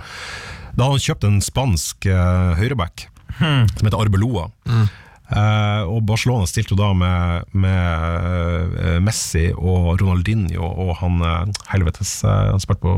Da 0.78 0.86
hadde 0.86 0.98
han 1.00 1.06
kjøpt 1.10 1.26
en 1.26 1.40
spansk 1.42 2.06
høyreback 2.60 3.08
som 3.38 3.86
heter 3.86 4.00
Arbeloa. 4.02 4.48
Eh, 4.70 4.96
og 5.92 6.06
Barcelona 6.08 6.48
stilte 6.48 6.72
jo 6.72 6.80
da 6.80 6.94
med, 6.96 7.50
med 7.52 8.78
eh, 8.80 9.00
Messi 9.04 9.50
og 9.52 9.98
Ronaldinho 10.00 10.70
og 10.70 10.94
han 11.02 11.20
eh, 11.20 11.58
helvetes 11.74 12.14
eh, 12.24 12.52
Han 12.54 12.64
spilte 12.64 12.86
på 12.86 12.94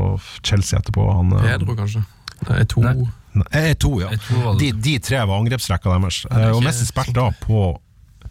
Chelsea 0.46 0.78
etterpå. 0.78 1.08
Han, 1.16 1.34
eh, 1.40 1.48
Pedro, 1.56 1.74
kanskje. 1.80 2.04
Er 2.46 2.68
to 2.70 2.84
Nei. 2.84 2.94
Nei, 3.30 3.74
to, 3.78 3.92
ja. 4.02 4.08
De, 4.58 4.72
de 4.74 4.96
tre 5.02 5.20
var 5.22 5.38
angrepsrekka 5.38 5.92
deres. 5.92 6.24
er 6.30 6.48
Eh, 6.48 6.54
og 6.54 6.64
Messi 6.66 6.86
spilte 6.88 7.14
da 7.18 7.28
på 7.42 7.64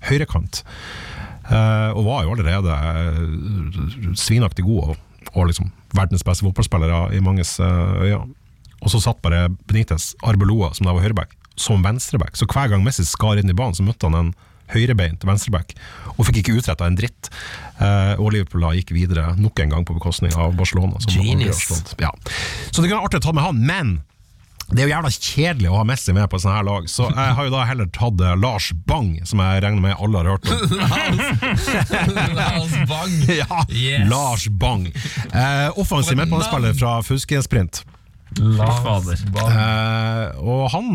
høyrekant. 0.10 0.64
Eh, 1.50 1.92
og 1.96 2.04
var 2.08 2.26
jo 2.26 2.34
allerede 2.36 2.76
eh, 2.76 4.16
svinaktig 4.20 4.66
god 4.68 4.92
og, 4.94 5.06
og 5.34 5.48
liksom 5.52 5.72
verdens 5.96 6.26
beste 6.26 6.46
fotballspillere 6.46 7.08
i 7.16 7.22
manges 7.24 7.56
eh, 7.64 8.04
øyne. 8.10 8.28
Og 8.80 8.92
så 8.94 9.02
satt 9.04 9.20
bare 9.24 9.50
Benitez 9.68 10.14
Arbeloa, 10.24 10.72
som 10.76 10.88
da 10.88 10.94
var 10.96 11.04
høyreback, 11.04 11.34
som 11.60 11.84
venstreback. 11.86 12.38
Så 12.40 12.48
hver 12.50 12.72
gang 12.74 12.84
Messi 12.86 13.06
skar 13.08 13.40
inn 13.42 13.52
i 13.52 13.58
banen, 13.58 13.76
så 13.78 13.86
møtte 13.86 14.08
han 14.10 14.18
en 14.20 14.32
høyrebeint 14.70 15.24
venstreback, 15.26 15.72
og 16.16 16.28
fikk 16.28 16.44
ikke 16.44 16.60
utretta 16.60 16.86
en 16.86 16.98
dritt. 17.00 17.32
Eh, 17.82 18.14
og 18.22 18.36
Liverpool 18.36 18.62
da 18.68 18.76
gikk 18.78 18.92
videre 18.94 19.32
nok 19.40 19.58
en 19.64 19.72
gang 19.74 19.88
på 19.88 19.96
bekostning 19.98 20.36
av 20.38 20.54
Barcelona. 20.60 21.00
Som 21.02 21.16
Genius. 21.26 21.64
Ja. 21.98 22.12
Så 22.70 22.84
det 22.84 22.92
kunne 22.92 23.00
vært 23.00 23.10
artig 23.10 23.24
å 23.24 23.28
ta 23.30 23.34
med 23.34 23.48
han, 23.48 23.64
men 23.66 23.96
det 24.70 24.84
er 24.84 24.86
jo 24.86 24.92
jævla 24.94 25.10
kjedelig 25.10 25.70
å 25.72 25.78
ha 25.80 25.86
Messi 25.90 26.14
med 26.14 26.28
på 26.30 26.38
sånne 26.38 26.60
her 26.60 26.68
lag, 26.68 26.86
så 26.94 27.08
jeg 27.10 27.34
har 27.40 27.48
jo 27.48 27.54
da 27.56 27.64
heller 27.66 27.88
tatt 27.98 28.22
eh, 28.22 28.36
Lars 28.38 28.68
Bang, 28.86 29.16
som 29.26 29.42
jeg 29.42 29.64
regner 29.66 29.82
med 29.88 29.96
alle 29.98 30.22
har 30.22 30.30
hørt 30.36 30.46
om. 30.46 30.60
Lars 32.38 32.76
Bang! 32.92 33.16
ja, 33.42 33.64
Yes. 33.74 34.06
Lars 34.12 34.46
Bang. 34.62 34.86
Eh, 35.34 35.80
offensiv 35.82 36.18
midtbanespiller 36.22 36.78
fra 36.78 37.00
Fuskesprint. 37.02 37.82
Fader. 38.38 39.18
Eh, 39.50 40.38
og 40.46 40.68
han 40.76 40.92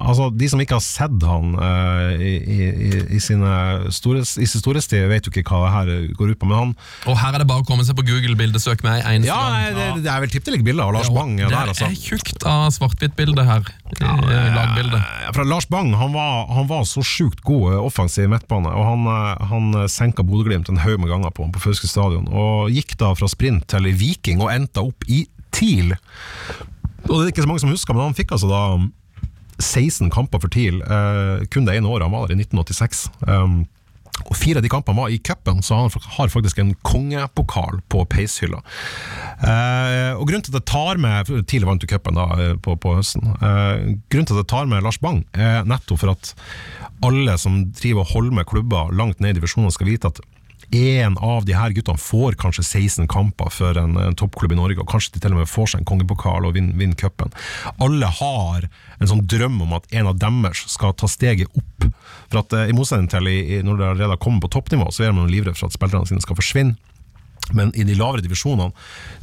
Altså, 0.00 0.28
De 0.36 0.48
som 0.48 0.60
ikke 0.62 0.76
har 0.78 0.82
sett 0.84 1.24
han 1.26 1.54
uh, 1.58 2.12
i, 2.22 2.34
i, 2.38 2.58
i- 3.16 3.20
sine 3.22 3.50
store, 3.94 4.20
i 4.22 4.46
sin 4.46 4.60
storhetstid, 4.62 5.08
vet 5.10 5.26
jo 5.26 5.32
ikke 5.34 5.42
hva 5.48 5.60
det 5.64 5.72
her 5.74 6.14
går 6.18 6.32
ut 6.34 6.38
på. 6.38 6.46
Men 6.50 6.58
han 6.58 6.74
Og 7.10 7.18
her 7.18 7.34
er 7.34 7.42
det 7.42 7.48
bare 7.50 7.64
å 7.64 7.66
komme 7.66 7.84
seg 7.86 7.96
på 7.98 8.04
Google-bildesøk 8.06 8.84
med 8.86 9.00
en 9.00 9.08
eneste 9.16 9.32
Ja, 9.32 9.38
gang. 9.50 9.78
det, 9.98 10.04
det 10.06 10.12
er 10.12 10.22
vel 10.24 10.32
tippelig 10.34 10.60
bilde 10.66 10.84
av 10.86 10.92
Lars 10.94 11.10
Ja, 11.10 11.14
Bang 11.18 11.34
ja, 11.40 11.48
det 11.50 11.56
der, 11.56 11.72
altså. 11.74 11.88
er 11.90 11.98
tjukt 11.98 12.46
av 12.46 12.68
svart-hvitt-bilde 12.76 13.44
her. 13.48 13.72
i 13.98 14.42
lagbildet. 14.54 15.02
Fra 15.34 15.44
Lars 15.48 15.66
Bang 15.72 15.94
han 15.98 16.12
var, 16.14 16.46
han 16.54 16.68
var 16.70 16.84
så 16.88 17.02
sjukt 17.06 17.42
god 17.46 17.72
eh, 17.72 17.80
offensiv 17.88 18.28
midtbane, 18.30 18.70
og 18.70 18.84
han, 18.92 19.06
eh, 19.12 19.46
han 19.50 19.88
senka 19.90 20.22
Bodø-Glimt 20.26 20.68
en 20.72 20.78
haug 20.84 21.00
med 21.02 21.10
ganger 21.10 21.34
på, 21.34 21.48
på 21.54 21.62
Fauske 21.66 21.88
stadion. 21.90 22.28
Og 22.30 22.70
gikk 22.74 22.94
da 23.00 23.10
fra 23.18 23.28
sprint 23.30 23.66
til 23.72 23.88
Viking 23.98 24.40
og 24.44 24.52
endte 24.54 24.84
opp 24.84 25.04
i 25.08 25.24
TIL. 25.50 25.94
Og 27.08 27.14
det 27.14 27.22
er 27.24 27.30
ikke 27.32 27.44
så 27.46 27.48
mange 27.50 27.62
som 27.64 27.70
husker, 27.72 27.96
men 27.96 28.10
han 28.10 28.16
fikk 28.18 28.34
altså 28.36 28.50
da 28.50 28.62
16 29.58 30.10
kamper 30.14 30.42
for 30.42 30.52
TIL. 30.52 30.82
Eh, 30.82 31.44
kun 31.52 31.66
det 31.68 31.76
ene 31.78 31.90
året 31.90 32.06
han 32.06 32.14
var 32.14 32.28
der, 32.28 32.38
i 32.38 32.46
1986. 32.46 33.08
Um, 33.26 33.66
og 34.26 34.34
Fire 34.36 34.58
av 34.58 34.64
de 34.64 34.70
kampene 34.72 34.98
var 34.98 35.12
i 35.12 35.18
cupen, 35.22 35.60
så 35.62 35.76
han 35.78 35.92
har 36.16 36.32
faktisk 36.32 36.58
en 36.58 36.72
kongepokal 36.86 37.78
på 37.92 38.02
peishylla. 38.10 38.60
Eh, 39.38 40.18
og 40.18 40.24
grunnen 40.26 40.42
til 40.46 40.56
at 40.56 40.58
jeg 40.58 40.70
tar 40.72 40.98
med 40.98 41.30
Tidlig 41.46 41.68
vant 41.68 41.84
jo 41.84 41.90
cupen 41.90 42.18
eh, 42.18 42.56
på, 42.64 42.74
på 42.82 42.96
høsten. 42.98 43.30
Eh, 43.36 43.84
grunnen 44.10 44.28
til 44.28 44.38
at 44.38 44.42
jeg 44.42 44.50
tar 44.50 44.66
med 44.70 44.82
Lars 44.86 44.98
Bang, 45.02 45.22
er 45.32 45.68
nettopp 45.68 46.02
for 46.02 46.14
at 46.16 46.32
alle 47.06 47.36
som 47.38 47.60
driver 47.78 48.02
og 48.02 48.12
holder 48.16 48.40
med 48.40 48.48
klubber 48.50 48.90
langt 48.90 49.22
ned 49.22 49.36
i 49.36 49.38
divisjonene, 49.38 49.74
skal 49.74 49.90
vite 49.92 50.10
at 50.10 50.20
en 50.70 51.18
av 51.18 51.44
de 51.44 51.54
her 51.56 51.72
guttene 51.72 52.00
får 52.00 52.36
kanskje 52.40 52.64
16 52.64 53.08
kamper 53.08 53.48
for 53.52 53.78
en, 53.80 53.96
en 53.96 54.16
toppklubb 54.18 54.52
i 54.52 54.58
Norge, 54.58 54.82
og 54.82 54.90
kanskje 54.90 55.14
de 55.14 55.22
til 55.24 55.32
og 55.32 55.40
med 55.40 55.48
får 55.48 55.72
seg 55.72 55.80
en 55.80 55.88
kongepokal 55.88 56.44
og 56.44 56.56
vinner 56.58 56.76
vin 56.76 56.96
cupen. 56.98 57.32
Alle 57.80 58.10
har 58.20 58.68
en 58.98 59.10
sånn 59.10 59.24
drøm 59.30 59.62
om 59.64 59.72
at 59.78 59.88
en 59.96 60.10
av 60.10 60.18
deres 60.20 60.66
skal 60.68 60.92
ta 60.98 61.08
steget 61.08 61.48
opp. 61.56 61.88
For 62.28 62.42
at 62.42 62.52
eh, 62.52 62.68
I 62.68 62.76
motsetning 62.76 63.08
til 63.12 63.30
i, 63.32 63.62
når 63.64 63.80
de 63.80 63.88
allerede 63.88 64.16
har 64.16 64.22
kommet 64.22 64.44
på 64.44 64.52
toppnivå, 64.58 64.90
så 64.92 65.08
er 65.08 65.16
man 65.16 65.32
livredd 65.32 65.56
for 65.56 65.70
at 65.70 65.78
spillerne 65.78 66.08
sine 66.10 66.24
skal 66.24 66.36
forsvinne. 66.36 66.76
Men 67.56 67.70
i 67.78 67.84
de 67.86 67.94
lavere 67.96 68.20
divisjonene 68.20 68.74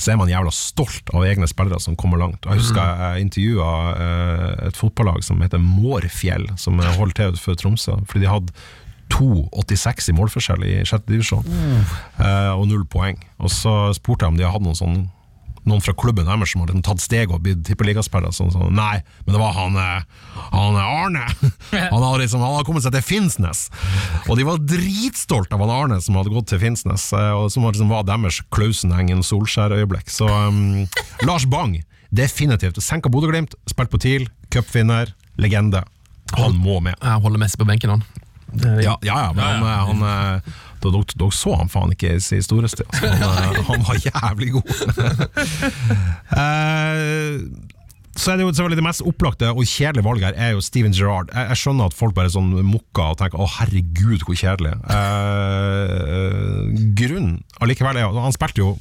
så 0.02 0.14
er 0.14 0.18
man 0.18 0.32
jævla 0.32 0.50
stolt 0.56 1.12
av 1.14 1.28
egne 1.28 1.46
spillere 1.50 1.78
som 1.84 1.98
kommer 2.00 2.18
langt. 2.18 2.48
Jeg 2.48 2.64
husker 2.64 2.82
jeg 2.82 3.28
intervjua 3.28 3.68
eh, 3.93 4.48
et 4.72 4.80
fotballag 4.80 5.22
som 5.28 5.43
heter 5.46 5.62
Mårfjell, 5.62 6.48
som 6.58 6.82
holdt 6.98 7.20
til 7.20 7.38
for 7.38 7.60
Tromsø. 7.60 8.00
Fordi 8.10 8.26
de 8.26 8.32
hadde 8.32 8.66
2,86 9.14 10.10
i 10.12 10.16
målforskjell 10.18 10.64
i 10.66 10.78
sjette 10.88 11.12
divisjon, 11.12 11.45
eh, 12.20 12.51
og 12.56 12.68
null 12.70 12.86
poeng. 12.89 13.20
Og 13.39 13.51
så 13.53 13.76
spurte 13.97 14.26
jeg 14.26 14.34
om 14.34 14.39
de 14.39 14.47
hadde 14.49 14.66
noen 14.66 14.80
sånn 14.82 15.03
noen 15.66 15.82
fra 15.82 15.95
klubben 15.97 16.28
deres 16.28 16.51
som 16.53 16.62
hadde 16.62 16.78
tatt 16.86 17.01
steg 17.01 17.32
og 17.34 17.41
blitt 17.45 17.64
tippeligaspiller. 17.66 18.34
Sånn, 18.36 18.51
sånn. 18.53 18.70
Nei, 18.78 18.99
men 19.26 19.34
det 19.34 19.41
var 19.41 19.56
han, 19.56 19.78
eh, 19.82 20.28
han 20.53 20.78
eh, 20.78 20.91
Arne! 21.01 21.24
Han 21.95 22.03
hadde, 22.03 22.20
liksom, 22.22 22.41
han 22.43 22.53
hadde 22.53 22.66
kommet 22.68 22.86
seg 22.86 22.93
til 22.95 23.03
Finnsnes! 23.03 23.66
Og 24.30 24.38
de 24.38 24.45
var 24.47 24.62
dritstolte 24.62 25.56
av 25.58 25.64
han 25.64 25.74
Arne 25.74 25.97
som 26.03 26.16
hadde 26.20 26.32
gått 26.34 26.47
til 26.51 26.62
Finnsnes, 26.62 27.08
og 27.14 27.47
som 27.53 27.66
liksom 27.66 27.89
var 27.91 28.06
deres 28.08 28.39
Klausen 28.53 28.93
Engen 28.95 29.24
Solskjær-øyeblikk. 29.26 30.12
Så 30.14 30.30
um, 30.30 30.86
Lars 31.26 31.47
Bang, 31.49 31.80
definitivt. 32.16 32.80
Senka 32.84 33.12
Bodø-Glimt, 33.12 33.58
spilt 33.70 33.91
på 33.93 34.01
TIL, 34.01 34.30
cupvinner, 34.53 35.12
legende. 35.41 35.84
Han 36.38 36.58
må 36.58 36.80
med. 36.84 36.97
Jeg 37.01 37.26
holder 37.26 37.41
Messi 37.41 37.60
på 37.60 37.68
benken, 37.68 37.97
han. 37.97 38.24
Ja, 38.54 38.96
ja, 39.02 39.18
ja 39.26 39.32
men 39.34 39.43
han, 39.43 39.64
han, 39.64 40.02
han 40.02 40.39
eh, 40.39 40.56
Dere 40.86 41.02
dere 41.18 41.34
så 41.34 41.56
han 41.58 41.72
faen 41.72 41.93
ikke 41.96 42.12
i 42.14 42.22
sin 42.22 42.43
storhetstid. 42.46 42.86
Altså. 42.89 43.10
Han, 43.10 43.56
eh, 43.56 43.64
han 43.72 43.86
var 43.88 44.02
jævlig 44.04 44.52
god. 44.58 44.68
Eh, 46.36 47.36
så 48.16 48.32
er 48.32 48.39
det 48.39 48.46
jo 48.46 48.52
selvfølgelig 48.56 48.80
det 48.80 48.86
mest 48.86 49.04
opplagte 49.06 49.50
og 49.52 49.68
kjedelige 49.68 50.06
valget 50.06 50.26
her 50.30 50.38
er 50.48 50.54
jo 50.56 50.64
Steven 50.64 50.93
Gerrard. 50.96 51.30
Jeg, 51.34 51.50
jeg 51.52 51.60
skjønner 51.62 51.89
at 51.89 51.96
folk 51.96 52.16
bare 52.16 52.32
sånn 52.32 52.54
mukker 52.64 53.12
og 53.12 53.18
tenker 53.20 53.39
'å 53.39 53.48
herregud, 53.58 54.24
hvor 54.24 54.38
kjedelig'. 54.39 54.78
Eh, 54.96 56.62
grunnen 56.96 57.41
allikevel 57.60 58.00
er 58.00 58.20
han 58.24 58.36
spilte 58.36 58.64
jo 58.64 58.76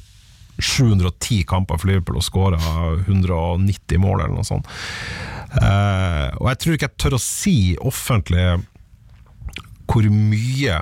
710 0.59 1.43
kamper 1.47 1.79
for 1.79 1.91
Liverpool 1.91 2.19
og 2.19 2.23
skåra 2.23 2.59
190 3.05 3.99
mål 3.99 4.23
eller 4.23 4.35
noe 4.37 4.47
sånt. 4.47 4.69
Eh, 5.55 6.29
og 6.39 6.47
jeg 6.51 6.59
tror 6.61 6.77
ikke 6.77 6.89
jeg 6.89 6.99
tør 7.03 7.17
å 7.17 7.21
si 7.21 7.57
offentlig 7.83 8.47
hvor 9.89 10.05
mye 10.11 10.77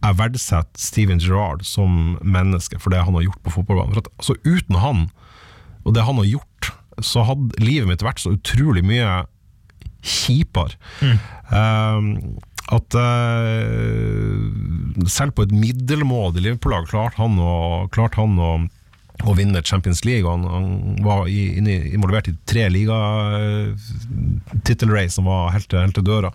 jeg 0.00 0.16
verdsetter 0.16 0.80
Steven 0.80 1.20
Gerrard 1.20 1.64
som 1.68 2.16
menneske 2.24 2.78
for 2.80 2.90
det 2.94 3.02
han 3.04 3.16
har 3.18 3.26
gjort 3.26 3.42
på 3.44 3.52
fotballbanen. 3.58 3.92
For 3.92 4.00
at, 4.04 4.12
altså, 4.16 4.36
uten 4.46 4.76
han, 4.80 5.02
og 5.84 5.90
det 5.96 6.06
han 6.06 6.20
har 6.22 6.28
gjort, 6.30 6.70
så 7.04 7.24
hadde 7.28 7.64
livet 7.64 7.88
mitt 7.88 8.04
vært 8.04 8.22
så 8.22 8.32
utrolig 8.36 8.84
mye 8.86 9.24
kjipere. 10.00 10.76
Um, 11.52 12.06
at 12.70 12.94
uh, 12.96 14.38
selv 15.10 15.32
på 15.36 15.42
et 15.44 15.52
middelmådig 15.52 16.42
Liverpool-lag 16.44 16.88
klarte 16.88 17.20
han 17.20 17.34
å, 17.42 17.88
klart 17.92 18.14
han 18.20 18.38
å 18.40 18.52
å 19.28 19.34
vinne 19.36 19.60
Champions 19.66 20.04
League. 20.04 20.30
Han, 20.30 20.44
han 20.48 20.96
var 21.04 21.28
i, 21.28 21.58
i, 21.58 21.92
involvert 21.94 22.28
i 22.30 22.34
tre 22.48 22.68
ligatittelrace 22.72 25.14
som 25.18 25.24
var 25.28 25.50
helt 25.52 25.68
til 25.70 26.04
døra. 26.06 26.30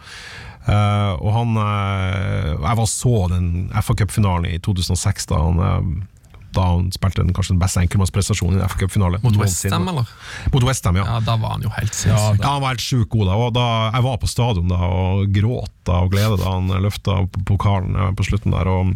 Eh, 0.65 1.13
og 1.21 1.29
han 1.29 1.53
uh, 1.61 2.55
Jeg 2.57 2.77
var 2.79 2.87
så 2.89 3.13
den 3.29 3.49
FA 3.85 3.93
Cup-finalen 4.01 4.49
i 4.49 4.57
2006, 4.65 5.27
da 5.29 5.37
han, 5.37 5.59
uh, 5.61 6.39
da 6.57 6.65
han 6.71 6.87
spilte 6.95 7.21
den, 7.21 7.35
kanskje 7.37 7.53
den 7.53 7.61
beste 7.61 7.83
enkeltmannsprestasjonen 7.83 8.57
i 8.57 8.63
en 8.63 8.71
FA 8.71 8.81
Cup-finale. 8.81 9.21
Mot. 9.21 9.37
Westham, 9.37 9.87
eller? 9.91 10.09
Mot 10.53 10.65
Westham, 10.65 10.97
ja. 10.97 11.05
Ja, 11.05 11.21
da 11.27 11.37
var 11.41 11.57
han 11.57 11.67
jo 11.67 11.73
helt 11.77 11.93
sinnssyk. 11.93 12.41
Ja, 12.41 12.55
han 12.55 12.63
var 12.63 12.73
helt 12.73 12.85
sjukt 12.85 13.11
god 13.13 13.29
da. 13.29 13.37
Da. 13.59 13.69
Jeg 13.93 14.07
var 14.07 14.19
på 14.23 14.31
stadion 14.31 14.73
da 14.73 14.81
og 14.89 15.29
gråt 15.35 15.93
av 15.93 16.09
glede 16.13 16.41
da 16.41 16.57
han 16.57 16.73
løfta 16.87 17.21
pokalen 17.45 18.17
på 18.17 18.29
slutten 18.31 18.55
der. 18.55 18.71
Og 18.71 18.95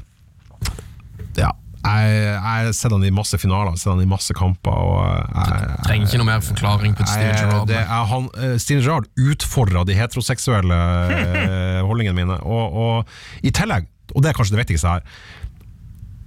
ja, 1.37 1.53
jeg 1.79 2.15
jeg 2.19 2.73
har 2.75 2.93
han 2.93 3.05
i 3.07 3.11
masse 3.13 3.37
finaler, 3.39 3.75
sender 3.79 3.97
han 3.97 4.03
i 4.03 4.09
masse 4.09 4.33
kamper. 4.35 4.79
Jeg, 4.99 5.27
jeg, 5.35 5.77
Trenger 5.85 6.09
ikke 6.09 6.19
noe 6.21 6.27
mer 6.27 6.43
forklaring 6.43 6.95
på 6.97 7.07
Steven 7.07 7.37
Gerrard. 7.37 7.71
er 7.71 8.09
han, 8.11 8.27
eh, 8.35 8.55
Steven 8.59 8.83
Gerrard 8.83 9.07
utfordra 9.15 9.85
de 9.87 9.95
heteroseksuelle 9.95 10.79
eh, 11.15 11.79
holdningene 11.87 12.17
mine. 12.17 12.39
Og, 12.43 12.79
og 12.83 13.45
i 13.47 13.53
tillegg, 13.55 13.87
og 14.13 14.25
det 14.25 14.31
er 14.31 14.39
kanskje 14.39 14.55
det 14.57 14.63
viktigste 14.63 14.89
her 14.89 15.03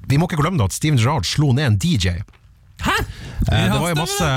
Vi 0.06 0.18
må 0.20 0.28
ikke 0.28 0.38
glemme 0.38 0.60
det 0.60 0.70
at 0.70 0.76
Steven 0.76 1.00
Gerrard 1.00 1.28
slo 1.28 1.52
ned 1.56 1.66
en 1.66 1.78
DJ. 1.82 2.22
Eh, 2.82 3.04
det 3.48 3.78
var 3.80 3.90
jo 3.90 3.98
masse 3.98 4.28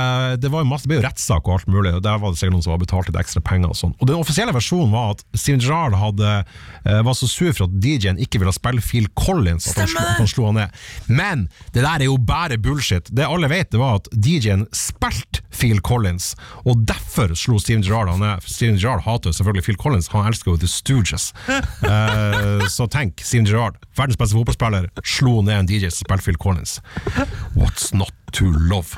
Det 0.42 0.50
var 0.52 0.64
jo 0.64 0.68
masse, 0.68 0.86
det 0.86 0.90
ble 0.90 0.98
jo 1.00 1.04
rettssak 1.06 1.46
og 1.46 1.58
alt 1.58 1.70
mulig, 1.70 1.92
og 1.96 2.02
der 2.04 2.18
var 2.22 2.32
det 2.32 2.40
sikkert 2.40 2.56
noen 2.56 2.64
som 2.64 2.74
hadde 2.74 2.86
betalt 2.86 3.10
litt 3.10 3.18
ekstra 3.20 3.42
penger. 3.44 3.72
Og 3.72 3.78
sånn 3.78 3.94
Og 4.00 4.10
Den 4.10 4.18
offisielle 4.18 4.54
versjonen 4.56 4.92
var 4.94 5.14
at 5.16 5.24
Steven 5.36 5.62
Gerrard 5.62 5.96
hadde, 6.00 6.32
eh, 6.84 7.00
var 7.06 7.16
så 7.18 7.28
sur 7.30 7.52
for 7.52 7.66
at 7.68 7.76
DJ-en 7.82 8.20
ikke 8.22 8.40
ville 8.42 8.54
spille 8.54 8.82
Phil 8.84 9.08
Collins, 9.18 9.68
at 9.70 9.82
han, 9.82 9.90
slo, 9.92 10.02
at 10.02 10.20
han 10.22 10.30
slo 10.30 10.48
han 10.50 10.58
ned. 10.60 10.80
Men 11.08 11.46
det 11.74 11.84
der 11.84 12.02
er 12.02 12.08
jo 12.08 12.16
bare 12.18 12.58
bullshit. 12.58 13.10
Det 13.14 13.26
alle 13.26 13.50
vet, 13.52 13.70
det 13.72 13.80
var 13.80 14.00
at 14.00 14.10
DJ-en 14.12 14.66
spilte 14.74 15.44
Phil 15.56 15.80
Collins, 15.80 16.34
og 16.64 16.84
derfor 16.88 17.32
slo 17.38 17.60
Steven 17.62 17.84
Gerrard 17.86 18.12
han 18.12 18.22
ned. 18.24 18.44
Steven 18.46 18.78
Gerrard 18.80 19.04
hater 19.06 19.34
selvfølgelig 19.36 19.66
Phil 19.68 19.80
Collins, 19.80 20.10
han 20.12 20.28
elsker 20.30 20.54
jo 20.54 20.60
The 20.64 20.70
Stooges. 20.70 21.32
Eh, 21.86 22.64
så 22.72 22.86
tenk, 22.90 23.20
Steven 23.22 23.46
Gerrard, 23.46 23.76
verdens 23.96 24.18
beste 24.18 24.36
fotballspiller, 24.36 24.88
slo 25.06 25.38
ned 25.44 25.60
en 25.60 25.68
DJ 25.68 25.90
som 25.92 26.06
spilte 26.06 26.26
Phil 26.26 26.38
Collins. 26.40 26.80
What's 27.54 27.92
not 27.94 28.12
to 28.32 28.50
love? 28.50 28.95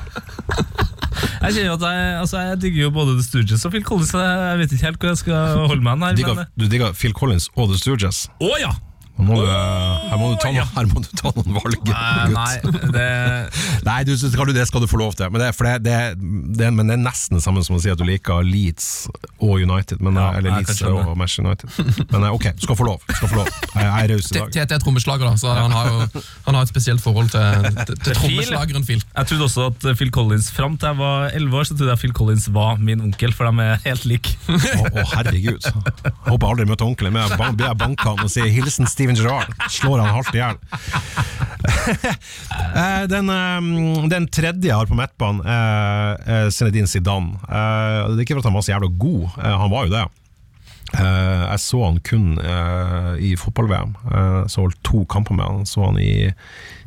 Jeg 1.39 1.53
kjenner 1.55 1.73
at 1.73 1.83
jeg, 1.83 2.19
altså 2.19 2.41
jeg 2.43 2.59
digger 2.61 2.81
jo 2.83 2.89
både 2.95 3.15
The 3.15 3.23
Stooges 3.23 3.65
og 3.65 3.71
Phil 3.73 3.83
Collins. 3.87 4.11
Jeg 4.13 4.59
vet 4.59 4.75
ikke 4.75 4.85
helt 4.85 4.99
hvor 4.99 5.11
jeg 5.13 5.19
skal 5.21 5.55
holde 5.71 5.83
meg 5.85 6.03
her. 6.03 6.15
Digger, 6.19 6.35
Men, 6.35 6.51
du 6.59 6.67
digger 6.71 6.93
Phil 6.99 7.15
Collins 7.15 7.49
og 7.55 7.71
The 7.71 7.79
Stooges? 7.79 8.27
å 8.43 8.51
ja! 8.59 8.71
Må, 9.19 9.35
du, 9.35 9.47
her, 9.51 10.15
må 10.19 10.29
du 10.31 10.37
ta, 10.39 10.49
noen- 10.55 10.69
her 10.77 10.85
må 10.87 11.01
du 11.03 11.09
ta 11.19 11.31
noen 11.35 11.55
valg, 11.57 11.75
gutt. 11.83 12.31
Nei, 12.31 12.53
det 12.95 13.07
Nei, 13.89 13.97
du, 14.07 14.13
skal 14.17 14.47
du, 14.47 14.53
det 14.55 14.63
skal 14.69 14.83
du 14.83 14.87
få 14.87 14.99
lov 15.01 15.15
til. 15.19 15.27
Men 15.33 15.41
det, 15.43 15.49
er- 15.51 15.57
for 15.57 15.67
det, 15.67 15.73
det, 15.83 15.97
det, 16.59 16.69
men 16.75 16.87
det 16.87 16.95
er 16.95 17.01
nesten 17.03 17.35
det 17.39 17.43
samme 17.43 17.63
som 17.65 17.75
å 17.75 17.81
si 17.83 17.91
at 17.91 17.99
du 17.99 18.05
liker 18.07 18.45
Leeds 18.47 18.87
og 19.43 19.59
United. 19.59 19.99
Men, 20.03 20.15
Ja, 20.19 20.29
eller 20.39 20.55
Leeds 20.59 20.79
og 20.87 21.11
Manchester 21.19 21.45
United. 21.49 22.05
Men 22.13 22.23
eh, 22.29 22.35
ok, 22.37 22.47
du 22.59 22.63
skal 22.67 22.79
få 22.79 22.87
lov. 22.87 23.03
Skal 23.11 23.31
få 23.33 23.41
lov. 23.41 23.51
Jeg, 23.75 23.89
er 23.89 24.13
raus 24.13 24.31
i 24.31 24.37
dag. 24.37 24.53
Tete 24.55 24.77
er 24.79 24.83
trommeslager, 24.83 25.25
da, 25.27 25.35
så 25.39 25.53
han 25.57 25.75
har 25.75 25.91
jo 25.91 25.99
han 26.47 26.55
har 26.57 26.63
et 26.65 26.71
spesielt 26.71 27.03
forhold 27.03 27.29
til, 27.35 27.69
til, 27.89 27.99
til 28.05 28.17
trommeslageren 28.21 28.87
Phil. 28.87 29.03
Jeg 29.03 29.31
trodde 29.33 29.47
også 29.49 29.67
at 29.73 29.89
Phil 29.99 30.11
Collins 30.15 30.49
Fram 30.55 30.77
til 30.79 30.89
jeg 30.89 30.97
var 30.97 31.29
11 31.37 31.59
år, 31.59 31.67
så 31.69 31.75
trodde 31.77 31.91
jeg 31.93 32.01
Phil 32.01 32.13
Collins 32.17 32.47
var 32.55 32.79
min 32.81 33.01
onkel, 33.05 33.33
for 33.35 33.49
de 33.51 33.67
er 33.67 33.83
helt 33.85 34.05
like. 34.09 34.31
Å, 34.49 34.55
å, 34.89 35.03
herregud. 35.13 35.59
Jeg 35.67 36.13
håper 36.31 36.39
jeg 36.39 36.49
aldri 36.53 36.65
møter 36.71 36.87
onkelen 36.87 37.13
min. 37.13 37.27
Jeg 37.29 37.77
banker 37.83 38.09
han 38.15 38.23
og 38.25 38.31
sier 38.33 38.49
'hilsen 38.49 38.87
Steven 38.89 39.08
Steven 39.09 39.31
Gerrard. 39.31 39.53
Slår 39.71 39.99
han 39.99 40.13
halvt 40.13 40.35
i 40.35 40.37
hjel. 40.37 40.57
Eh, 42.79 43.03
den, 43.09 43.29
eh, 43.29 44.07
den 44.09 44.27
tredje 44.31 44.69
jeg 44.69 44.75
har 44.77 44.87
på 44.87 44.95
midtbanen, 44.97 45.41
er 45.49 46.19
er 46.29 46.49
Zinedine 46.53 46.87
Zidane. 46.87 47.33
Eh, 47.49 48.07
Det 48.13 48.15
er 48.15 48.21
ikke 48.23 48.37
for 48.37 48.43
at 48.43 48.47
han 48.49 48.53
var 48.55 48.63
så 48.65 48.71
jævla 48.73 48.89
god, 49.01 49.23
eh, 49.43 49.57
han 49.59 49.71
var 49.73 49.85
jo 49.87 49.91
det. 49.95 50.03
Eh, 50.93 51.43
jeg 51.49 51.59
så 51.65 51.81
han 51.85 51.99
kun 52.05 52.27
eh, 52.39 53.11
i 53.19 53.33
fotball-VM. 53.37 53.95
Eh, 54.07 54.47
så 54.47 54.63
holdt 54.63 54.79
to 54.87 55.03
kamper 55.11 55.35
med 55.35 55.45
han. 55.49 55.65
Så 55.69 55.83
han 55.85 55.99
i 55.99 56.31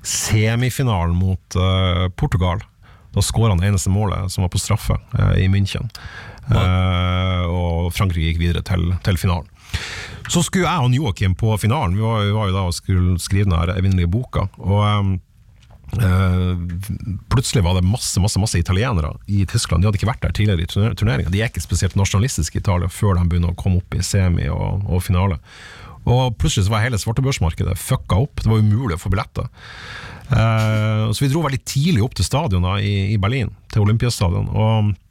semifinalen 0.02 1.14
mot 1.18 1.56
eh, 1.58 2.08
Portugal. 2.16 2.62
Da 3.12 3.20
skåra 3.22 3.52
han 3.52 3.60
det 3.60 3.68
eneste 3.72 3.90
målet, 3.92 4.30
som 4.32 4.42
var 4.46 4.48
på 4.54 4.62
straffe, 4.62 4.96
eh, 5.18 5.44
i 5.44 5.48
München. 5.52 5.90
Eh, 6.48 7.44
og 7.46 7.92
Frankrike 7.94 8.32
gikk 8.32 8.40
videre 8.46 8.64
til, 8.66 8.94
til 9.04 9.20
finalen. 9.20 9.50
Så 10.32 10.42
skulle 10.46 10.68
jeg 10.68 10.86
og 10.86 10.94
Joakim 10.96 11.34
på 11.38 11.56
finalen. 11.60 11.96
Vi 11.98 12.04
var, 12.04 12.24
vi 12.24 12.32
var 12.32 12.48
jo 12.48 12.56
da 12.56 12.62
og 12.70 12.74
skulle 12.76 13.18
skrive 13.20 13.48
den 13.48 13.58
her 13.58 13.74
evinnelige 13.76 14.10
boka. 14.12 14.48
Og 14.62 14.80
Um, 14.86 15.20
Uh, 15.92 16.56
plutselig 17.28 17.60
var 17.66 17.74
det 17.76 17.82
masse 17.84 18.16
masse, 18.20 18.40
masse 18.40 18.56
italienere 18.56 19.10
i 19.28 19.42
Tyskland. 19.44 19.82
De 19.82 19.90
hadde 19.90 19.98
ikke 20.00 20.08
vært 20.08 20.22
der 20.24 20.32
tidligere 20.32 20.64
i 20.64 20.70
turner- 20.70 20.94
turneringa. 20.96 21.28
De 21.28 21.42
er 21.42 21.50
ikke 21.50 21.60
spesielt 21.60 21.98
nasjonalistiske 22.00 22.56
i 22.56 22.62
Italia 22.62 22.88
før 22.88 23.18
de 23.18 23.26
begynner 23.28 23.52
å 23.52 23.58
komme 23.60 23.82
opp 23.82 23.92
i 23.92 24.00
semi 24.00 24.48
og, 24.48 24.86
og 24.88 25.02
finale. 25.04 25.36
Og 26.08 26.32
plutselig 26.40 26.64
så 26.64 26.72
var 26.72 26.86
hele 26.86 26.96
svartebørsmarkedet 26.96 27.76
fucka 27.76 28.22
opp. 28.24 28.40
Det 28.40 28.48
var 28.48 28.64
umulig 28.64 28.96
å 28.96 29.02
få 29.04 29.12
billetter. 29.12 29.52
Uh, 30.32 31.12
så 31.12 31.26
vi 31.26 31.28
dro 31.28 31.44
veldig 31.44 31.60
tidlig 31.60 32.06
opp 32.08 32.16
til 32.16 32.24
stadionet 32.24 32.88
i, 32.88 32.94
i 33.12 33.20
Berlin, 33.20 33.52
til 33.68 33.84
Olympiastadion. 33.84 34.48
Og 34.48 34.94
Eh, 34.94 35.01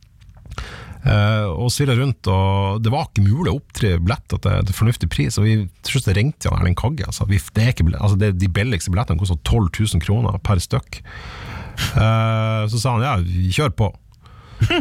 og 1.02 1.72
svirra 1.74 1.96
rundt, 1.98 2.28
og 2.30 2.82
det 2.86 2.92
var 2.94 3.08
ikke 3.08 3.24
mulig 3.26 3.50
å 3.50 3.56
opptre 3.58 3.96
billetter 3.98 4.38
til, 4.44 4.68
til 4.68 4.76
fornuftig 4.78 5.10
pris. 5.10 5.40
Og 5.42 5.48
vi 5.48 5.56
til 5.82 5.96
slutt 5.96 6.12
ringte 6.14 6.52
han 6.52 6.62
Erling 6.62 6.78
Kagge. 6.78 7.08
Altså, 7.10 7.26
vi, 7.30 7.40
det 7.56 7.64
er 7.64 7.74
ikke, 7.74 7.88
altså, 7.98 8.20
det, 8.22 8.36
de 8.38 8.50
billigste 8.54 8.94
billettene 8.94 9.18
kosta 9.22 9.40
12 9.42 9.72
000 9.96 10.04
kroner 10.06 10.38
per 10.46 10.62
stykk. 10.62 11.02
Eh, 11.96 12.62
så 12.70 12.78
sa 12.78 12.96
han 12.98 13.06
ja, 13.08 13.16
kjør 13.58 13.74
på. 13.82 13.90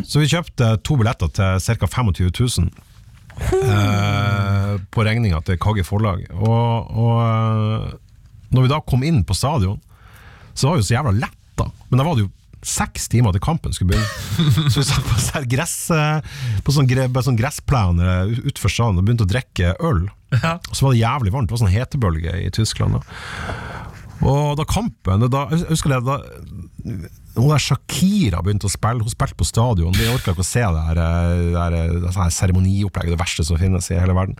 Så 0.04 0.20
vi 0.20 0.28
kjøpte 0.28 0.74
to 0.84 0.98
billetter 1.00 1.30
til 1.32 1.60
ca. 1.80 1.88
25 1.88 2.28
000. 2.28 2.70
eh, 3.40 4.74
på 4.92 5.04
regninga 5.06 5.40
til 5.46 5.58
Kagge 5.62 5.84
forlag. 5.86 6.26
Og, 6.36 6.90
og 6.92 7.14
eh, 7.24 7.94
når 8.52 8.66
vi 8.66 8.72
da 8.72 8.82
kom 8.84 9.06
inn 9.06 9.22
på 9.24 9.36
stadion, 9.38 9.80
så 10.52 10.68
var 10.68 10.76
vi 10.76 10.84
jo 10.84 10.88
så 10.90 10.96
jævla 10.98 11.14
letta. 11.16 11.70
Men 11.88 12.00
da 12.00 12.06
var 12.06 12.18
det 12.18 12.26
jo 12.26 12.32
seks 12.66 13.08
timer 13.08 13.32
til 13.32 13.40
kampen 13.44 13.72
skulle 13.72 13.94
begynne. 13.94 14.70
Så 14.72 14.82
vi 14.82 14.86
satt 14.88 15.06
på, 15.08 15.18
sånn 15.24 15.48
gress, 15.48 15.76
på 16.64 16.74
sånn, 16.74 16.88
sånn 17.24 17.38
gressplen 17.38 18.00
eh, 18.04 18.34
utenfor 18.50 18.72
stadion 18.72 19.00
og 19.00 19.06
begynte 19.08 19.24
å 19.28 19.30
drikke 19.30 19.74
øl. 19.80 20.06
Og 20.68 20.74
så 20.76 20.86
var 20.86 20.92
det 20.94 21.00
jævlig 21.02 21.32
varmt. 21.34 21.48
Det 21.50 21.56
var 21.56 21.62
sånn 21.64 21.74
hetebølge 21.74 22.34
i 22.44 22.50
Tyskland. 22.54 22.98
Da. 23.00 23.80
Og 24.20 24.58
da 24.60 24.66
kampen 24.68 25.24
da, 25.32 25.46
Jeg 25.54 25.70
husker 25.70 25.94
det 25.94 26.02
da 26.04 26.18
hun 27.36 27.46
der 27.52 27.62
Shakira 27.62 28.40
begynte 28.42 28.66
å 28.66 28.72
spille, 28.72 29.04
hun 29.06 29.12
spilte 29.12 29.38
på 29.38 29.46
stadion. 29.46 29.94
Vi 29.96 30.08
orka 30.10 30.32
ikke 30.34 30.42
å 30.42 30.46
se 30.46 30.60
det 30.66 30.84
her, 30.88 30.98
eh, 31.00 31.90
det 32.02 32.12
her, 32.16 32.32
seremoniopplegget, 32.34 33.14
det 33.14 33.20
verste 33.20 33.46
som 33.46 33.58
finnes 33.60 33.86
i 33.94 34.00
hele 34.00 34.16
verden. 34.16 34.36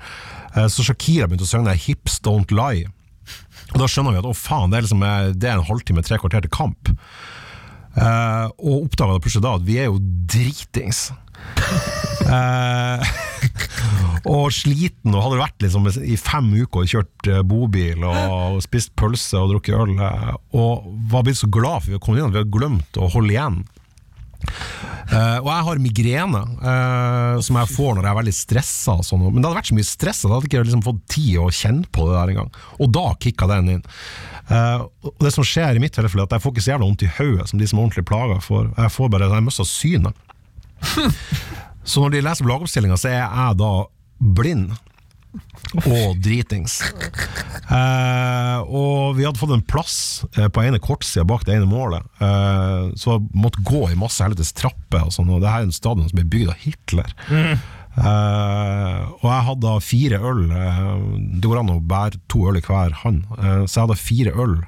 Eh, 0.57 0.67
Så 0.67 0.83
Shakira 0.85 1.29
begynte 1.29 1.47
å 1.47 1.53
synge 1.53 1.71
det 1.71 1.79
'Hips 1.81 2.19
Don't 2.21 2.51
Lie'. 2.51 2.91
Og 3.73 3.79
Da 3.79 3.87
skjønner 3.87 4.13
vi 4.13 4.19
at 4.19 4.25
å 4.25 4.35
faen, 4.35 4.71
det 4.71 4.79
er, 4.79 4.83
liksom, 4.83 5.03
eh, 5.05 5.33
det 5.33 5.49
er 5.49 5.59
en 5.59 5.65
halvtime, 5.71 6.03
tre 6.03 6.19
kvarter 6.19 6.43
til 6.43 6.51
kamp. 6.51 6.91
Eh, 7.99 8.47
og 8.63 8.87
oppdaga 8.87 9.19
plutselig 9.19 9.45
da 9.45 9.57
at 9.59 9.67
vi 9.67 9.81
er 9.83 9.91
jo 9.91 9.99
dritings. 10.31 11.11
uh, 12.29 13.01
og 14.31 14.51
sliten, 14.53 15.15
og 15.15 15.25
hadde 15.25 15.41
vært 15.41 15.65
liksom 15.65 15.89
i 16.05 16.19
fem 16.21 16.51
uker 16.61 16.83
og 16.83 16.91
kjørt 16.93 17.31
eh, 17.33 17.41
bobil 17.49 18.05
og 18.05 18.59
spist 18.61 18.93
pølse 19.01 19.41
og 19.41 19.55
drukket 19.55 19.79
øl. 19.79 19.95
og 20.53 20.91
var 21.11 21.25
blitt 21.25 21.41
så 21.41 21.49
glad 21.49 21.87
for 21.87 21.95
vi 21.95 22.03
kom 22.05 22.19
inn 22.19 22.29
at 22.29 22.35
vi 22.37 22.43
hadde 22.43 22.59
glemt 22.59 23.01
å 23.01 23.09
holde 23.11 23.35
igjen. 23.35 23.63
Eh, 25.11 25.39
og 25.43 25.49
jeg 25.51 25.67
har 25.67 25.81
migrene, 25.83 26.41
uh, 26.63 27.41
som 27.43 27.59
jeg 27.59 27.71
får 27.73 27.97
når 27.97 28.05
jeg 28.05 28.11
er 28.13 28.19
veldig 28.21 28.35
stressa. 28.37 28.97
sånn, 29.07 29.25
men 29.27 29.41
det 29.41 29.49
hadde 29.49 29.59
vært 29.59 29.71
så 29.73 29.79
mye 29.79 29.89
stress 29.89 30.21
at 30.23 30.29
jeg 30.29 30.35
hadde 30.37 30.51
ikke 30.51 30.65
liksom 30.69 30.85
fått 30.87 31.01
tid 31.11 31.39
å 31.43 31.49
kjenne 31.55 31.91
på 31.91 32.07
det 32.07 32.17
der 32.17 32.35
engang. 32.35 32.53
Og 32.79 32.93
da 32.95 33.07
kicka 33.23 33.49
den 33.51 33.73
inn. 33.77 33.87
Uh, 34.51 34.87
og 35.07 35.25
det 35.25 35.35
som 35.35 35.47
skjer 35.47 35.79
i 35.79 35.83
mitt 35.83 35.95
tilfelle, 35.97 36.25
er 36.25 36.31
at 36.31 36.39
jeg 36.39 36.45
får 36.45 36.55
ikke 36.55 36.67
så 36.67 36.75
jævla 36.75 36.87
vondt 36.87 37.07
i 37.07 37.15
hodet 37.19 37.49
som 37.51 37.61
de 37.61 37.71
som 37.71 37.81
er 37.81 37.87
ordentlig 37.87 38.07
plaga 38.11 38.39
får. 38.45 38.71
Jeg 38.77 38.95
får 38.97 39.11
bare, 39.15 39.31
jeg 39.35 39.47
mister 39.47 39.69
synet. 39.69 40.27
Så 41.91 42.03
når 42.03 42.13
de 42.13 42.21
leser 42.23 42.45
på 42.45 42.51
lagoppstillinga, 42.51 42.97
så 43.01 43.09
er 43.09 43.23
jeg 43.23 43.57
da 43.59 43.71
blind. 44.21 44.75
Og 45.87 46.17
dritings. 46.23 46.81
Eh, 47.71 48.59
og 48.67 49.15
vi 49.15 49.27
hadde 49.27 49.39
fått 49.39 49.53
en 49.55 49.63
plass 49.63 49.97
eh, 50.35 50.49
på 50.51 50.65
ene 50.65 50.81
kortsida 50.83 51.23
bak 51.29 51.45
det 51.47 51.55
ene 51.55 51.69
målet, 51.71 52.07
eh, 52.19 52.89
så 52.99 53.21
måtte 53.31 53.63
gå 53.67 53.85
i 53.91 53.99
masse 53.99 54.25
helvetes 54.25 54.55
trapper. 54.59 55.07
Og 55.07 55.15
sånn, 55.15 55.31
og 55.31 55.45
det 55.45 55.53
her 55.53 55.63
er 55.63 55.69
en 55.69 55.77
stadion 55.77 56.09
som 56.11 56.19
ble 56.19 56.27
bygd 56.33 56.51
av 56.55 56.65
Hitler. 56.65 57.15
Eh, 57.31 58.99
og 59.21 59.25
jeg 59.27 59.47
hadde 59.49 59.65
da 59.67 59.77
fire 59.83 60.21
øl. 60.33 60.43
det 60.51 61.47
går 61.47 61.63
an 61.63 61.73
å 61.75 61.81
bære 61.83 62.21
to 62.31 62.45
øl 62.51 62.59
i 62.59 62.65
hver 62.67 62.95
hånd. 63.05 63.25
Så 63.67 63.75
jeg 63.75 63.85
hadde 63.85 64.03
fire 64.03 64.35
øl 64.35 64.61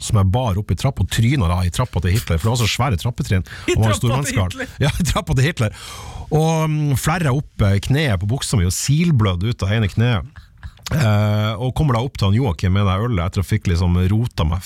som 0.00 0.18
jeg 0.20 0.30
bar 0.32 0.58
opp 0.60 0.72
i 0.72 0.78
trappa, 0.78 1.04
og 1.04 1.12
tryna 1.12 1.50
da 1.50 1.58
i 1.66 1.72
trappa 1.74 2.00
til 2.04 2.14
Hitler, 2.16 2.40
for 2.40 2.48
det 2.48 2.54
var 2.54 2.62
så 2.62 2.70
svære 2.70 3.00
trappetrinn. 3.02 3.44
I 3.68 3.76
trappa 3.76 3.98
til. 4.00 4.38
Hitler? 4.38 4.70
Ja, 4.86 4.92
i 4.92 5.08
trappa 5.08 5.36
til 5.36 5.48
Hitler. 5.48 5.76
Og 6.32 6.64
um, 6.64 6.78
flerra 7.00 7.34
opp 7.36 7.66
eh, 7.66 7.76
kneet 7.84 8.22
på 8.22 8.30
buksa 8.30 8.56
mi 8.56 8.64
og 8.68 8.74
silblødd 8.74 9.44
ut 9.44 9.66
av 9.66 9.74
ene 9.76 9.90
kneet. 9.92 10.40
Uh, 10.92 11.54
og 11.62 11.70
kommer 11.78 11.96
da 11.96 12.02
opp 12.04 12.18
til 12.18 12.28
han 12.28 12.36
Joakim 12.36 12.74
med 12.76 12.84
det 12.84 12.96
ølet 13.00 13.22
etter 13.24 13.40
å 13.40 13.46
fikk 13.46 13.70
liksom 13.70 13.94
rota 14.12 14.44
meg 14.48 14.64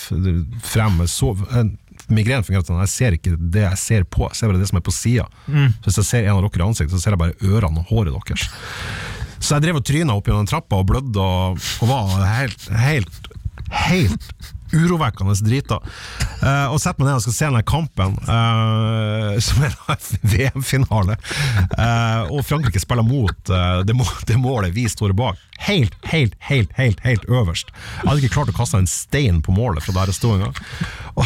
frem. 0.65 0.97
Jeg 1.03 1.11
Så, 1.13 1.33
eh, 1.51 1.69
Migrenen 2.07 2.45
fungerer 2.47 2.65
sånn 2.67 2.83
jeg 2.83 2.93
ser 2.93 3.15
ikke 3.17 3.35
det 3.37 3.63
jeg 3.65 3.79
ser 3.81 4.03
på, 4.07 4.27
jeg 4.29 4.39
ser 4.39 4.51
bare 4.51 4.61
det 4.61 4.67
som 4.69 4.79
er 4.79 4.85
på 4.85 4.95
sida. 4.95 5.27
Mm. 5.47 5.71
Så 5.71 5.89
hvis 5.89 6.01
jeg 6.01 6.09
ser 6.09 6.27
en 6.27 6.37
av 6.37 6.43
dere 6.45 6.63
i 6.63 6.67
ansiktet, 6.67 6.95
så 6.95 7.03
ser 7.03 7.15
jeg 7.15 7.23
bare 7.23 7.39
ørene 7.43 7.83
og 7.83 7.91
håret 7.91 8.15
deres. 8.15 8.47
Så 9.37 9.55
jeg 9.55 9.67
drev 9.67 9.79
og 9.79 9.87
tryna 9.87 10.15
opp 10.17 10.29
gjennom 10.29 10.47
trappa 10.49 10.79
og 10.79 10.87
blødde 10.89 11.23
og, 11.23 11.65
og 11.83 11.91
var 11.91 12.23
helt, 12.25 12.69
helt, 12.73 13.27
helt 13.85 14.31
urovekkende 14.73 15.35
drita. 15.45 15.79
uh, 16.43 16.67
og 16.71 16.79
setter 16.81 17.01
meg 17.01 17.09
ned 17.09 17.19
og 17.19 17.25
skal 17.25 17.35
se 17.37 17.49
den 17.51 17.67
kampen, 17.67 18.17
uh, 18.27 19.37
som 19.43 19.65
er 19.65 19.75
VM-finale. 20.33 21.17
uh, 21.77 22.23
og 22.33 22.43
Frankrike 22.47 22.81
spiller 22.83 23.05
mot 23.07 23.51
det, 23.87 23.93
må, 23.95 24.05
det 24.27 24.37
målet 24.41 24.73
vi 24.75 24.87
står 24.89 25.13
bak. 25.17 25.39
Helt, 25.67 25.95
helt, 26.11 26.35
helt, 26.45 26.71
helt 26.77 26.99
helt 27.01 27.25
øverst. 27.25 27.71
Jeg 27.71 28.09
hadde 28.09 28.21
ikke 28.21 28.35
klart 28.35 28.51
å 28.51 28.57
kaste 28.57 28.81
en 28.81 28.89
stein 28.89 29.41
på 29.45 29.55
målet 29.55 29.85
fra 29.85 29.95
der 29.95 30.11
jeg 30.11 30.19
sto 30.19 30.35
engang. 30.35 30.55
Og, 31.17 31.25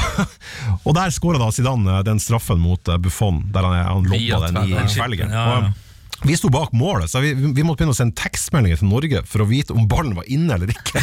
og 0.87 0.95
der 0.95 1.13
skåra 1.13 1.41
da 1.41 1.49
Zidane 1.51 2.01
den 2.07 2.21
straffen 2.23 2.61
mot 2.61 2.91
Buffon, 3.03 3.43
der 3.51 3.67
han, 3.67 3.79
han 3.87 4.07
loppa 4.07 4.43
den 4.47 4.61
i 4.61 4.75
Belgia. 4.75 4.91
felgen. 4.95 5.33
Ja, 5.33 5.47
ja. 5.57 5.71
Vi 6.23 6.35
sto 6.37 6.49
bak 6.53 6.69
målet, 6.77 7.09
så 7.09 7.19
vi, 7.23 7.31
vi 7.33 7.63
måtte 7.65 7.81
begynne 7.81 7.95
å 7.95 7.97
sende 7.97 8.13
tekstmeldinger 8.19 8.77
til 8.81 8.89
Norge 8.91 9.21
for 9.25 9.41
å 9.41 9.47
vite 9.49 9.73
om 9.73 9.87
ballen 9.89 10.13
var 10.19 10.27
inne 10.29 10.53
eller 10.53 10.69
ikke. 10.69 11.01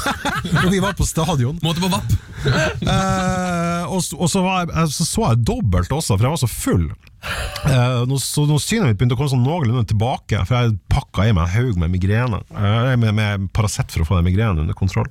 Når 0.54 0.68
vi 0.70 0.78
var 0.84 0.94
på 0.98 1.06
stadion. 1.08 1.58
Måte 1.64 1.82
på 1.82 1.90
vapp. 1.90 2.12
Eh, 2.46 3.84
og, 3.90 3.98
så- 4.06 4.16
og 4.20 4.30
så, 4.30 4.42
var 4.44 4.62
jeg, 4.62 4.70
eh, 4.76 4.90
så 4.94 5.06
så 5.08 5.24
jeg 5.32 5.42
dobbelt 5.50 5.90
også, 5.92 6.14
for 6.16 6.28
jeg 6.28 6.34
var 6.36 6.42
så 6.44 6.50
full. 6.50 6.86
Eh, 7.66 8.00
når, 8.08 8.22
så 8.22 8.46
nå 8.48 8.60
synet 8.62 8.92
mitt 8.92 9.00
begynte 9.00 9.18
å 9.18 9.20
komme 9.20 9.32
sånn 9.34 9.42
noenlunde 9.44 9.88
tilbake, 9.90 10.44
for 10.48 10.56
jeg 10.60 10.78
pakka 10.92 11.26
i 11.28 11.34
meg 11.36 11.48
en 11.48 11.54
haug 11.58 11.80
med 11.82 11.92
migrene, 11.96 12.42
eh, 12.54 12.94
med, 12.96 13.14
med 13.18 13.48
Paracet 13.56 13.90
for 13.92 14.04
å 14.06 14.08
få 14.12 14.20
den 14.20 14.28
migrenen 14.30 14.62
under 14.64 14.78
kontroll, 14.78 15.10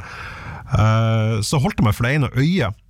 eh, 0.72 1.40
så 1.46 1.60
holdt 1.62 1.80
jeg 1.82 1.90
meg 1.90 1.98
for 2.00 2.08
det 2.08 2.16
ene 2.20 2.32
øyet. 2.40 2.86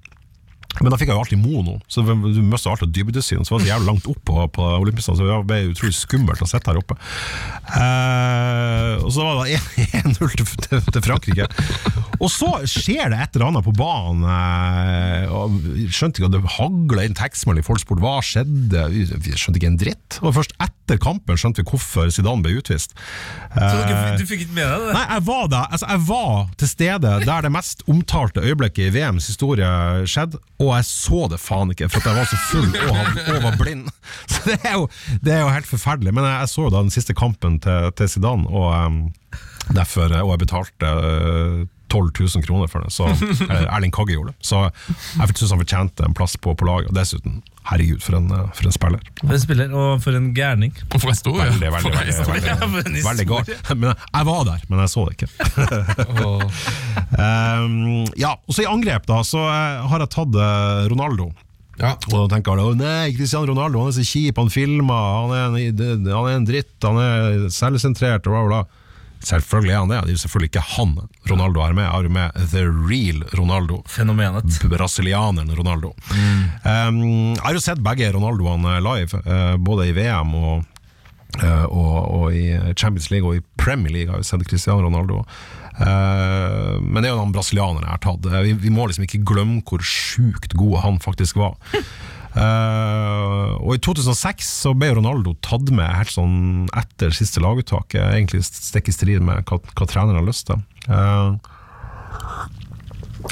Men 0.79 0.93
da 0.93 0.99
fikk 0.99 1.09
jeg 1.09 1.17
jo 1.17 1.23
alltid 1.23 1.41
mono, 1.41 1.79
så 1.89 2.03
du 2.05 2.41
mista 2.45 2.71
alltid 2.71 2.93
dybdesyn. 2.95 3.41
Så 3.43 3.55
var 3.55 3.63
det 3.63 3.71
jævlig 3.71 3.89
langt 3.89 4.05
opp 4.07 4.21
på, 4.29 4.45
på 4.55 4.67
Olympiastadion, 4.79 5.19
så 5.19 5.27
det 5.27 5.49
ble 5.49 5.73
utrolig 5.73 5.97
skummelt 5.97 6.43
å 6.45 6.47
sitte 6.47 6.71
her 6.71 6.79
oppe. 6.79 6.95
Eh, 7.73 8.93
og 9.03 9.09
så 9.15 9.25
var 9.25 9.41
det 9.41 9.57
1-0 9.89 10.35
til, 10.67 10.85
til, 10.85 11.01
Frankrike. 11.03 11.49
Og 12.19 12.29
så 12.31 12.51
skjer 12.69 13.11
det 13.11 13.19
et 13.19 13.35
eller 13.35 13.49
annet 13.49 13.65
på 13.65 13.73
banen. 13.75 14.23
eh, 14.29 15.89
skjønte 15.89 16.21
ikke 16.21 16.29
at 16.29 16.37
det 16.37 16.55
hagla 16.59 17.07
inn 17.07 17.17
tekstmelding. 17.17 17.65
i 17.65 17.69
Folksport. 17.69 18.03
hva 18.03 18.19
skjedde. 18.23 18.85
Vi, 18.93 19.35
skjønte 19.35 19.59
ikke 19.59 19.73
en 19.73 19.81
dritt. 19.81 20.19
Og 20.21 20.37
først 20.37 20.55
etter 20.63 21.01
kampen 21.01 21.39
skjønte 21.39 21.63
vi 21.63 21.69
hvorfor 21.73 22.13
Zidane 22.13 22.45
ble 22.45 22.55
utvist. 22.61 22.95
Så 23.57 23.79
Eh, 23.89 24.17
du 24.19 24.25
fikk 24.27 24.45
ikke 24.45 24.55
med 24.57 24.67
deg 24.67 24.85
det? 24.87 24.93
Nei, 24.95 25.05
jeg 25.13 25.25
var, 25.27 25.43
der, 25.51 25.67
altså, 25.69 25.89
jeg 25.89 26.03
var 26.07 26.35
til 26.59 26.71
stede 26.71 27.13
der 27.25 27.45
det 27.45 27.51
mest 27.53 27.83
omtalte 27.89 28.43
øyeblikket 28.43 28.89
i 28.89 28.93
VMs 28.95 29.29
historie 29.31 29.69
skjedde, 30.09 30.39
og 30.59 30.73
jeg 30.73 30.85
så 30.89 31.27
det 31.31 31.39
faen 31.39 31.71
ikke, 31.71 31.87
for 31.91 32.03
jeg 32.03 32.19
var 32.19 32.27
så 32.27 32.39
full 32.49 32.67
og, 32.67 32.95
han, 32.97 33.19
og 33.31 33.43
var 33.47 33.57
blind. 33.59 33.87
Så 34.31 34.41
det 34.43 34.57
er, 34.59 34.73
jo, 34.75 34.87
det 35.23 35.33
er 35.33 35.41
jo 35.45 35.53
helt 35.55 35.69
forferdelig. 35.69 36.11
Men 36.15 36.27
jeg 36.27 36.49
så 36.51 36.65
jo 36.65 36.71
da 36.73 36.81
den 36.83 36.91
siste 36.91 37.15
kampen 37.15 37.61
til, 37.63 37.91
til 37.95 38.09
Zidane, 38.11 38.47
og, 38.51 38.67
um, 38.75 38.97
derfor, 39.71 40.11
og 40.19 40.33
jeg 40.33 40.41
betalte 40.43 40.91
uh, 40.99 41.63
12 41.89 42.11
000 42.35 42.45
kroner 42.45 42.71
for 42.71 42.85
det. 42.85 42.93
Så, 42.93 43.07
eller 43.49 43.67
Erling 43.67 43.93
Kagge 43.95 44.15
gjorde 44.15 44.33
det. 44.33 44.45
Så 44.45 44.65
jeg 44.69 45.39
syns 45.39 45.55
han 45.55 45.63
fortjente 45.63 46.05
en 46.05 46.17
plass 46.17 46.37
på, 46.37 46.53
på 46.55 46.67
laget. 46.67 46.91
Og 46.91 46.97
dessuten, 46.97 47.41
herregud, 47.69 48.01
for 48.05 48.19
en, 48.19 48.29
eh, 48.35 48.45
for 48.57 48.69
en 48.69 48.75
spiller. 48.75 49.11
For 49.21 49.35
en 49.35 49.43
spiller, 49.43 49.75
og 49.75 50.03
for 50.05 50.19
en 50.19 50.31
gærning. 50.37 50.73
Og 50.89 50.97
for 50.99 51.13
en 51.13 51.19
stor, 51.19 51.41
ja. 51.41 51.49
Veldig, 51.51 51.73
veldig, 51.75 51.93
veldig, 51.97 52.15
veldig, 52.31 52.79
veldig, 52.79 52.95
historie. 52.95 53.27
galt. 53.33 53.75
Men 53.75 53.93
jeg 53.93 54.29
var 54.31 54.47
der, 54.51 54.65
men 54.69 54.83
jeg 54.85 54.93
så 54.95 55.07
det 55.09 55.17
ikke. 55.19 55.31
Um, 57.19 58.05
ja, 58.19 58.35
og 58.37 58.53
så 58.53 58.63
I 58.63 58.67
angrep 58.69 59.07
da, 59.09 59.17
så 59.25 59.41
eh, 59.49 59.85
har 59.91 60.03
jeg 60.03 60.11
tatt 60.13 60.35
eh, 60.39 60.83
Ronaldo. 60.91 61.31
Ja. 61.79 61.93
Og 62.11 62.15
da 62.15 62.25
tenker 62.35 62.53
alle, 62.53 62.75
nei, 62.79 63.13
Cristiano 63.15 63.47
Ronaldo 63.49 63.81
han 63.81 63.91
er 63.91 63.95
så 63.95 64.05
kjip, 64.05 64.39
han 64.39 64.51
filmer, 64.51 65.07
han 65.15 65.33
er 65.35 65.71
en, 65.71 66.07
han 66.09 66.27
er 66.27 66.35
en 66.35 66.47
dritt, 66.47 66.75
han 66.83 66.99
er 67.01 67.47
selvsentrert 67.55 68.27
og 68.27 68.35
bla 68.35 68.43
bla. 68.49 68.61
Selvfølgelig 69.19 69.73
er 69.73 69.81
han 69.81 69.91
det, 69.91 69.99
det 70.05 70.13
er 70.13 70.15
jo 70.15 70.21
selvfølgelig 70.23 70.49
ikke 70.49 70.65
han 70.77 70.91
Ronaldo 71.29 71.61
er 71.63 71.73
med, 71.75 71.83
jeg 71.83 71.91
har 71.91 72.09
med 72.15 72.49
the 72.53 72.63
real 72.63 73.23
Ronaldo. 73.35 73.81
Fenomenet. 73.91 74.59
Brasilianeren 74.71 75.51
Ronaldo. 75.57 75.93
Um, 76.63 76.99
jeg 77.35 77.43
har 77.43 77.57
jo 77.57 77.63
sett 77.63 77.83
begge 77.83 78.11
Ronaldoene 78.15 78.77
live, 78.85 79.19
uh, 79.27 79.55
både 79.59 79.89
i 79.89 79.95
VM 79.97 80.31
og, 80.39 80.63
uh, 81.43 81.65
og, 81.67 81.95
og 82.15 82.35
i 82.35 82.45
Champions 82.79 83.09
League 83.11 83.27
og 83.27 83.41
i 83.41 83.45
Premier 83.59 83.93
League 83.93 84.13
har 84.13 84.23
vi 84.23 84.29
sett 84.29 84.47
Cristiano 84.47 84.87
Ronaldo. 84.87 85.25
Uh, 85.79 86.79
men 86.79 87.01
det 87.03 87.09
er 87.09 87.13
jo 87.13 87.21
den 87.21 87.35
brasilianeren 87.35 87.85
jeg 87.85 87.97
har 87.97 88.03
tatt. 88.07 88.31
Vi, 88.47 88.55
vi 88.63 88.71
må 88.71 88.87
liksom 88.87 89.07
ikke 89.07 89.23
glemme 89.27 89.59
hvor 89.67 89.83
sjukt 89.83 90.55
god 90.55 90.79
han 90.85 91.03
faktisk 91.03 91.39
var. 91.43 91.59
Eh, 92.37 93.51
og 93.57 93.71
I 93.73 93.81
2006 93.81 94.49
så 94.63 94.73
ble 94.77 94.91
Ronaldo 94.99 95.33
tatt 95.45 95.71
med 95.73 95.89
helt 95.97 96.13
sånn 96.13 96.67
etter 96.77 97.13
siste 97.15 97.41
laguttak. 97.43 97.95
eh, 97.97 98.11
Egentlig 98.19 98.43
stikk 98.45 98.91
i 98.91 98.95
strid 98.95 99.23
med 99.25 99.45
hva, 99.49 99.57
hva 99.57 99.87
treneren 99.89 100.19
har 100.21 100.27
lyst 100.27 100.47
til. 100.49 100.61
Eh, 100.87 101.31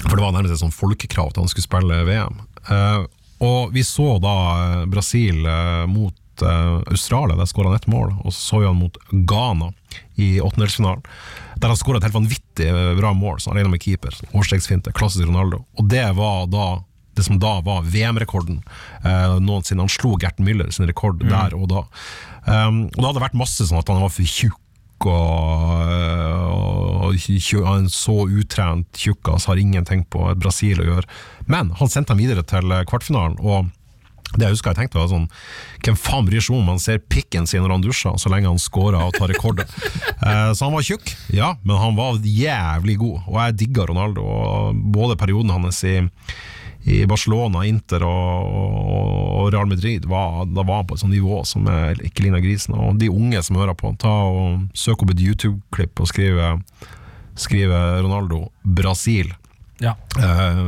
for 0.02 0.16
det 0.16 0.24
var 0.24 0.34
nærmest 0.36 0.58
et 0.58 0.64
sånn 0.64 0.74
folkekrav 0.76 1.32
at 1.32 1.42
han 1.42 1.52
skulle 1.52 1.68
spille 1.68 2.02
VM. 2.08 2.42
Eh, 2.70 3.06
og 3.46 3.74
vi 3.76 3.84
så 3.86 4.16
da 4.22 4.86
Brasil 4.90 5.46
mot 5.88 6.16
Australia, 6.42 7.36
der 7.38 7.46
skåra 7.50 7.70
han 7.70 7.78
ett 7.78 7.88
mål. 7.90 8.16
Og 8.26 8.34
så 8.34 8.42
så 8.42 8.60
vi 8.62 8.66
han 8.66 8.80
mot 8.82 8.98
Ghana 9.12 9.72
i 10.18 10.40
åttendelsfinalen, 10.42 11.04
der 11.58 11.70
han 11.70 11.78
skåra 11.78 11.98
et 12.02 12.08
helt 12.08 12.18
vanvittig 12.18 12.68
bra 12.98 13.14
mål, 13.18 13.38
så 13.42 13.54
alene 13.54 13.70
med 13.74 13.82
keeper. 13.82 14.14
Årstegsfinte, 14.38 14.94
klassisk 14.94 15.30
Ronaldo. 15.30 15.64
Og 15.78 15.90
det 15.90 16.06
var 16.18 16.50
da 16.50 16.66
det 17.18 17.26
som 17.26 17.40
da 17.42 17.58
var 17.66 17.86
VM-rekorden 17.88 18.62
eh, 19.04 19.36
noensinne. 19.42 19.84
Han 19.84 19.92
slo 19.92 20.16
Gert 20.22 20.40
Müller 20.44 20.70
sin 20.74 20.88
rekord 20.90 21.24
der 21.26 21.58
og 21.58 21.68
da. 21.74 21.84
Um, 22.48 22.86
og 22.94 23.02
det 23.02 23.10
hadde 23.10 23.26
vært 23.26 23.42
masse 23.42 23.66
sånn 23.68 23.82
at 23.82 23.90
han 23.92 24.06
var 24.06 24.14
for 24.14 24.24
tjukk 24.24 24.62
og, 25.08 25.92
og 26.48 26.88
og, 27.08 27.78
en 27.78 27.90
så 27.90 28.16
utrent 28.28 28.88
tjukkas 28.98 29.48
har 29.48 29.60
ingenting 29.62 30.06
på 30.12 30.28
Brasil 30.40 30.82
å 30.82 30.88
gjøre. 30.88 31.10
Men 31.48 31.74
han 31.80 31.92
sendte 31.92 32.14
ham 32.14 32.22
videre 32.22 32.46
til 32.48 32.72
eh, 32.72 32.86
kvartfinalen. 32.88 33.40
og 33.42 33.74
det 34.36 34.44
jeg 34.44 34.58
husker 34.58 34.74
jeg 34.74 34.78
tenkte 34.82 35.00
var 35.00 35.08
sånn 35.08 35.30
Hvem 35.86 35.96
faen 35.96 36.26
bryr 36.28 36.44
seg 36.44 36.58
om 36.58 36.68
han 36.68 36.82
ser 36.84 36.98
pikken 37.00 37.46
sin 37.48 37.62
når 37.64 37.78
han 37.78 37.86
dusjer, 37.86 38.18
så 38.20 38.28
lenge 38.28 38.50
han 38.50 38.60
scorer 38.60 39.00
og 39.00 39.16
tar 39.16 39.32
rekorder? 39.32 39.70
eh, 40.28 40.52
så 40.52 40.68
han 40.68 40.76
var 40.76 40.84
tjukk, 40.84 41.14
ja, 41.34 41.54
men 41.64 41.80
han 41.80 41.96
var 41.96 42.20
jævlig 42.20 42.98
god, 43.00 43.22
og 43.24 43.40
jeg 43.40 43.58
digga 43.64 43.88
Ronaldo. 43.88 44.28
Og 44.28 44.84
både 44.94 45.20
perioden 45.20 45.56
hans 45.56 45.80
i, 45.88 46.02
i 46.84 47.02
Barcelona, 47.10 47.64
Inter 47.68 48.04
og, 48.08 48.52
og 48.52 49.50
Real 49.54 49.68
Madrid 49.68 50.06
var, 50.08 50.46
da 50.46 50.64
var 50.64 50.82
han 50.82 50.88
på 50.90 50.96
et 50.96 51.04
sånt 51.04 51.16
nivå 51.16 51.42
som 51.48 51.68
ikke 52.04 52.26
ligner 52.26 52.44
grisen. 52.44 52.78
Og 52.78 53.00
de 53.02 53.10
unge 53.12 53.42
som 53.44 53.60
hører 53.60 53.76
på, 53.78 53.92
ta 54.00 54.14
og 54.28 54.70
søk 54.78 55.04
opp 55.04 55.12
et 55.16 55.24
YouTube-klipp 55.26 56.04
og 56.04 56.12
skrive, 56.12 56.54
skrive 57.36 57.82
Ronaldo 58.02 58.46
Brasil. 58.64 59.34
Ja. 59.84 59.92
Eh, 60.18 60.60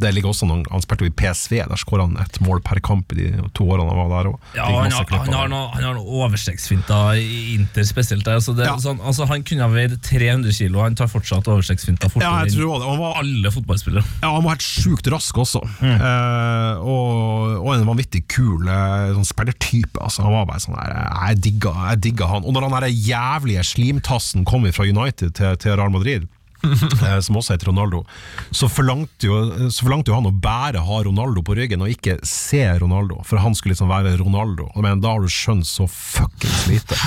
det 0.00 0.10
ligger 0.14 0.30
også 0.32 0.46
noen, 0.48 0.62
Han 0.72 0.80
spilte 0.84 1.04
jo 1.04 1.10
i 1.10 1.14
PSV, 1.16 1.58
der 1.68 1.80
skåra 1.80 2.06
han 2.06 2.16
ett 2.22 2.38
mål 2.44 2.62
per 2.64 2.80
kamp 2.84 3.12
i 3.12 3.18
de 3.18 3.48
to 3.56 3.66
årene 3.68 3.90
han 3.92 3.98
var 4.08 4.12
der. 4.24 4.30
Ja, 4.56 4.64
han, 4.70 4.92
har, 4.92 5.04
han, 5.10 5.32
har 5.32 5.48
noen, 5.48 5.52
noe, 5.52 5.68
han 5.74 5.84
har 5.84 5.96
noe 5.98 6.22
overstegsfinter 6.24 7.20
i 7.20 7.54
Inter 7.56 7.84
spesielt. 7.88 8.24
der, 8.24 8.38
Altså 8.40 8.54
det, 8.56 8.64
Ja. 8.66 8.76
sånn, 8.80 9.00
altså 9.04 9.26
han 9.28 9.44
kunne 9.46 9.66
ha 9.66 9.68
veid 9.72 9.98
300 10.02 10.52
kilo, 10.56 10.80
han 10.84 10.94
tar 10.96 11.08
fortsatt 11.12 11.48
overstegsfinter 11.52 12.08
Ja, 12.08 12.12
fortere 12.14 12.46
jeg 12.46 12.54
tror 12.56 12.80
det. 12.80 12.88
Han 12.88 12.98
var, 13.02 13.16
alle 13.22 13.50
fotballspillere. 13.52 14.04
ja, 14.22 14.32
han 14.32 14.44
var 14.44 14.56
helt 14.56 14.66
sjukt 14.66 15.10
rask 15.12 15.36
også. 15.44 15.62
Eh, 15.82 16.80
og, 16.80 17.60
og 17.62 17.70
en 17.74 17.86
vanvittig 17.88 18.24
kul 18.32 18.66
eh, 18.68 19.12
sånn 19.16 19.28
spillertype. 19.28 20.00
Altså. 20.00 20.24
Han 20.26 20.32
var 20.36 20.48
bare 20.50 20.62
sånn 20.64 20.76
der, 20.78 20.96
jeg 21.28 21.42
digga, 21.48 21.74
jeg 21.92 22.02
digga 22.10 22.30
han. 22.32 22.44
Og 22.46 22.56
når 22.56 22.68
han 22.68 22.76
der 22.80 22.88
jævlige 22.92 23.64
slimtassen 23.66 24.44
kom 24.48 24.66
fra 24.72 24.84
United 24.88 25.34
til, 25.36 25.56
til 25.62 25.76
Real 25.78 25.92
Madrid 25.94 26.26
som 27.26 27.38
også 27.38 27.54
heter 27.54 27.70
Ronaldo, 27.70 28.02
så 28.50 28.68
forlangte, 28.70 29.28
jo, 29.28 29.40
så 29.70 29.86
forlangte 29.86 30.12
jo 30.12 30.18
han 30.18 30.28
å 30.30 30.34
bare 30.34 30.82
ha 30.86 31.00
Ronaldo 31.06 31.44
på 31.46 31.56
ryggen 31.58 31.84
og 31.84 31.92
ikke 31.92 32.18
se 32.26 32.62
Ronaldo, 32.80 33.20
for 33.26 33.42
han 33.42 33.56
skulle 33.56 33.74
liksom 33.74 33.90
være 33.92 34.16
Ronaldo. 34.20 34.68
Og 34.74 34.84
Men 34.86 35.02
da 35.04 35.14
har 35.14 35.24
du 35.24 35.32
skjønt 35.32 35.66
så 35.68 35.88
fuckings 35.90 36.66
lite. 36.70 36.98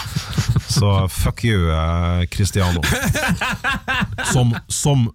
Så 0.69 0.91
fuck 1.11 1.43
you, 1.47 1.69
eh, 1.73 2.25
Cristiano. 2.31 2.83
Som, 4.33 4.51
som 4.67 5.07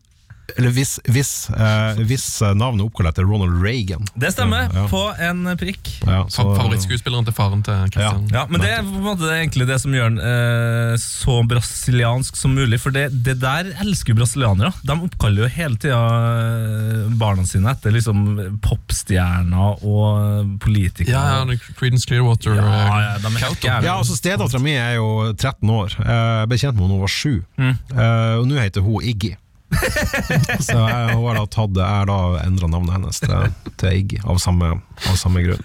eller 0.58 0.70
hvis, 0.76 0.98
hvis, 1.08 1.30
eh, 1.50 2.00
hvis 2.06 2.24
eh, 2.44 2.52
navnet 2.54 2.82
er 2.84 2.88
oppkalt 2.90 3.08
etter 3.12 3.24
Ronald 3.28 3.62
Reagan. 3.64 4.04
Det 4.20 4.30
stemmer, 4.34 4.68
Ja. 4.74 4.84
på 4.90 5.00
en 5.24 5.44
prikk. 5.60 5.88
Ja, 6.06 6.24
så, 6.28 6.44
Favorittskuespilleren 6.56 7.24
til 7.24 7.34
faren 7.36 7.62
til 7.64 7.74
Christian. 7.94 8.26
Ja, 8.32 8.44
men 8.50 8.60
Det 8.60 8.70
er 8.70 8.82
på 8.84 8.94
en 8.98 9.06
måte 9.06 9.30
egentlig 9.32 9.66
det 9.70 9.80
som 9.80 9.92
gjør 9.96 10.12
den 10.14 10.18
eh, 10.20 10.96
så 11.00 11.38
brasiliansk 11.48 12.36
som 12.36 12.54
mulig. 12.54 12.78
For 12.80 12.90
det, 12.94 13.06
det 13.24 13.38
der 13.42 13.72
elsker 13.82 14.12
jo 14.14 14.20
brasilianere. 14.20 14.72
De 14.84 14.92
oppkaller 15.08 15.46
jo 15.46 15.50
hele 15.56 15.76
tida 15.80 15.98
eh, 15.98 17.08
barna 17.20 17.46
sine 17.48 17.72
etter 17.72 17.94
liksom 17.96 18.24
popstjerner 18.64 19.80
og 19.84 20.58
politikere. 20.62 21.14
Ja, 21.14 21.38
ja, 21.40 21.44
det 21.48 21.56
er 21.58 21.74
Creedence 21.78 22.06
Clearwater. 22.08 22.56
Ja, 22.58 22.66
eh, 22.68 23.06
ja, 23.06 23.14
de 23.22 23.32
er 23.32 23.44
helt. 23.46 23.64
Ja, 23.64 23.96
altså 23.98 24.16
Stedattera 24.18 24.60
mi 24.62 24.76
er 24.76 24.96
jo 24.98 25.32
13 25.34 25.70
år. 25.70 25.96
Eh, 26.04 26.22
Jeg 26.44 26.48
ble 26.50 26.58
kjent 26.60 26.76
med 26.76 26.84
henne 26.84 26.92
da 26.92 26.98
hun 26.98 27.04
var 27.06 27.14
7. 27.14 27.44
Eh, 27.64 28.34
og 28.40 28.46
nå 28.50 28.60
heter 28.60 28.84
hun 28.84 29.02
Iggy. 29.02 29.34
så 30.66 30.76
jeg 30.78 31.14
hun 31.16 31.26
har 31.28 31.38
da 31.38 31.44
tatt 31.50 31.80
Jeg 31.80 32.08
da 32.10 32.18
endra 32.44 32.70
navnet 32.70 32.96
hennes 32.96 33.20
til, 33.22 33.52
til 33.80 34.00
Iggy, 34.00 34.20
av 34.24 34.38
av 34.38 35.16
samme 35.20 35.42
grunn. 35.44 35.62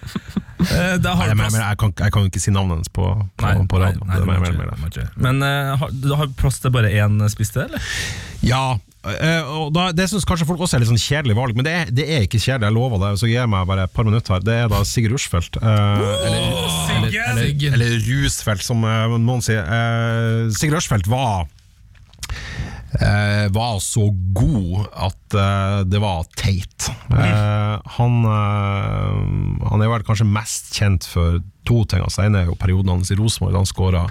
Eh, 0.60 0.98
Nei, 0.98 0.98
du 1.00 1.08
men, 1.38 1.54
jeg, 1.56 1.78
kan, 1.80 1.92
jeg 1.96 2.12
kan 2.12 2.26
jo 2.26 2.28
ikke 2.28 2.42
si 2.42 2.52
navnet 2.52 2.78
hennes 2.80 2.92
på, 2.92 3.06
på, 3.40 3.46
Nei, 3.46 3.66
på 3.70 3.80
radio. 3.80 4.04
nei, 4.04 4.18
Det 4.18 4.22
er 4.22 4.28
mer- 4.28 4.60
mer- 4.60 4.76
mer-. 4.84 5.10
Men 5.16 5.42
uh, 5.42 5.74
har, 5.80 5.94
du 6.02 6.12
har 6.18 6.30
plass 6.36 6.60
til 6.60 6.74
bare 6.74 6.92
én 6.92 7.16
spiste, 7.32 7.66
eller? 7.68 7.90
Ja, 8.44 8.64
Uh, 9.00 9.46
og 9.56 9.68
da, 9.72 9.86
det 9.96 10.04
syns 10.10 10.26
kanskje 10.28 10.44
folk 10.44 10.60
også 10.60 10.76
er 10.76 10.82
litt 10.82 10.90
sånn 10.90 11.00
kjedelig 11.00 11.32
valg, 11.38 11.54
men 11.56 11.64
det 11.64 11.72
er, 11.72 11.86
det 11.96 12.04
er 12.04 12.26
ikke 12.26 12.36
kjedelig, 12.36 12.66
jeg 12.68 12.76
lover 12.76 13.00
det. 13.00 13.12
Så 13.16 13.30
gir 13.30 13.38
jeg 13.38 13.48
meg 13.48 13.64
bare 13.70 13.86
et 13.88 13.94
par 13.96 14.04
minutter 14.04 14.34
her. 14.36 14.42
Det 14.44 14.56
er 14.66 14.68
da 14.68 14.82
Sigurd 14.84 15.14
Rushfeldt. 15.16 15.56
eh, 15.56 15.62
eller, 15.64 16.42
eller, 16.98 17.16
eller, 17.30 17.48
eller 17.78 17.94
Rusfeldt, 18.10 18.66
som 18.66 18.84
eh, 18.84 19.14
noen 19.16 19.40
sier. 19.46 19.64
Eh, 19.64 20.50
Sigurd 20.52 20.76
Rushfeldt 20.82 21.08
var 21.08 21.46
eh, 21.48 22.69
var 23.54 23.76
så 23.84 24.08
god 24.34 24.88
at 24.90 25.36
eh, 25.38 25.80
det 25.86 26.00
var 26.02 26.24
teit. 26.34 26.88
Eh, 27.14 27.76
han, 27.96 28.16
eh, 28.26 29.20
han 29.70 29.84
er 29.84 29.92
vel 29.92 30.06
kanskje 30.06 30.26
mest 30.26 30.72
kjent 30.74 31.06
for 31.06 31.38
to 31.68 31.84
ting. 31.86 32.02
Altså, 32.02 32.24
en 32.26 32.34
er 32.34 32.48
jo 32.50 32.58
perioden 32.58 32.90
hans 32.90 33.12
i 33.14 33.18
Rosenborg, 33.18 33.60
han 33.60 33.68
skåra 33.68 34.08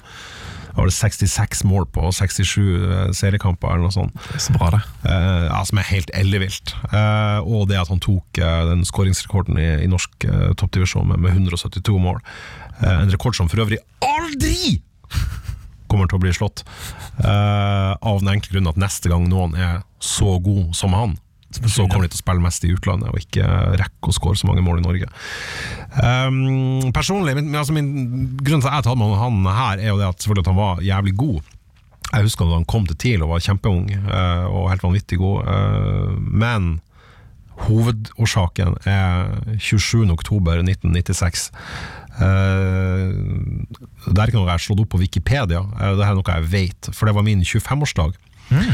66 0.88 1.64
mål 1.68 1.86
på 1.92 2.12
67 2.12 2.60
eh, 2.62 3.12
seriekamper, 3.12 3.74
eller 3.74 3.90
noe 3.90 3.96
sånt. 3.96 4.16
Så 4.40 4.54
bra, 4.56 4.70
det. 4.76 4.82
Eh, 5.10 5.46
ja, 5.50 5.62
som 5.68 5.82
er 5.82 5.90
helt 5.90 6.12
ellevilt. 6.16 6.76
Eh, 6.94 7.40
og 7.44 7.68
det 7.72 7.80
at 7.82 7.92
han 7.92 8.00
tok 8.04 8.40
eh, 8.40 8.62
den 8.70 8.86
skåringsrekorden 8.88 9.60
i, 9.60 9.70
i 9.84 9.90
norsk 9.92 10.30
eh, 10.30 10.52
toppdivisjon 10.60 11.10
med, 11.10 11.20
med 11.26 11.36
172 11.36 11.98
mål. 12.00 12.22
Eh, 12.80 13.02
en 13.02 13.12
rekord 13.12 13.36
som 13.36 13.50
for 13.52 13.66
øvrig 13.66 13.82
aldri 14.06 14.80
kommer 15.90 16.10
til 16.10 16.20
å 16.20 16.24
bli 16.24 16.34
slått. 16.36 16.64
Uh, 17.22 17.96
av 18.00 18.22
den 18.22 18.36
enkle 18.36 18.56
grunn 18.56 18.72
at 18.72 18.80
neste 18.80 19.12
gang 19.12 19.28
noen 19.32 19.58
er 19.60 19.82
så 20.04 20.38
god 20.44 20.72
som 20.78 20.96
han, 20.96 21.18
så 21.50 21.88
kommer 21.90 22.06
de 22.06 22.14
til 22.14 22.20
å 22.20 22.22
spille 22.22 22.44
mest 22.44 22.66
i 22.66 22.72
utlandet 22.76 23.10
og 23.10 23.22
ikke 23.24 23.46
rekke 23.82 24.12
å 24.12 24.14
skåre 24.14 24.38
så 24.38 24.46
mange 24.46 24.62
mål 24.62 24.82
i 24.82 24.86
Norge. 24.86 25.08
Um, 25.98 26.92
personlig, 26.94 27.34
min, 27.40 27.56
altså 27.58 27.74
min 27.74 27.90
grunn 28.38 28.62
til 28.62 28.70
at 28.70 28.80
jeg 28.80 28.90
tatt 28.90 29.00
med 29.00 29.16
han 29.18 29.40
her, 29.48 29.82
er 29.82 29.90
jo 29.90 29.98
det 29.98 30.12
at, 30.12 30.22
selvfølgelig 30.22 30.46
at 30.46 30.52
han 30.52 30.60
var 30.60 30.84
jævlig 30.86 31.16
god. 31.24 31.56
Jeg 32.10 32.26
husker 32.26 32.46
da 32.46 32.60
han 32.60 32.70
kom 32.70 32.86
til 32.90 33.00
TIL 33.02 33.26
og 33.26 33.34
var 33.34 33.42
kjempeung 33.46 33.90
uh, 33.98 34.46
og 34.46 34.70
helt 34.72 34.86
vanvittig 34.86 35.20
god, 35.22 35.50
uh, 35.50 36.14
men 36.18 36.78
hovedårsaken 37.66 38.78
er 38.88 39.34
27.10.1996. 39.58 41.50
Uh, 42.20 43.39
det 44.20 44.26
er 44.26 44.34
ikke 44.34 44.42
noe 44.42 44.50
jeg 44.50 44.58
har 44.58 44.66
slått 44.68 44.84
opp 44.84 44.94
på 44.94 45.02
Wikipedia, 45.02 45.64
eh, 45.80 45.96
det 45.96 46.06
er 46.06 46.20
noe 46.20 46.38
jeg 46.38 46.50
vet, 46.52 46.92
for 46.92 47.08
det 47.08 47.16
var 47.16 47.28
min 47.28 47.46
25-årsdag. 47.48 48.20
mm. 48.50 48.72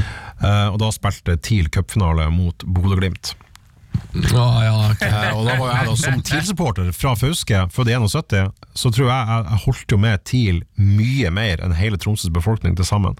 og 0.72 0.78
da 0.80 0.88
spilte 0.96 1.36
TIL 1.43 1.68
cupfinale 1.68 2.30
mot 2.32 2.64
Bodø-Glimt. 2.64 3.34
Å, 4.16 4.43
ja, 4.64 4.76
ok. 4.93 5.04
Eh, 5.04 5.36
og 5.36 5.43
da 5.48 5.58
var 5.60 5.72
jeg 5.74 5.89
da 5.89 5.96
som 6.00 6.22
TIL-supporter 6.24 6.91
fra 6.96 7.14
Fauske, 7.20 7.66
født 7.76 7.91
i 7.91 7.98
71, 7.98 8.54
så 8.76 8.91
tror 8.96 9.10
jeg 9.10 9.30
jeg, 9.32 9.46
jeg 9.50 9.62
holdt 9.66 9.96
jo 9.96 10.00
med 10.02 10.26
TIL 10.28 10.62
mye 10.80 11.32
mer 11.36 11.64
enn 11.64 11.76
hele 11.76 12.00
Tromsøs 12.00 12.32
befolkning 12.34 12.78
til 12.80 12.88
sammen. 12.88 13.18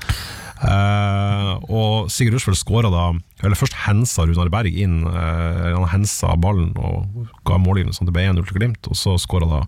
Uh, 0.56 1.60
og 1.68 2.08
Sigurd 2.10 2.38
Rushfeldt 2.38 2.62
skåra 2.62 2.88
da 2.88 3.10
Eller 3.44 3.60
først 3.60 3.76
hensa 3.84 4.24
Runar 4.24 4.48
Berg 4.54 4.72
inn. 4.72 5.02
Uh, 5.04 5.76
han 5.76 5.90
hensa 5.92 6.32
ballen 6.40 6.72
og 6.80 7.28
ga 7.46 7.60
målgivende 7.60 7.94
sånn 7.94 8.08
det 8.08 8.16
ble 8.16 8.24
1-0 8.32 8.48
til 8.48 8.62
Glimt, 8.62 8.88
og 8.88 8.96
så 8.96 9.18
skåra 9.20 9.50
da 9.52 9.62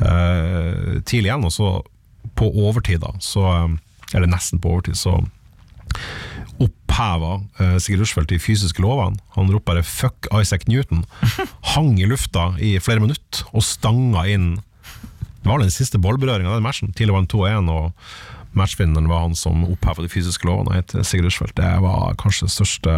eh, 0.00 1.00
TIL 1.06 1.26
igjen, 1.28 1.46
og 1.46 1.54
så 1.54 1.70
på 2.38 2.48
overtid, 2.66 3.02
da, 3.04 3.14
så 3.22 3.46
eh, 3.54 3.78
Eller 4.10 4.26
nesten 4.26 4.58
på 4.58 4.72
overtid, 4.74 4.96
så 4.98 5.20
oppheva 6.60 7.36
eh, 7.60 7.76
Sigurd 7.78 8.02
Rushfeldt 8.02 8.32
de 8.32 8.40
fysiske 8.42 8.82
lovene. 8.82 9.20
Han 9.36 9.50
ropte 9.52 9.70
bare 9.70 9.84
'fuck 9.86 10.26
Isaac 10.34 10.66
Newton', 10.66 11.04
hang 11.74 12.00
i 12.00 12.08
lufta 12.10 12.54
i 12.58 12.78
flere 12.82 13.00
minutter 13.00 13.46
og 13.52 13.62
stanga 13.62 14.26
inn 14.26 14.58
Det 15.40 15.48
var 15.48 15.62
den 15.62 15.70
siste 15.72 15.96
ballberøringa 15.96 16.50
av 16.50 16.58
den 16.58 16.66
matchen. 16.66 16.92
Tidligere 16.92 17.16
var 17.16 17.22
den 17.24 17.32
2-1, 17.32 17.70
og 17.72 17.92
matchvinneren 18.52 19.08
var 19.08 19.22
han 19.22 19.34
som 19.34 19.62
oppheva 19.64 20.02
de 20.04 20.10
fysiske 20.12 20.44
lovene, 20.44 20.82
Sigurd 21.00 21.30
Rushfeldt. 21.30 21.56
Det 21.56 21.70
var 21.80 22.18
kanskje 22.20 22.44
det 22.44 22.52
største, 22.52 22.96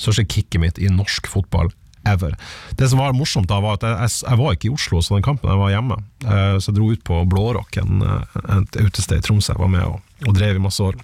største 0.00 0.24
kicket 0.24 0.62
mitt 0.62 0.78
i 0.80 0.88
norsk 0.88 1.28
fotball 1.28 1.68
ever. 2.08 2.34
Det 2.78 2.88
som 2.90 3.02
var 3.02 3.16
morsomt, 3.16 3.48
da 3.50 3.60
var 3.64 3.78
at 3.78 3.86
jeg, 3.86 4.14
jeg, 4.24 4.40
var 4.40 4.56
ikke 4.56 4.70
i 4.70 4.74
Oslo 4.74 5.02
så 5.04 5.16
den 5.16 5.26
kampen, 5.26 5.50
jeg 5.50 5.60
var 5.60 5.74
hjemme. 5.74 6.00
Eh, 6.24 6.56
så 6.58 6.70
jeg 6.70 6.78
dro 6.78 6.90
ut 6.92 7.04
på 7.06 7.20
Blårock, 7.30 7.78
et 7.78 8.80
utested 8.80 9.20
i 9.20 9.24
Tromsø. 9.24 9.54
Jeg 9.54 9.62
var 9.62 9.72
med 9.72 9.86
og, 9.86 10.02
og 10.26 10.36
drev 10.36 10.58
i 10.58 10.64
masse 10.64 10.82
år. 10.84 10.98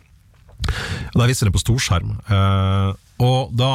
Og 1.12 1.20
Da 1.20 1.28
viste 1.28 1.48
det 1.48 1.54
på 1.54 1.62
storskjerm. 1.62 2.16
Eh, 2.24 2.90
og 3.24 3.54
da 3.56 3.72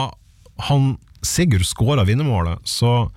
han 0.70 0.94
Sigurd 1.26 1.66
skåra 1.68 2.06
vinnermålet, 2.08 2.64
så 2.64 3.10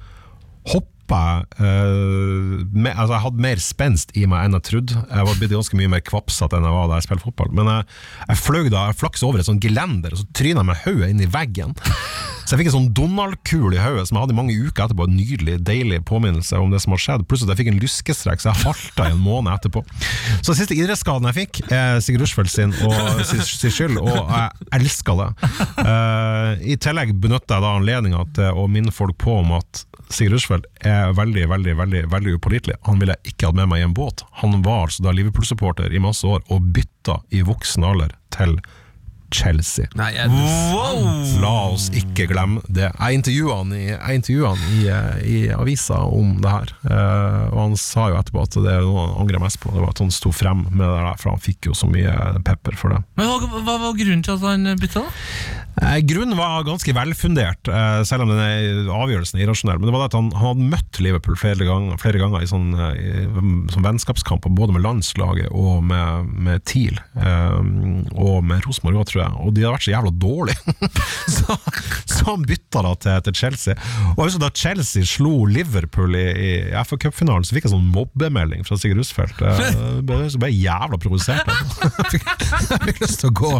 hoppa 0.73 0.89
jeg 1.13 1.67
eh, 1.67 2.63
med, 2.73 2.93
altså 2.95 3.13
Jeg 3.13 3.23
hadde 3.27 3.45
mer 3.45 3.63
spenst 3.63 4.15
i 4.19 4.25
meg 4.31 4.47
enn 4.47 4.57
jeg 4.57 4.67
trodde. 4.71 5.03
Jeg 5.07 5.29
var 5.29 5.39
blitt 5.39 5.55
ganske 5.55 5.79
mye 5.79 5.93
mer 5.93 6.03
kvapsete 6.07 6.59
enn 6.59 6.67
jeg 6.67 6.77
var 6.77 6.89
da 6.91 6.99
jeg 6.99 7.07
spilte 7.07 7.27
fotball. 7.29 7.53
Men 7.59 7.71
jeg, 7.71 7.89
jeg 8.27 8.41
fløy 8.43 8.65
da, 8.73 8.89
jeg 8.91 9.01
flaksa 9.03 9.29
over 9.29 9.43
et 9.43 9.49
sånt 9.49 9.63
gelender, 9.63 10.15
og 10.15 10.23
så 10.23 10.29
tryna 10.35 10.65
jeg 10.65 10.71
med 10.73 10.83
hodet 10.87 11.11
inn 11.13 11.23
i 11.23 11.31
veggen. 11.31 11.77
Så 12.43 12.55
jeg 12.55 12.63
fikk 12.63 12.71
en 12.73 12.77
sånn 12.77 12.91
Donald-kul 12.97 13.77
i 13.77 13.81
hodet 13.81 14.09
som 14.09 14.19
jeg 14.19 14.27
hadde 14.27 14.35
i 14.35 14.39
mange 14.39 14.57
uker 14.57 14.87
etterpå. 14.87 15.07
En 15.09 15.17
nydelig, 15.17 15.59
deilig 15.67 16.03
påminnelse 16.09 16.59
om 16.59 16.73
det 16.73 16.83
som 16.85 16.95
har 16.97 17.03
skjedd. 17.05 17.27
Pluss 17.31 17.45
at 17.45 17.53
jeg 17.53 17.63
fikk 17.63 17.73
en 17.73 17.81
lyskestrekk, 17.83 18.43
så 18.43 18.51
jeg 18.51 18.65
halta 18.67 19.09
i 19.09 19.15
en 19.15 19.23
måned 19.23 19.53
etterpå. 19.55 19.85
Så 20.41 20.53
den 20.53 20.61
siste 20.61 20.77
idrettsskaden 20.77 21.29
jeg 21.31 21.39
fikk, 21.39 21.63
er 21.73 22.03
Sigurd 22.05 22.27
Rushfeldt 22.27 22.53
sin 22.53 22.75
og 22.87 23.23
sin, 23.29 23.45
skyld, 23.73 24.01
og 24.03 24.11
jeg 24.13 24.69
elska 24.81 25.17
det. 25.21 25.31
Uh, 25.79 26.51
I 26.75 26.77
tillegg 26.83 27.15
benytta 27.23 27.59
jeg 27.59 27.67
da 27.67 27.73
anledninga 27.79 28.27
til 28.37 28.59
å 28.59 28.67
minne 28.71 28.95
folk 28.95 29.17
på 29.23 29.39
om 29.41 29.57
at 29.59 29.85
Sigurd 30.13 30.37
Rushfeldt 30.37 30.69
er 30.85 31.15
veldig 31.17 31.47
veldig, 31.49 31.77
veldig, 31.79 32.05
veldig 32.13 32.37
upålitelig. 32.37 32.79
Han 32.89 33.01
ville 33.01 33.17
jeg 33.17 33.33
ikke 33.33 33.49
hatt 33.49 33.59
med 33.59 33.71
meg 33.71 33.83
i 33.83 33.87
en 33.87 33.97
båt. 33.97 34.27
Han 34.43 34.61
var 34.67 34.87
altså 34.89 35.07
da 35.07 35.15
Liverpool-supporter 35.17 35.93
i 35.93 36.03
masse 36.03 36.27
år, 36.29 36.45
og 36.53 36.73
bytta 36.75 37.21
i 37.33 37.43
voksen 37.47 37.87
alder 37.87 38.15
til 38.35 38.59
Chelsea. 39.33 39.89
Nei, 39.99 40.11
jeg, 40.15 40.31
La 41.43 41.53
oss 41.73 41.89
ikke 41.97 42.29
glemme 42.31 42.63
det. 42.69 42.91
Jeg 42.91 43.21
intervjua 43.21 43.59
han, 43.63 43.73
i, 43.75 43.89
han 43.97 44.63
i, 44.77 44.83
eh, 44.93 45.23
i 45.27 45.39
avisa 45.55 46.03
om 46.07 46.37
det 46.43 46.53
her, 46.53 46.75
eh, 46.89 47.41
og 47.51 47.59
han 47.63 47.77
sa 47.81 48.11
jo 48.13 48.21
etterpå 48.21 48.45
at 48.45 48.59
det 48.61 48.77
er 48.77 48.87
noe 48.87 49.07
han 49.07 49.17
angrer 49.25 49.43
mest 49.43 49.61
på. 49.63 49.73
Det 49.75 49.83
var 49.83 49.95
at 49.95 50.05
han 50.05 50.15
sto 50.15 50.33
frem 50.35 50.67
med 50.71 50.85
det 50.85 50.93
der, 50.93 51.19
for 51.23 51.35
han 51.35 51.43
fikk 51.43 51.71
jo 51.71 51.77
så 51.79 51.91
mye 51.91 52.15
pepper 52.47 52.79
for 52.79 52.95
det. 52.95 53.03
Men 53.19 53.31
hva, 53.33 53.63
hva 53.63 53.79
var 53.89 53.99
grunnen 53.99 54.25
til 54.27 54.37
at 54.37 54.47
han 54.47 54.73
bytta, 54.81 55.05
da? 55.07 55.61
Eh, 55.81 55.99
Grunnen 56.05 56.37
var 56.37 56.65
ganske 56.65 56.93
velfundert, 56.93 57.69
eh, 57.69 58.03
selv 58.05 58.27
om 58.27 58.29
denne 58.33 58.93
avgjørelsen 58.93 59.39
er 59.39 59.47
irrasjonell. 59.47 59.79
Men 59.81 59.89
det 59.89 59.95
var 59.95 60.03
det 60.03 60.11
at 60.11 60.19
han, 60.19 60.29
han 60.37 60.49
hadde 60.51 60.69
møtt 60.75 61.01
Liverpool 61.01 61.39
flere 61.41 61.65
ganger, 61.65 61.97
flere 62.03 62.21
ganger 62.21 62.45
i 62.45 62.51
sånn, 62.51 62.69
i, 62.93 63.25
som 63.73 63.87
vennskapskamper, 63.87 64.53
både 64.53 64.77
med 64.77 64.85
landslaget 64.85 65.49
og 65.51 65.81
med, 65.89 66.29
med 66.29 66.65
TIL. 66.69 67.01
Eh, 67.17 67.57
og 68.13 68.45
med 68.45 68.67
Rosenborg 68.67 69.01
òg, 69.01 69.09
tror 69.09 69.22
jeg. 69.22 69.22
Og 69.43 69.55
de 69.55 69.65
hadde 69.65 69.75
vært 69.77 69.87
så 69.87 69.93
jævla 69.95 70.13
dårlige! 70.23 70.75
så, 71.37 71.57
så 72.09 72.27
han 72.29 72.47
bytta 72.49 72.83
da 72.87 72.93
til, 73.05 73.21
til 73.29 73.37
Chelsea. 73.43 73.77
Og 74.13 74.23
jeg 74.23 74.31
husker 74.31 74.45
da 74.45 74.51
Chelsea 74.63 75.09
slo 75.09 75.35
Liverpool 75.51 76.17
i, 76.19 76.27
i 76.33 76.53
FA 76.89 76.99
Cup-finalen, 77.07 77.47
så 77.47 77.57
fikk 77.57 77.69
jeg 77.69 77.75
sånn 77.75 77.89
mobbemelding 77.95 78.67
fra 78.69 78.79
Sigurd 78.81 79.03
Rusfeldt. 79.03 79.43
Jeg 80.13 80.41
ble, 80.41 80.51
jævla 80.53 80.99
provosert. 81.01 81.49
Jeg 82.03 82.11
fikk, 82.13 82.27
jeg 82.27 82.81
fikk 82.89 83.01
lyst 83.03 83.21
til 83.23 83.31
å 83.31 83.35
gå, 83.37 83.51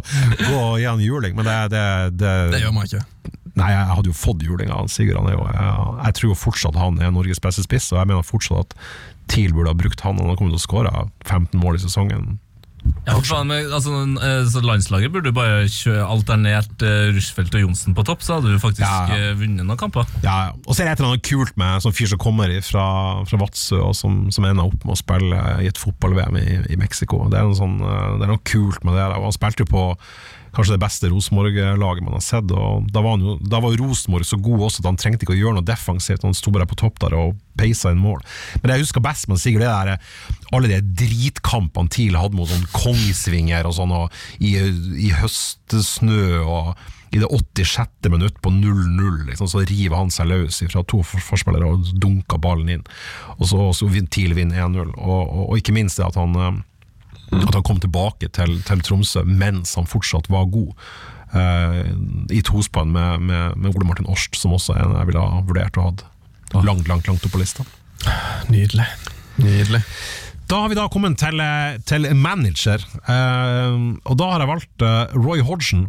gå 0.41 0.59
og 0.59 0.77
gi 0.81 0.87
han 0.89 1.01
juling, 1.03 1.35
men 1.37 1.47
det, 1.47 1.57
det, 1.73 1.85
det, 2.21 2.33
det 2.53 2.61
gjør 2.63 2.75
man 2.75 2.89
ikke. 2.89 3.03
Nei, 3.59 3.69
jeg 3.75 3.89
hadde 3.91 4.09
jo 4.09 4.17
fått 4.17 4.45
juling 4.47 4.71
av 4.73 4.89
Sigurd. 4.93 5.19
Han 5.21 5.29
er 5.29 5.37
jo, 5.37 5.43
jeg, 5.49 5.73
jeg 6.07 6.17
tror 6.19 6.31
jo 6.31 6.39
fortsatt 6.41 6.79
han 6.81 7.01
er 7.03 7.13
Norges 7.13 7.43
beste 7.43 7.65
spiss, 7.67 7.91
og 7.93 8.01
jeg 8.01 8.11
mener 8.11 8.25
fortsatt 8.27 8.73
at 8.73 8.79
TIL 9.33 9.53
burde 9.57 9.73
ha 9.73 9.79
brukt 9.79 10.01
han. 10.05 10.21
Han 10.21 10.33
har 10.33 10.39
kommet 10.41 10.57
til 10.57 10.61
å 10.61 10.65
skåre 10.65 10.93
15 11.29 11.61
mål 11.61 11.79
i 11.79 11.83
sesongen. 11.85 12.33
Ja, 13.03 13.17
faen, 13.19 13.49
men, 13.51 13.67
altså, 13.75 13.93
eh, 14.23 14.45
så 14.51 14.61
Landslaget 14.63 15.11
burde 15.15 15.33
bare 15.35 15.65
kjøre 15.71 16.05
alternert 16.07 16.85
uh, 16.87 17.11
Rushfeldt 17.15 17.55
og 17.59 17.65
Johnsen 17.65 17.97
på 17.99 18.05
topp, 18.07 18.23
så 18.23 18.37
hadde 18.37 18.53
du 18.53 18.61
faktisk 18.63 18.87
Ja, 18.87 19.17
eh, 19.17 19.33
vunnet 19.39 19.67
noen 19.67 19.79
kamper. 19.79 20.07
Ja, 20.23 20.37
ja. 20.47 20.53
Og 20.67 20.75
så 20.75 20.83
er 20.83 20.91
det 20.91 20.93
et 20.95 21.03
eller 21.03 21.17
annet 21.17 21.27
kult 21.27 21.57
med 21.59 21.83
sånn 21.83 21.97
fyr 21.97 22.13
som 22.13 22.21
kommer 22.23 22.53
fra, 22.67 22.87
fra 23.27 23.41
Vadsø, 23.43 23.81
og 23.83 23.97
som, 23.99 24.25
som 24.35 24.47
ender 24.47 24.71
opp 24.71 24.87
med 24.87 24.95
å 24.95 25.01
spille 25.01 25.41
i 25.65 25.71
et 25.71 25.83
fotball-VM 25.83 26.39
i, 26.39 26.47
i 26.75 26.79
Mexico. 26.79 27.25
Det 27.33 27.41
er, 27.41 27.51
noe 27.51 27.59
sånn, 27.59 27.81
det 27.83 28.29
er 28.29 28.33
noe 28.37 28.47
kult 28.47 28.87
med 28.87 28.99
det. 28.99 29.09
Og 29.19 29.27
han 29.27 29.35
spilte 29.35 29.67
jo 29.67 29.73
på 29.73 29.89
kanskje 30.53 30.77
det 30.77 30.83
beste 30.83 31.11
Rosenborg-laget 31.13 32.05
man 32.05 32.17
har 32.19 32.25
sett. 32.25 32.51
Og 32.53 32.89
da 32.93 33.03
var, 33.05 33.19
jo, 33.23 33.37
Rosenborg 33.83 34.27
så 34.29 34.39
god 34.43 34.67
også 34.69 34.83
at 34.83 34.91
han 34.91 35.01
trengte 35.01 35.27
ikke 35.27 35.37
å 35.37 35.41
gjøre 35.41 35.59
noe 35.59 35.69
defensivt. 35.69 36.27
Han 36.27 36.37
sto 36.37 36.53
bare 36.55 36.69
på 36.69 36.79
topp 36.81 37.01
der 37.05 37.17
og 37.19 37.37
peisa 37.59 37.93
inn 37.93 38.01
mål. 38.03 38.21
Men 38.63 38.75
jeg 38.75 38.85
husker 38.87 39.05
best 39.05 39.29
med 39.29 39.41
Sigurd, 39.41 39.65
det 39.65 39.99
alle 40.53 40.69
de 40.69 40.81
dritkampene 41.05 41.93
TIL 41.93 42.17
hadde 42.21 42.37
mot 42.37 42.49
sånn 42.51 42.67
Kongsvinger 42.75 43.69
og 43.69 43.77
sånn, 43.77 43.93
og 43.97 44.13
i, 44.41 44.57
i 45.09 45.13
høstsnø 45.17 46.43
og 46.43 46.75
i 47.13 47.21
det 47.21 47.29
86. 47.29 48.09
minutt 48.09 48.39
på 48.41 48.49
0-0, 48.49 49.27
liksom, 49.29 49.49
så 49.51 49.61
river 49.69 49.99
han 49.99 50.13
seg 50.13 50.31
løs 50.31 50.63
fra 50.73 50.81
to 50.89 51.03
for- 51.05 51.21
forspillere 51.21 51.69
og 51.69 51.91
dunker 52.01 52.41
ballen 52.41 52.71
inn. 52.73 52.85
Og 53.37 53.45
så, 53.51 53.67
så 53.77 53.91
TIL 54.09 54.33
vinner 54.39 54.65
1-0. 54.65 54.95
Og, 54.97 55.21
og, 55.21 55.43
og 55.51 55.59
ikke 55.61 55.75
minst 55.77 56.01
det 56.01 56.07
at 56.09 56.17
han, 56.17 56.33
eh, 57.33 57.47
at 57.49 57.55
han 57.57 57.65
kom 57.67 57.81
tilbake 57.83 58.29
til, 58.37 58.59
til 58.69 58.85
Tromsø 58.85 59.25
mens 59.27 59.75
han 59.79 59.89
fortsatt 59.89 60.29
var 60.33 60.47
god. 60.53 60.73
eh, 61.35 61.83
I 62.31 62.43
tospann 62.47 62.93
med, 62.93 63.21
med, 63.29 63.57
med 63.57 63.73
Ole 63.75 63.89
Martin 63.89 64.07
Årst, 64.13 64.37
som 64.37 64.53
også 64.53 64.77
er 64.77 64.85
en 64.85 64.99
jeg 65.01 65.11
ville 65.13 65.23
ha 65.25 65.41
vurdert 65.49 65.79
å 65.81 65.89
ha 65.89 65.95
langt, 66.63 66.89
langt, 66.89 67.09
langt 67.09 67.25
opp 67.25 67.33
på 67.33 67.41
lista. 67.41 67.65
Nydelig. 68.53 68.85
Nydelig. 69.41 69.81
Da 70.51 70.59
har 70.61 70.69
vi 70.69 70.77
da 70.77 70.85
kommet 70.93 71.17
til, 71.23 71.41
til 71.89 72.05
manager, 72.19 72.83
eh, 73.09 73.77
og 74.05 74.19
da 74.21 74.27
har 74.35 74.43
jeg 74.45 74.51
valgt 74.51 74.85
eh, 74.85 75.15
Roy 75.17 75.41
Hodgson. 75.47 75.87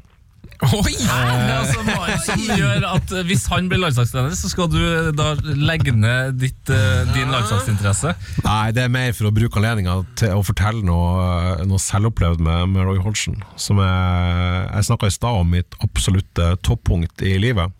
Oi! 0.63 0.93
altså, 1.03 1.81
hva 1.83 2.07
det 2.07 2.17
som 2.23 2.43
gjør 2.43 2.85
at 2.87 3.13
eh, 3.13 3.25
Hvis 3.27 3.45
han 3.51 3.67
blir 3.71 3.81
landslagstrener, 3.81 4.35
så 4.37 4.51
skal 4.51 4.69
du 4.71 4.79
eh, 4.79 5.09
da 5.15 5.33
legge 5.43 5.93
ned 5.95 6.37
ditt, 6.41 6.71
eh, 6.71 7.03
din 7.13 7.33
landslagsinteresse? 7.33 8.13
Nei, 8.45 8.71
det 8.75 8.85
er 8.85 8.93
mer 8.93 9.11
for 9.17 9.29
å 9.29 9.33
bruke 9.35 9.59
anledninga 9.59 9.97
til 10.19 10.37
å 10.37 10.45
fortelle 10.45 10.83
noe, 10.87 11.65
noe 11.67 11.81
selvopplevd 11.81 12.43
med, 12.43 12.73
med 12.75 12.87
Roy 12.87 13.01
Holsen. 13.03 13.41
Som 13.59 13.81
jeg, 13.83 14.63
jeg 14.69 14.89
snakka 14.89 15.11
i 15.11 15.17
stad 15.17 15.41
om 15.41 15.53
mitt 15.57 15.77
absolutte 15.83 16.53
toppunkt 16.65 17.25
i 17.25 17.35
livet. 17.41 17.73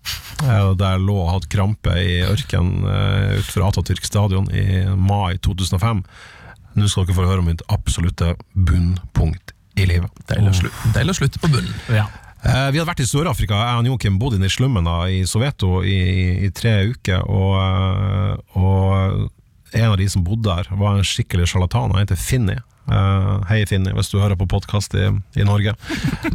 Der 0.43 0.83
jeg 0.83 1.03
lå 1.05 1.17
og 1.21 1.31
hadde 1.35 1.51
krampe 1.53 1.95
i 2.01 2.19
ørkenen 2.25 2.83
utenfor 2.83 3.67
Atatürk 3.69 4.07
stadion 4.07 4.49
i 4.51 4.83
mai 4.97 5.37
2005. 5.43 6.03
Nå 6.73 6.89
skal 6.89 7.05
dere 7.05 7.17
få 7.17 7.27
høre 7.29 7.43
om 7.43 7.49
mitt 7.51 7.63
absolutte 7.71 8.33
bunnpunkt 8.53 9.53
i 9.79 9.87
livet. 9.89 10.25
Deilig 10.29 11.13
å 11.13 11.17
slutte 11.17 11.41
på 11.41 11.49
bunnen. 11.53 11.73
Ja. 11.93 12.07
Eh, 12.43 12.69
Vi 12.73 12.79
hadde 12.79 12.89
vært 12.89 13.03
i 13.03 13.07
Sør-Afrika. 13.07 13.55
Jeg 13.55 13.79
og 13.79 13.87
Joakim 13.93 14.17
bodde 14.19 14.35
inne 14.39 14.49
i 14.49 14.53
slummen 14.53 14.87
i 15.07 15.21
Soveto 15.29 15.79
i, 15.87 15.95
i 16.43 16.49
tre 16.55 16.73
uker. 16.91 17.23
Og, 17.23 17.55
eh, 17.61 18.59
og 18.59 19.29
en 19.73 19.89
av 19.93 19.97
de 19.97 20.07
som 20.11 20.25
bodde 20.25 20.49
der, 20.51 20.67
var 20.77 20.97
en 20.99 21.07
skikkelig 21.07 21.47
sjarlatan. 21.53 21.93
Han 21.95 22.03
heter 22.03 22.19
Finni. 22.19 22.57
Eh, 22.91 23.29
hei, 23.47 23.61
Finni, 23.69 23.93
hvis 23.95 24.11
du 24.11 24.19
hører 24.19 24.35
på 24.39 24.49
podkast 24.51 24.95
i, 24.99 25.07
i 25.39 25.47
Norge. 25.47 25.75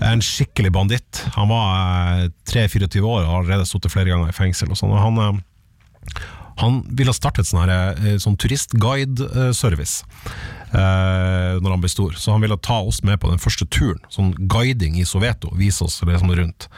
En 0.01 0.25
skikkelig 0.25 0.73
banditt. 0.73 1.25
Han 1.37 1.53
var 1.53 2.25
eh, 2.25 2.33
23-24 2.49 3.05
år 3.05 3.21
og 3.27 3.29
har 3.29 3.43
allerede 3.43 3.69
sittet 3.69 3.93
flere 3.93 4.15
ganger 4.15 4.33
i 4.33 4.39
fengsel. 4.39 4.73
Og 4.73 4.81
sånn. 4.81 4.97
Og 4.97 5.05
han, 5.05 5.43
han 6.59 6.81
ville 6.91 7.15
starte 7.15 7.43
en 7.45 7.49
sånn, 7.49 7.71
eh, 7.71 8.17
sånn 8.19 8.37
turistguide-service 8.41 10.03
eh, 10.75 11.55
når 11.63 11.71
han 11.71 11.83
ble 11.83 11.91
stor. 11.91 12.17
Så 12.19 12.35
han 12.35 12.43
ville 12.43 12.59
ta 12.59 12.81
oss 12.83 12.99
med 13.07 13.21
på 13.23 13.31
den 13.31 13.39
første 13.43 13.67
turen. 13.71 14.01
Sånn 14.13 14.33
guiding 14.51 14.99
i 14.99 15.07
Soveto. 15.07 15.53
Vise 15.59 15.87
oss 15.87 16.01
det 16.03 16.19
sånn 16.19 16.35
rundt. 16.35 16.69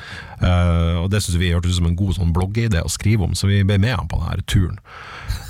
Eh, 0.40 0.96
og 1.00 1.08
Det 1.10 1.22
synes 1.24 1.40
vi 1.40 1.52
hørtes 1.54 1.72
ut 1.72 1.80
som 1.80 1.88
en 1.88 1.96
god 1.98 2.18
sånn 2.18 2.34
bloggeidé 2.36 2.82
å 2.84 2.92
skrive 2.92 3.24
om, 3.24 3.34
så 3.34 3.48
vi 3.48 3.62
ble 3.64 3.78
med 3.80 3.96
han 3.96 4.10
på 4.10 4.20
denne 4.20 4.44
turen. 4.44 4.76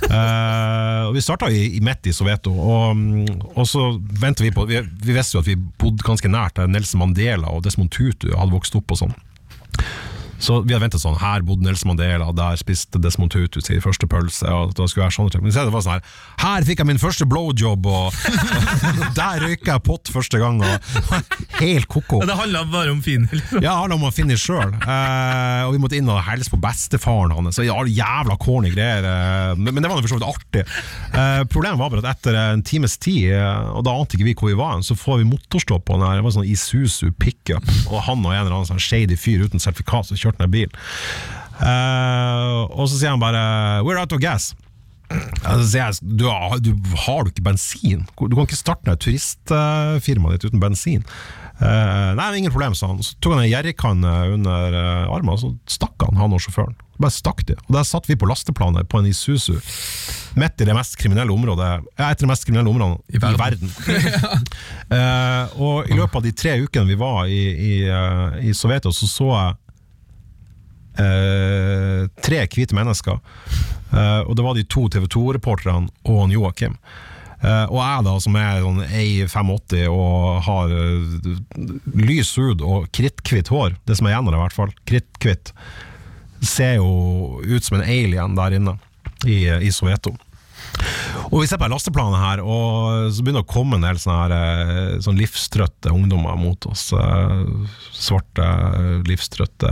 Eh, 0.06 1.02
og 1.08 1.14
Vi 1.14 1.24
starta 1.26 1.50
i, 1.50 1.76
i 1.76 1.80
midt 1.84 2.06
i 2.06 2.14
Soveto, 2.14 2.52
og, 2.54 2.96
mm, 2.96 3.50
og 3.56 3.66
så 3.68 3.90
ventet 3.98 4.46
vi 4.46 4.54
på 4.54 4.64
vi, 4.70 4.80
vi 4.80 5.16
visste 5.16 5.36
jo 5.36 5.42
at 5.42 5.50
vi 5.50 5.58
bodde 5.58 6.06
ganske 6.06 6.30
nært 6.30 6.56
der 6.56 6.70
Nelson 6.70 7.02
Mandela 7.02 7.50
og 7.50 7.64
Desmond 7.66 7.90
Tutu 7.90 8.30
hadde 8.30 8.54
vokst 8.54 8.78
opp 8.78 8.94
og 8.94 9.02
sånn. 9.02 9.18
Så 10.40 10.62
vi 10.64 10.72
hadde 10.72 10.84
ventet 10.86 11.02
sånn, 11.02 11.18
her 11.20 11.44
bodde 11.44 11.66
Nils 11.66 11.84
Mandela, 11.84 12.30
der 12.36 12.56
spiste 12.60 13.00
Desmond 13.02 13.34
Tutu 13.34 13.60
sin 13.60 13.82
første 13.84 14.08
pølse, 14.10 14.48
og 14.48 14.72
da 14.76 14.86
skulle 14.88 15.06
være 15.06 15.16
sånn. 15.16 15.30
Men 15.42 15.52
i 15.52 15.56
det 15.56 15.74
var 15.74 15.84
sånn 15.84 15.98
her, 15.98 16.14
her 16.40 16.66
fikk 16.66 16.80
jeg 16.80 16.88
min 16.88 17.00
første 17.02 17.26
blowjob, 17.28 17.86
og, 17.86 18.16
der 19.18 19.44
røyka 19.44 19.76
jeg 19.76 19.84
pott 19.84 20.10
første 20.12 20.40
gang, 20.40 20.62
og 20.64 21.60
helt 21.60 21.88
koko. 21.92 22.22
Det 22.24 22.36
handla 22.38 22.64
bare 22.72 22.94
om 22.94 23.02
Finn? 23.04 23.28
Liksom. 23.30 23.60
Ja, 23.60 23.74
det 23.74 23.76
handla 23.82 23.98
om 23.98 24.08
å 24.08 24.12
finne 24.14 24.38
sjøl. 24.40 24.72
Eh, 24.80 25.66
og 25.66 25.74
vi 25.76 25.82
måtte 25.82 25.98
inn 26.00 26.08
og 26.10 26.22
hilse 26.24 26.52
på 26.52 26.60
bestefaren 26.60 27.34
hans. 27.36 27.60
Og 27.60 27.92
jævla 27.92 28.36
corny 28.40 28.72
greier. 28.72 29.06
Eh, 29.06 29.52
men, 29.60 29.74
men 29.74 29.84
det 29.84 29.90
var 29.92 30.00
for 30.00 30.14
så 30.14 30.18
vidt 30.20 30.28
artig. 30.28 30.64
Eh, 31.12 31.42
problemet 31.52 31.80
var 31.80 31.92
bare 31.92 32.04
at 32.04 32.16
etter 32.16 32.38
en 32.40 32.64
times 32.66 32.96
tid, 33.02 33.34
eh, 33.36 33.70
og 33.74 33.84
da 33.86 33.94
ante 33.94 34.16
ikke 34.16 34.30
vi 34.30 34.36
hvor 34.40 34.52
vi 34.52 34.58
var, 34.58 34.80
så 34.86 34.96
får 34.96 35.20
vi 35.20 35.28
motorstopp 35.34 35.84
på 35.88 35.98
den 35.98 36.06
her. 36.06 36.20
Det 36.20 36.26
var 36.26 36.36
sånn 36.38 36.48
Isuzu 36.48 37.12
pickup, 37.20 37.68
og 37.90 38.00
han 38.08 38.24
og 38.24 38.32
en 38.32 38.40
eller 38.40 38.56
annen 38.56 38.70
sånn 38.72 38.82
shady 38.82 39.18
fyr 39.20 39.44
uten 39.44 39.62
sertifikat 39.62 40.08
som 40.08 40.20
kjørte 40.20 40.29
den 40.38 40.52
bilen. 40.52 40.74
Uh, 41.60 42.70
og 42.72 42.86
så 42.88 42.96
sier 42.96 43.10
han 43.10 43.20
bare 43.20 43.82
'We're 43.82 44.00
out 44.00 44.12
of 44.12 44.20
gas'. 44.22 44.54
Ja, 45.10 45.56
så 45.58 45.66
sier 45.66 45.88
jeg, 45.88 45.98
du, 46.02 46.28
har, 46.30 46.60
du 46.62 46.70
har 47.06 47.24
du 47.24 47.32
ikke 47.32 47.42
bensin? 47.42 48.06
Du 48.14 48.36
kan 48.36 48.46
ikke 48.46 48.58
starte 48.58 48.86
ned 48.86 49.00
turistfirmaet 49.02 50.38
ditt 50.38 50.50
uten 50.50 50.62
bensin. 50.62 51.02
Uh, 51.60 52.14
nei, 52.16 52.38
ingen 52.38 52.52
problem, 52.52 52.74
sa 52.78 52.88
han. 52.88 53.02
Så 53.04 53.18
tok 53.20 53.34
han 53.34 53.42
en 53.44 53.50
jerrykanne 53.50 54.12
under 54.36 54.76
uh, 54.76 55.12
armen, 55.12 55.34
og 55.34 55.42
så 55.42 55.50
stakk 55.68 56.06
han, 56.06 56.16
han 56.16 56.32
og 56.32 56.40
sjåføren. 56.40 56.78
Bare 57.00 57.12
stakk 57.12 57.42
de. 57.48 57.56
Og 57.66 57.74
der 57.76 57.84
satt 57.88 58.08
vi 58.08 58.16
på 58.16 58.28
lasteplanet 58.28 58.88
på 58.88 59.00
en 59.00 59.08
Isuzu, 59.08 59.56
midt 60.40 60.60
i 60.60 60.68
det 60.68 60.76
mest 60.76 60.98
kriminelle 61.00 61.32
området 61.32 61.68
Ja, 61.98 62.10
et 62.10 62.20
av 62.20 62.24
de 62.24 62.28
mest 62.28 62.44
kriminelle 62.46 62.70
områdene 62.70 63.00
i 63.08 63.20
verden. 63.20 63.72
Eh, 64.90 65.52
og 65.62 65.86
i 65.86 65.94
løpet 65.94 66.16
av 66.18 66.24
de 66.24 66.30
tre 66.34 66.56
ukene 66.58 66.88
vi 66.88 66.96
var 66.98 67.28
i, 67.30 67.42
i, 67.62 67.74
i 68.48 68.54
Soveto, 68.56 68.90
så 68.90 69.06
så 69.06 69.28
jeg 69.30 69.59
eh, 71.00 72.08
tre 72.22 72.44
hvite 72.46 72.76
mennesker. 72.76 73.20
Eh, 73.90 74.20
og 74.26 74.36
det 74.36 74.44
var 74.46 74.58
de 74.58 74.66
to 74.70 74.86
TV 74.92 75.06
2-reporterne 75.10 75.88
og 76.04 76.20
han 76.22 76.34
Joakim. 76.34 76.76
Eh, 77.40 77.66
og 77.72 77.78
jeg 77.80 78.04
da, 78.04 78.14
som 78.20 78.36
er 78.36 78.64
sånn 78.64 78.82
1,85 78.84 79.78
og 79.88 80.42
har 80.44 80.74
eh, 80.76 81.30
lys 82.04 82.34
hud 82.36 82.60
og 82.60 82.90
kritthvitt 82.96 83.48
hår, 83.52 83.78
det 83.88 83.96
som 83.96 84.08
er 84.08 84.14
igjen 84.14 84.28
av 84.28 84.34
det 84.34 84.40
i 84.40 84.44
hvert 84.44 84.58
fall, 84.58 84.74
kritthvitt, 84.88 85.54
ser 86.44 86.78
jo 86.78 87.40
ut 87.40 87.64
som 87.64 87.78
en 87.78 87.86
alien 87.86 88.36
der 88.36 88.56
inne 88.60 88.76
i, 89.28 89.42
i 89.48 89.72
Soveto. 89.72 90.14
Og 91.30 91.42
vi 91.42 91.46
ser 91.46 91.60
på 91.60 91.68
lasteplanet 91.70 92.18
her, 92.18 92.42
og 92.42 93.10
så 93.14 93.22
begynner 93.22 93.44
det 93.44 93.48
å 93.48 93.52
komme 93.52 93.78
en 93.78 93.84
del 93.86 94.00
sånne, 94.02 94.18
her, 94.24 94.32
eh, 94.34 94.96
sånn 95.04 95.18
livstrøtte 95.20 95.92
ungdommer 95.94 96.38
mot 96.40 96.66
oss. 96.70 96.88
eh, 96.92 97.44
Svarte, 97.94 98.48
livstrøtte, 99.06 99.70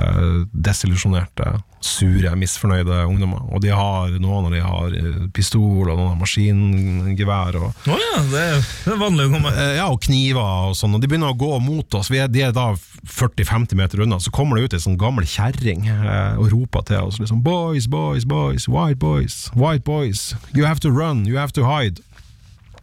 desillusjonerte, 0.52 1.56
sure, 1.84 2.32
misfornøyde 2.38 3.02
ungdommer. 3.08 3.42
Og 3.54 3.62
de 3.62 3.70
har, 3.74 4.10
noen 4.20 4.48
av 4.48 4.54
de 4.54 4.60
har 4.64 4.96
eh, 4.98 5.20
pistol, 5.36 5.86
og 5.88 5.94
noen 5.98 6.12
har 6.12 6.18
maskingevær. 6.20 7.58
Og, 7.60 7.88
oh 7.92 8.00
ja, 8.02 8.22
det 8.32 8.42
er, 8.42 8.66
det 8.84 8.92
er 8.94 9.00
vanlig 9.02 9.28
å 9.28 9.32
komme. 9.36 9.52
Eh, 9.54 9.74
Ja, 9.78 9.86
og 9.92 10.00
kniver 10.02 10.42
og 10.70 10.74
sånn, 10.78 10.96
og 10.96 11.02
de 11.04 11.10
begynner 11.10 11.30
å 11.34 11.38
gå 11.38 11.52
mot 11.62 11.94
oss. 11.98 12.10
Vi 12.10 12.18
er, 12.22 12.30
de 12.32 12.42
er 12.48 12.54
da 12.56 12.70
40-50 13.06 13.78
meter 13.78 14.02
unna, 14.04 14.18
så 14.20 14.32
kommer 14.34 14.58
det 14.58 14.66
ut 14.68 14.74
ei 14.78 14.82
sånn 14.82 14.98
gammel 15.00 15.26
kjerring 15.28 15.86
eh, 15.92 16.34
og 16.40 16.50
roper 16.52 16.82
til 16.88 17.06
oss 17.08 17.20
liksom 17.22 17.42
Boys, 17.46 17.86
boys, 17.86 18.26
boys, 18.28 18.66
white 18.68 18.98
boys, 18.98 19.46
white 19.54 19.84
boys, 19.86 20.34
you 20.54 20.66
have 20.66 20.80
to 20.82 20.90
run, 20.90 21.24
you 21.26 21.38
have 21.38 21.52
to 21.54 21.64
hide. 21.68 22.02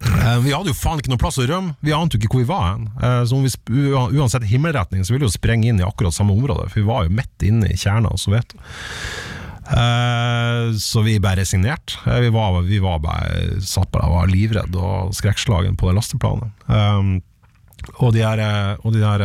Eh, 0.03 0.39
vi 0.43 0.51
hadde 0.53 0.71
jo 0.71 0.77
faen 0.77 0.99
ikke 0.99 1.11
noe 1.13 1.21
plass 1.21 1.37
å 1.39 1.45
rømme, 1.47 1.75
vi 1.85 1.93
ante 1.95 2.17
jo 2.17 2.23
ikke 2.23 2.35
hvor 2.35 2.43
vi 2.43 2.49
var 2.49 2.65
hen. 2.71 2.89
Eh, 2.99 4.17
uansett 4.19 4.47
himmelretning 4.49 5.05
så 5.05 5.13
ville 5.13 5.25
vi 5.25 5.31
jo 5.31 5.37
sprenge 5.37 5.69
inn 5.69 5.79
i 5.79 5.87
akkurat 5.87 6.15
samme 6.15 6.35
område, 6.35 6.67
for 6.71 6.81
vi 6.81 6.89
var 6.89 7.05
jo 7.05 7.15
midt 7.15 7.45
inne 7.47 7.71
i 7.71 7.79
kjerna 7.79 8.11
av 8.11 8.19
Soveto. 8.21 8.59
Eh, 9.65 10.73
så 10.81 11.05
vi 11.05 11.19
bare 11.23 11.41
resignerte. 11.41 12.01
Vi, 12.21 12.33
var, 12.33 12.59
vi 12.67 12.81
var 12.83 12.99
bare 13.03 13.61
satt 13.65 13.89
bare 13.93 14.09
og 14.09 14.19
var 14.19 14.33
livredd 14.33 14.75
og 14.77 15.15
skrekkslagen 15.17 15.79
på 15.79 15.89
det 15.89 15.97
lasteplanet. 15.99 16.67
Og 18.01 18.15
de 18.15 18.21
eh, 18.25 18.71
og 18.81 18.95
de 18.95 19.03
her 19.05 19.23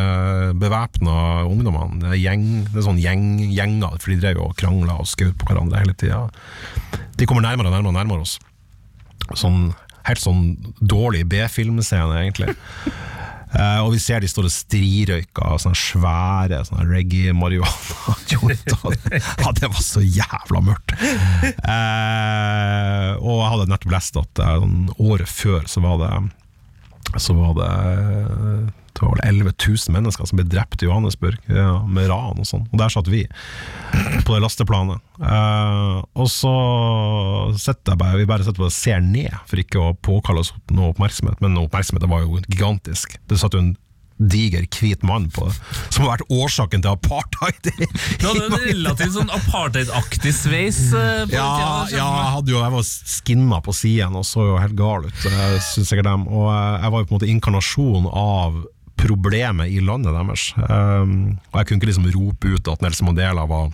bevæpna 0.60 1.46
ungdommene, 1.48 2.12
det 2.12 2.22
gjeng, 2.22 2.46
det 2.70 2.78
er 2.78 2.86
sånn 2.86 3.02
gjeng, 3.02 3.28
gjenger, 3.50 3.98
for 3.98 4.14
de 4.14 4.20
drev 4.22 4.42
og 4.44 4.56
krangla 4.60 5.00
og 5.02 5.10
skjøt 5.10 5.36
på 5.40 5.50
hverandre 5.50 5.82
hele 5.82 5.96
tida. 5.98 6.26
De 7.18 7.28
kommer 7.28 7.44
nærmere 7.48 7.72
og 7.72 7.76
nærmere 7.76 7.98
nærmere 7.98 8.24
oss. 8.24 8.38
Sånn, 9.38 9.70
helt 10.08 10.22
sånn 10.22 10.42
dårlig 10.80 11.24
B-filmscene, 11.30 12.18
egentlig. 12.22 12.54
Uh, 13.50 13.80
og 13.84 13.94
vi 13.94 14.02
ser 14.02 14.22
de 14.22 14.30
står 14.30 14.48
og 14.48 14.54
strirøyker 14.54 15.62
sånne 15.62 15.78
svære 15.78 16.60
sånne 16.68 16.88
reggae-marihuana-jointer. 16.90 18.98
ja, 19.44 19.54
det 19.60 19.70
var 19.70 19.84
så 19.84 20.04
jævla 20.04 20.64
mørkt! 20.70 20.96
Uh, 21.64 23.16
og 23.20 23.40
jeg 23.40 23.50
hadde 23.54 23.72
nettopp 23.72 23.96
lest 23.96 24.20
at 24.20 24.44
sånn 24.44 24.92
året 24.98 25.30
før 25.30 25.66
så 25.70 25.84
var 25.84 26.04
det 26.04 26.12
så 27.18 27.34
var 27.34 27.56
det 27.58 27.70
det 28.94 29.02
var 29.04 29.12
vel 29.16 29.22
11 29.28 29.52
000 29.66 29.94
mennesker 29.96 30.28
som 30.28 30.40
ble 30.40 30.46
drept 30.50 30.82
i 30.82 30.88
Johannesburg, 30.88 31.38
ja, 31.48 31.78
med 31.86 32.08
ran 32.10 32.40
og 32.42 32.48
sånn. 32.48 32.66
Og 32.72 32.80
der 32.80 32.92
satt 32.92 33.08
vi, 33.12 33.22
på 34.26 34.34
det 34.34 34.40
lasteplanet. 34.44 35.00
Eh, 35.20 36.00
og 36.20 36.28
så 36.32 36.54
sitter 37.60 37.94
jeg 37.94 38.02
bare, 38.02 38.18
vi 38.20 38.28
bare 38.30 38.46
sitter 38.46 38.66
og 38.68 38.74
ser 38.74 39.00
ned, 39.04 39.32
for 39.50 39.62
ikke 39.62 39.82
å 39.82 39.92
påkalle 40.04 40.44
oss 40.44 40.54
noe 40.74 40.92
oppmerksomhet. 40.94 41.40
Men 41.44 41.58
oppmerksomheten 41.62 42.10
var 42.12 42.24
jo 42.26 42.42
gigantisk. 42.48 43.16
Det 43.30 43.40
satt 43.40 43.56
jo 43.56 43.62
en 43.66 43.76
diger, 44.20 44.66
hvit 44.68 45.00
mann 45.08 45.30
på 45.32 45.46
som 45.88 46.02
har 46.04 46.10
vært 46.18 46.32
årsaken 46.36 46.82
til 46.84 46.92
apartheid. 46.92 47.70
Du 48.20 48.26
hadde 48.26 48.42
en 48.50 48.56
relativt 48.66 49.14
sånn 49.14 49.32
apartheid-aktig 49.32 50.34
sveis. 50.36 50.80
eh, 50.92 51.22
Ja, 51.32 51.46
tida, 51.56 51.70
ja, 51.96 52.08
jeg 52.18 52.34
hadde 52.34 52.52
jo 52.52 52.60
Jeg 52.60 52.74
var 52.74 52.84
skinna 52.84 53.62
på 53.64 53.72
siden 53.72 54.18
og 54.20 54.26
så 54.28 54.44
jo 54.50 54.58
helt 54.60 54.76
gal 54.76 55.06
ut, 55.08 55.16
syns 55.24 55.70
synes 55.72 55.88
sikkert 55.94 56.10
dem. 56.10 56.28
Og 56.28 56.50
eh, 56.52 56.82
jeg 56.84 56.92
var 56.92 57.00
jo 57.00 57.08
på 57.08 57.14
en 57.14 57.18
måte 57.20 57.32
inkarnasjon 57.32 58.10
av 58.12 58.60
problemet 59.00 59.72
i 59.72 59.80
landet 59.84 60.14
deres. 60.16 60.50
Um, 60.56 61.38
og 61.50 61.60
jeg 61.60 61.68
kunne 61.68 61.80
ikke 61.80 61.90
liksom 61.92 62.10
rope 62.14 62.54
ut 62.56 62.72
at 62.72 62.82
Nelson 62.84 63.10
Mandela 63.10 63.46
var 63.50 63.70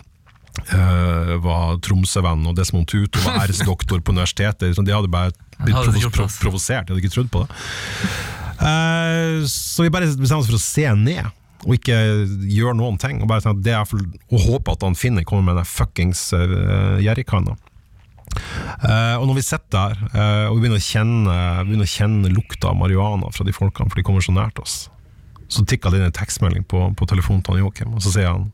Uh, 0.57 1.35
var 1.37 1.75
Tromsø-venn, 1.85 2.41
og 2.49 2.55
Desmond 2.57 2.87
Tutu 2.89 3.19
var 3.21 3.43
æresdoktor 3.43 4.01
på 4.01 4.09
universitetet. 4.15 4.73
Så 4.73 4.81
De 4.81 4.89
hadde 4.89 5.11
bare 5.13 5.29
blitt 5.59 5.77
provos 5.77 6.01
gjort 6.01 6.17
provosert, 6.41 6.87
de 6.87 6.95
hadde 6.95 7.03
ikke 7.03 7.13
trodd 7.13 7.29
på 7.29 7.43
det. 7.43 7.59
Uh, 8.57 9.45
så 9.45 9.85
vi 9.85 9.91
bare 9.93 10.09
bestemte 10.09 10.41
oss 10.41 10.49
for 10.49 10.57
å 10.57 10.63
se 10.63 10.87
ned, 10.97 11.29
og 11.61 11.77
ikke 11.77 11.99
gjøre 12.49 12.73
noen 12.79 12.97
ting. 12.97 13.21
Og 13.21 13.29
bare 13.29 13.45
tenke 13.45 13.59
at 13.59 13.63
det 13.69 13.77
er 13.77 13.85
for, 13.85 14.01
og 14.01 14.45
håpe 14.47 14.73
at 14.73 14.85
han 14.87 14.97
finner 14.97 15.27
kommer 15.29 15.51
med 15.51 15.61
den 15.61 15.69
fuckings 15.69 16.25
uh, 16.33 16.97
jerrykanna. 17.05 17.53
Uh, 18.81 19.15
og 19.21 19.29
når 19.29 19.37
vi 19.37 19.47
sitter 19.47 19.77
der 19.77 20.49
og 20.49 20.57
vi 20.57 20.65
begynner 20.65 20.81
å 20.81 20.87
kjenne, 20.89 21.39
begynner 21.69 21.85
å 21.85 21.95
kjenne 21.99 22.33
lukta 22.33 22.73
av 22.73 22.81
marihuana 22.81 23.29
fra 23.29 23.45
de 23.45 23.53
folkene, 23.55 23.93
for 23.93 24.01
de 24.01 24.09
kommer 24.09 24.25
så 24.25 24.33
nært 24.33 24.57
oss, 24.65 24.87
så 25.47 25.63
tikka 25.65 25.91
det 25.91 26.01
inn 26.01 26.09
en 26.09 26.15
tekstmelding 26.15 26.65
på, 26.67 26.83
på 26.97 27.07
telefonen 27.09 27.43
til 27.45 27.61
Joakim, 27.61 27.95
og 27.95 28.03
så 28.03 28.13
sier 28.13 28.31
han 28.31 28.49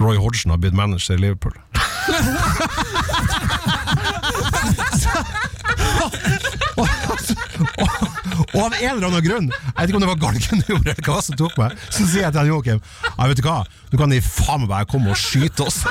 Roy 0.00 0.16
Hodgson 0.16 0.52
har 0.52 0.60
blitt 0.60 0.76
manager 0.76 1.16
i 1.16 1.20
Liverpool. 1.20 1.56
Og 8.50 8.62
av 8.64 8.74
en 8.74 8.94
eller 8.94 9.06
annen 9.08 9.24
grunn, 9.24 9.50
jeg 9.50 9.76
vet 9.76 9.90
ikke 9.90 9.98
om 9.98 10.04
det 10.04 10.10
var 10.10 10.22
galgenhumor 10.24 10.88
eller 10.88 11.04
hva 11.06 11.18
som 11.24 11.38
tok 11.38 11.58
meg, 11.60 11.76
så 11.92 12.06
sier 12.06 12.24
jeg 12.26 12.34
til 12.34 12.50
Joakim 12.50 12.80
ja, 12.80 13.28
vet 13.28 13.40
du 13.40 13.44
hva, 13.46 13.58
nå 13.92 14.00
kan 14.00 14.14
de 14.14 14.20
faen 14.24 14.66
meg 14.70 14.88
komme 14.90 15.12
og 15.12 15.20
skyte 15.20 15.66
oss. 15.68 15.82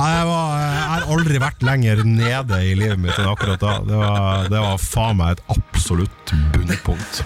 Jeg, 0.00 0.26
har 0.90 1.06
aldri 1.10 1.40
vært 1.42 1.62
lenger 1.66 2.02
nede 2.06 2.60
i 2.64 2.74
livet 2.78 3.00
mitt 3.02 3.18
enn 3.18 3.30
akkurat 3.30 3.60
da. 3.60 3.76
Det 3.84 4.00
var, 4.00 4.48
det 4.52 4.64
var 4.64 4.80
faen 4.82 5.20
meg 5.20 5.38
et 5.38 5.56
absolutt 5.56 6.34
bunnpunkt. 6.54 7.24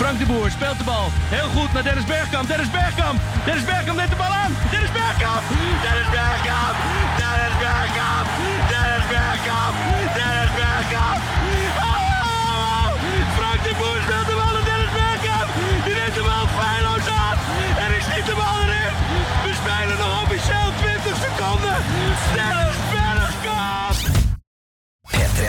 Frank 0.00 0.18
de 0.18 0.26
Boer 0.26 0.50
speelt 0.50 0.78
de 0.78 0.84
bal. 0.84 1.08
Heel 1.28 1.48
goed 1.56 1.72
naar 1.72 1.82
Dennis 1.82 2.04
Bergkamp. 2.04 2.48
Dennis 2.48 2.70
Bergkamp. 2.70 3.20
Dennis 3.44 3.64
Bergkamp 3.64 3.96
neemt 3.98 4.10
de 4.10 4.16
bal 4.16 4.34
aan. 4.42 4.52
Dennis 4.70 4.92
Bergkamp. 4.92 5.42
Dennis 5.84 6.10
Bergkamp. 6.16 6.76
Dennis 7.20 7.56
Bergkamp. 7.64 8.28
Dennis 8.72 9.06
Bergkamp. 9.12 9.74
Dennis 10.16 10.52
Bergkamp. 10.60 11.39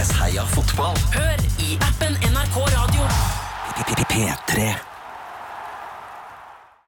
P3s 0.02 0.14
Heia 0.18 0.46
fotball. 0.46 0.98
Hør 1.14 1.38
i 1.60 1.78
appen 1.82 2.18
NRK 2.34 2.58
Radio. 2.58 3.04
P3. 4.10 4.91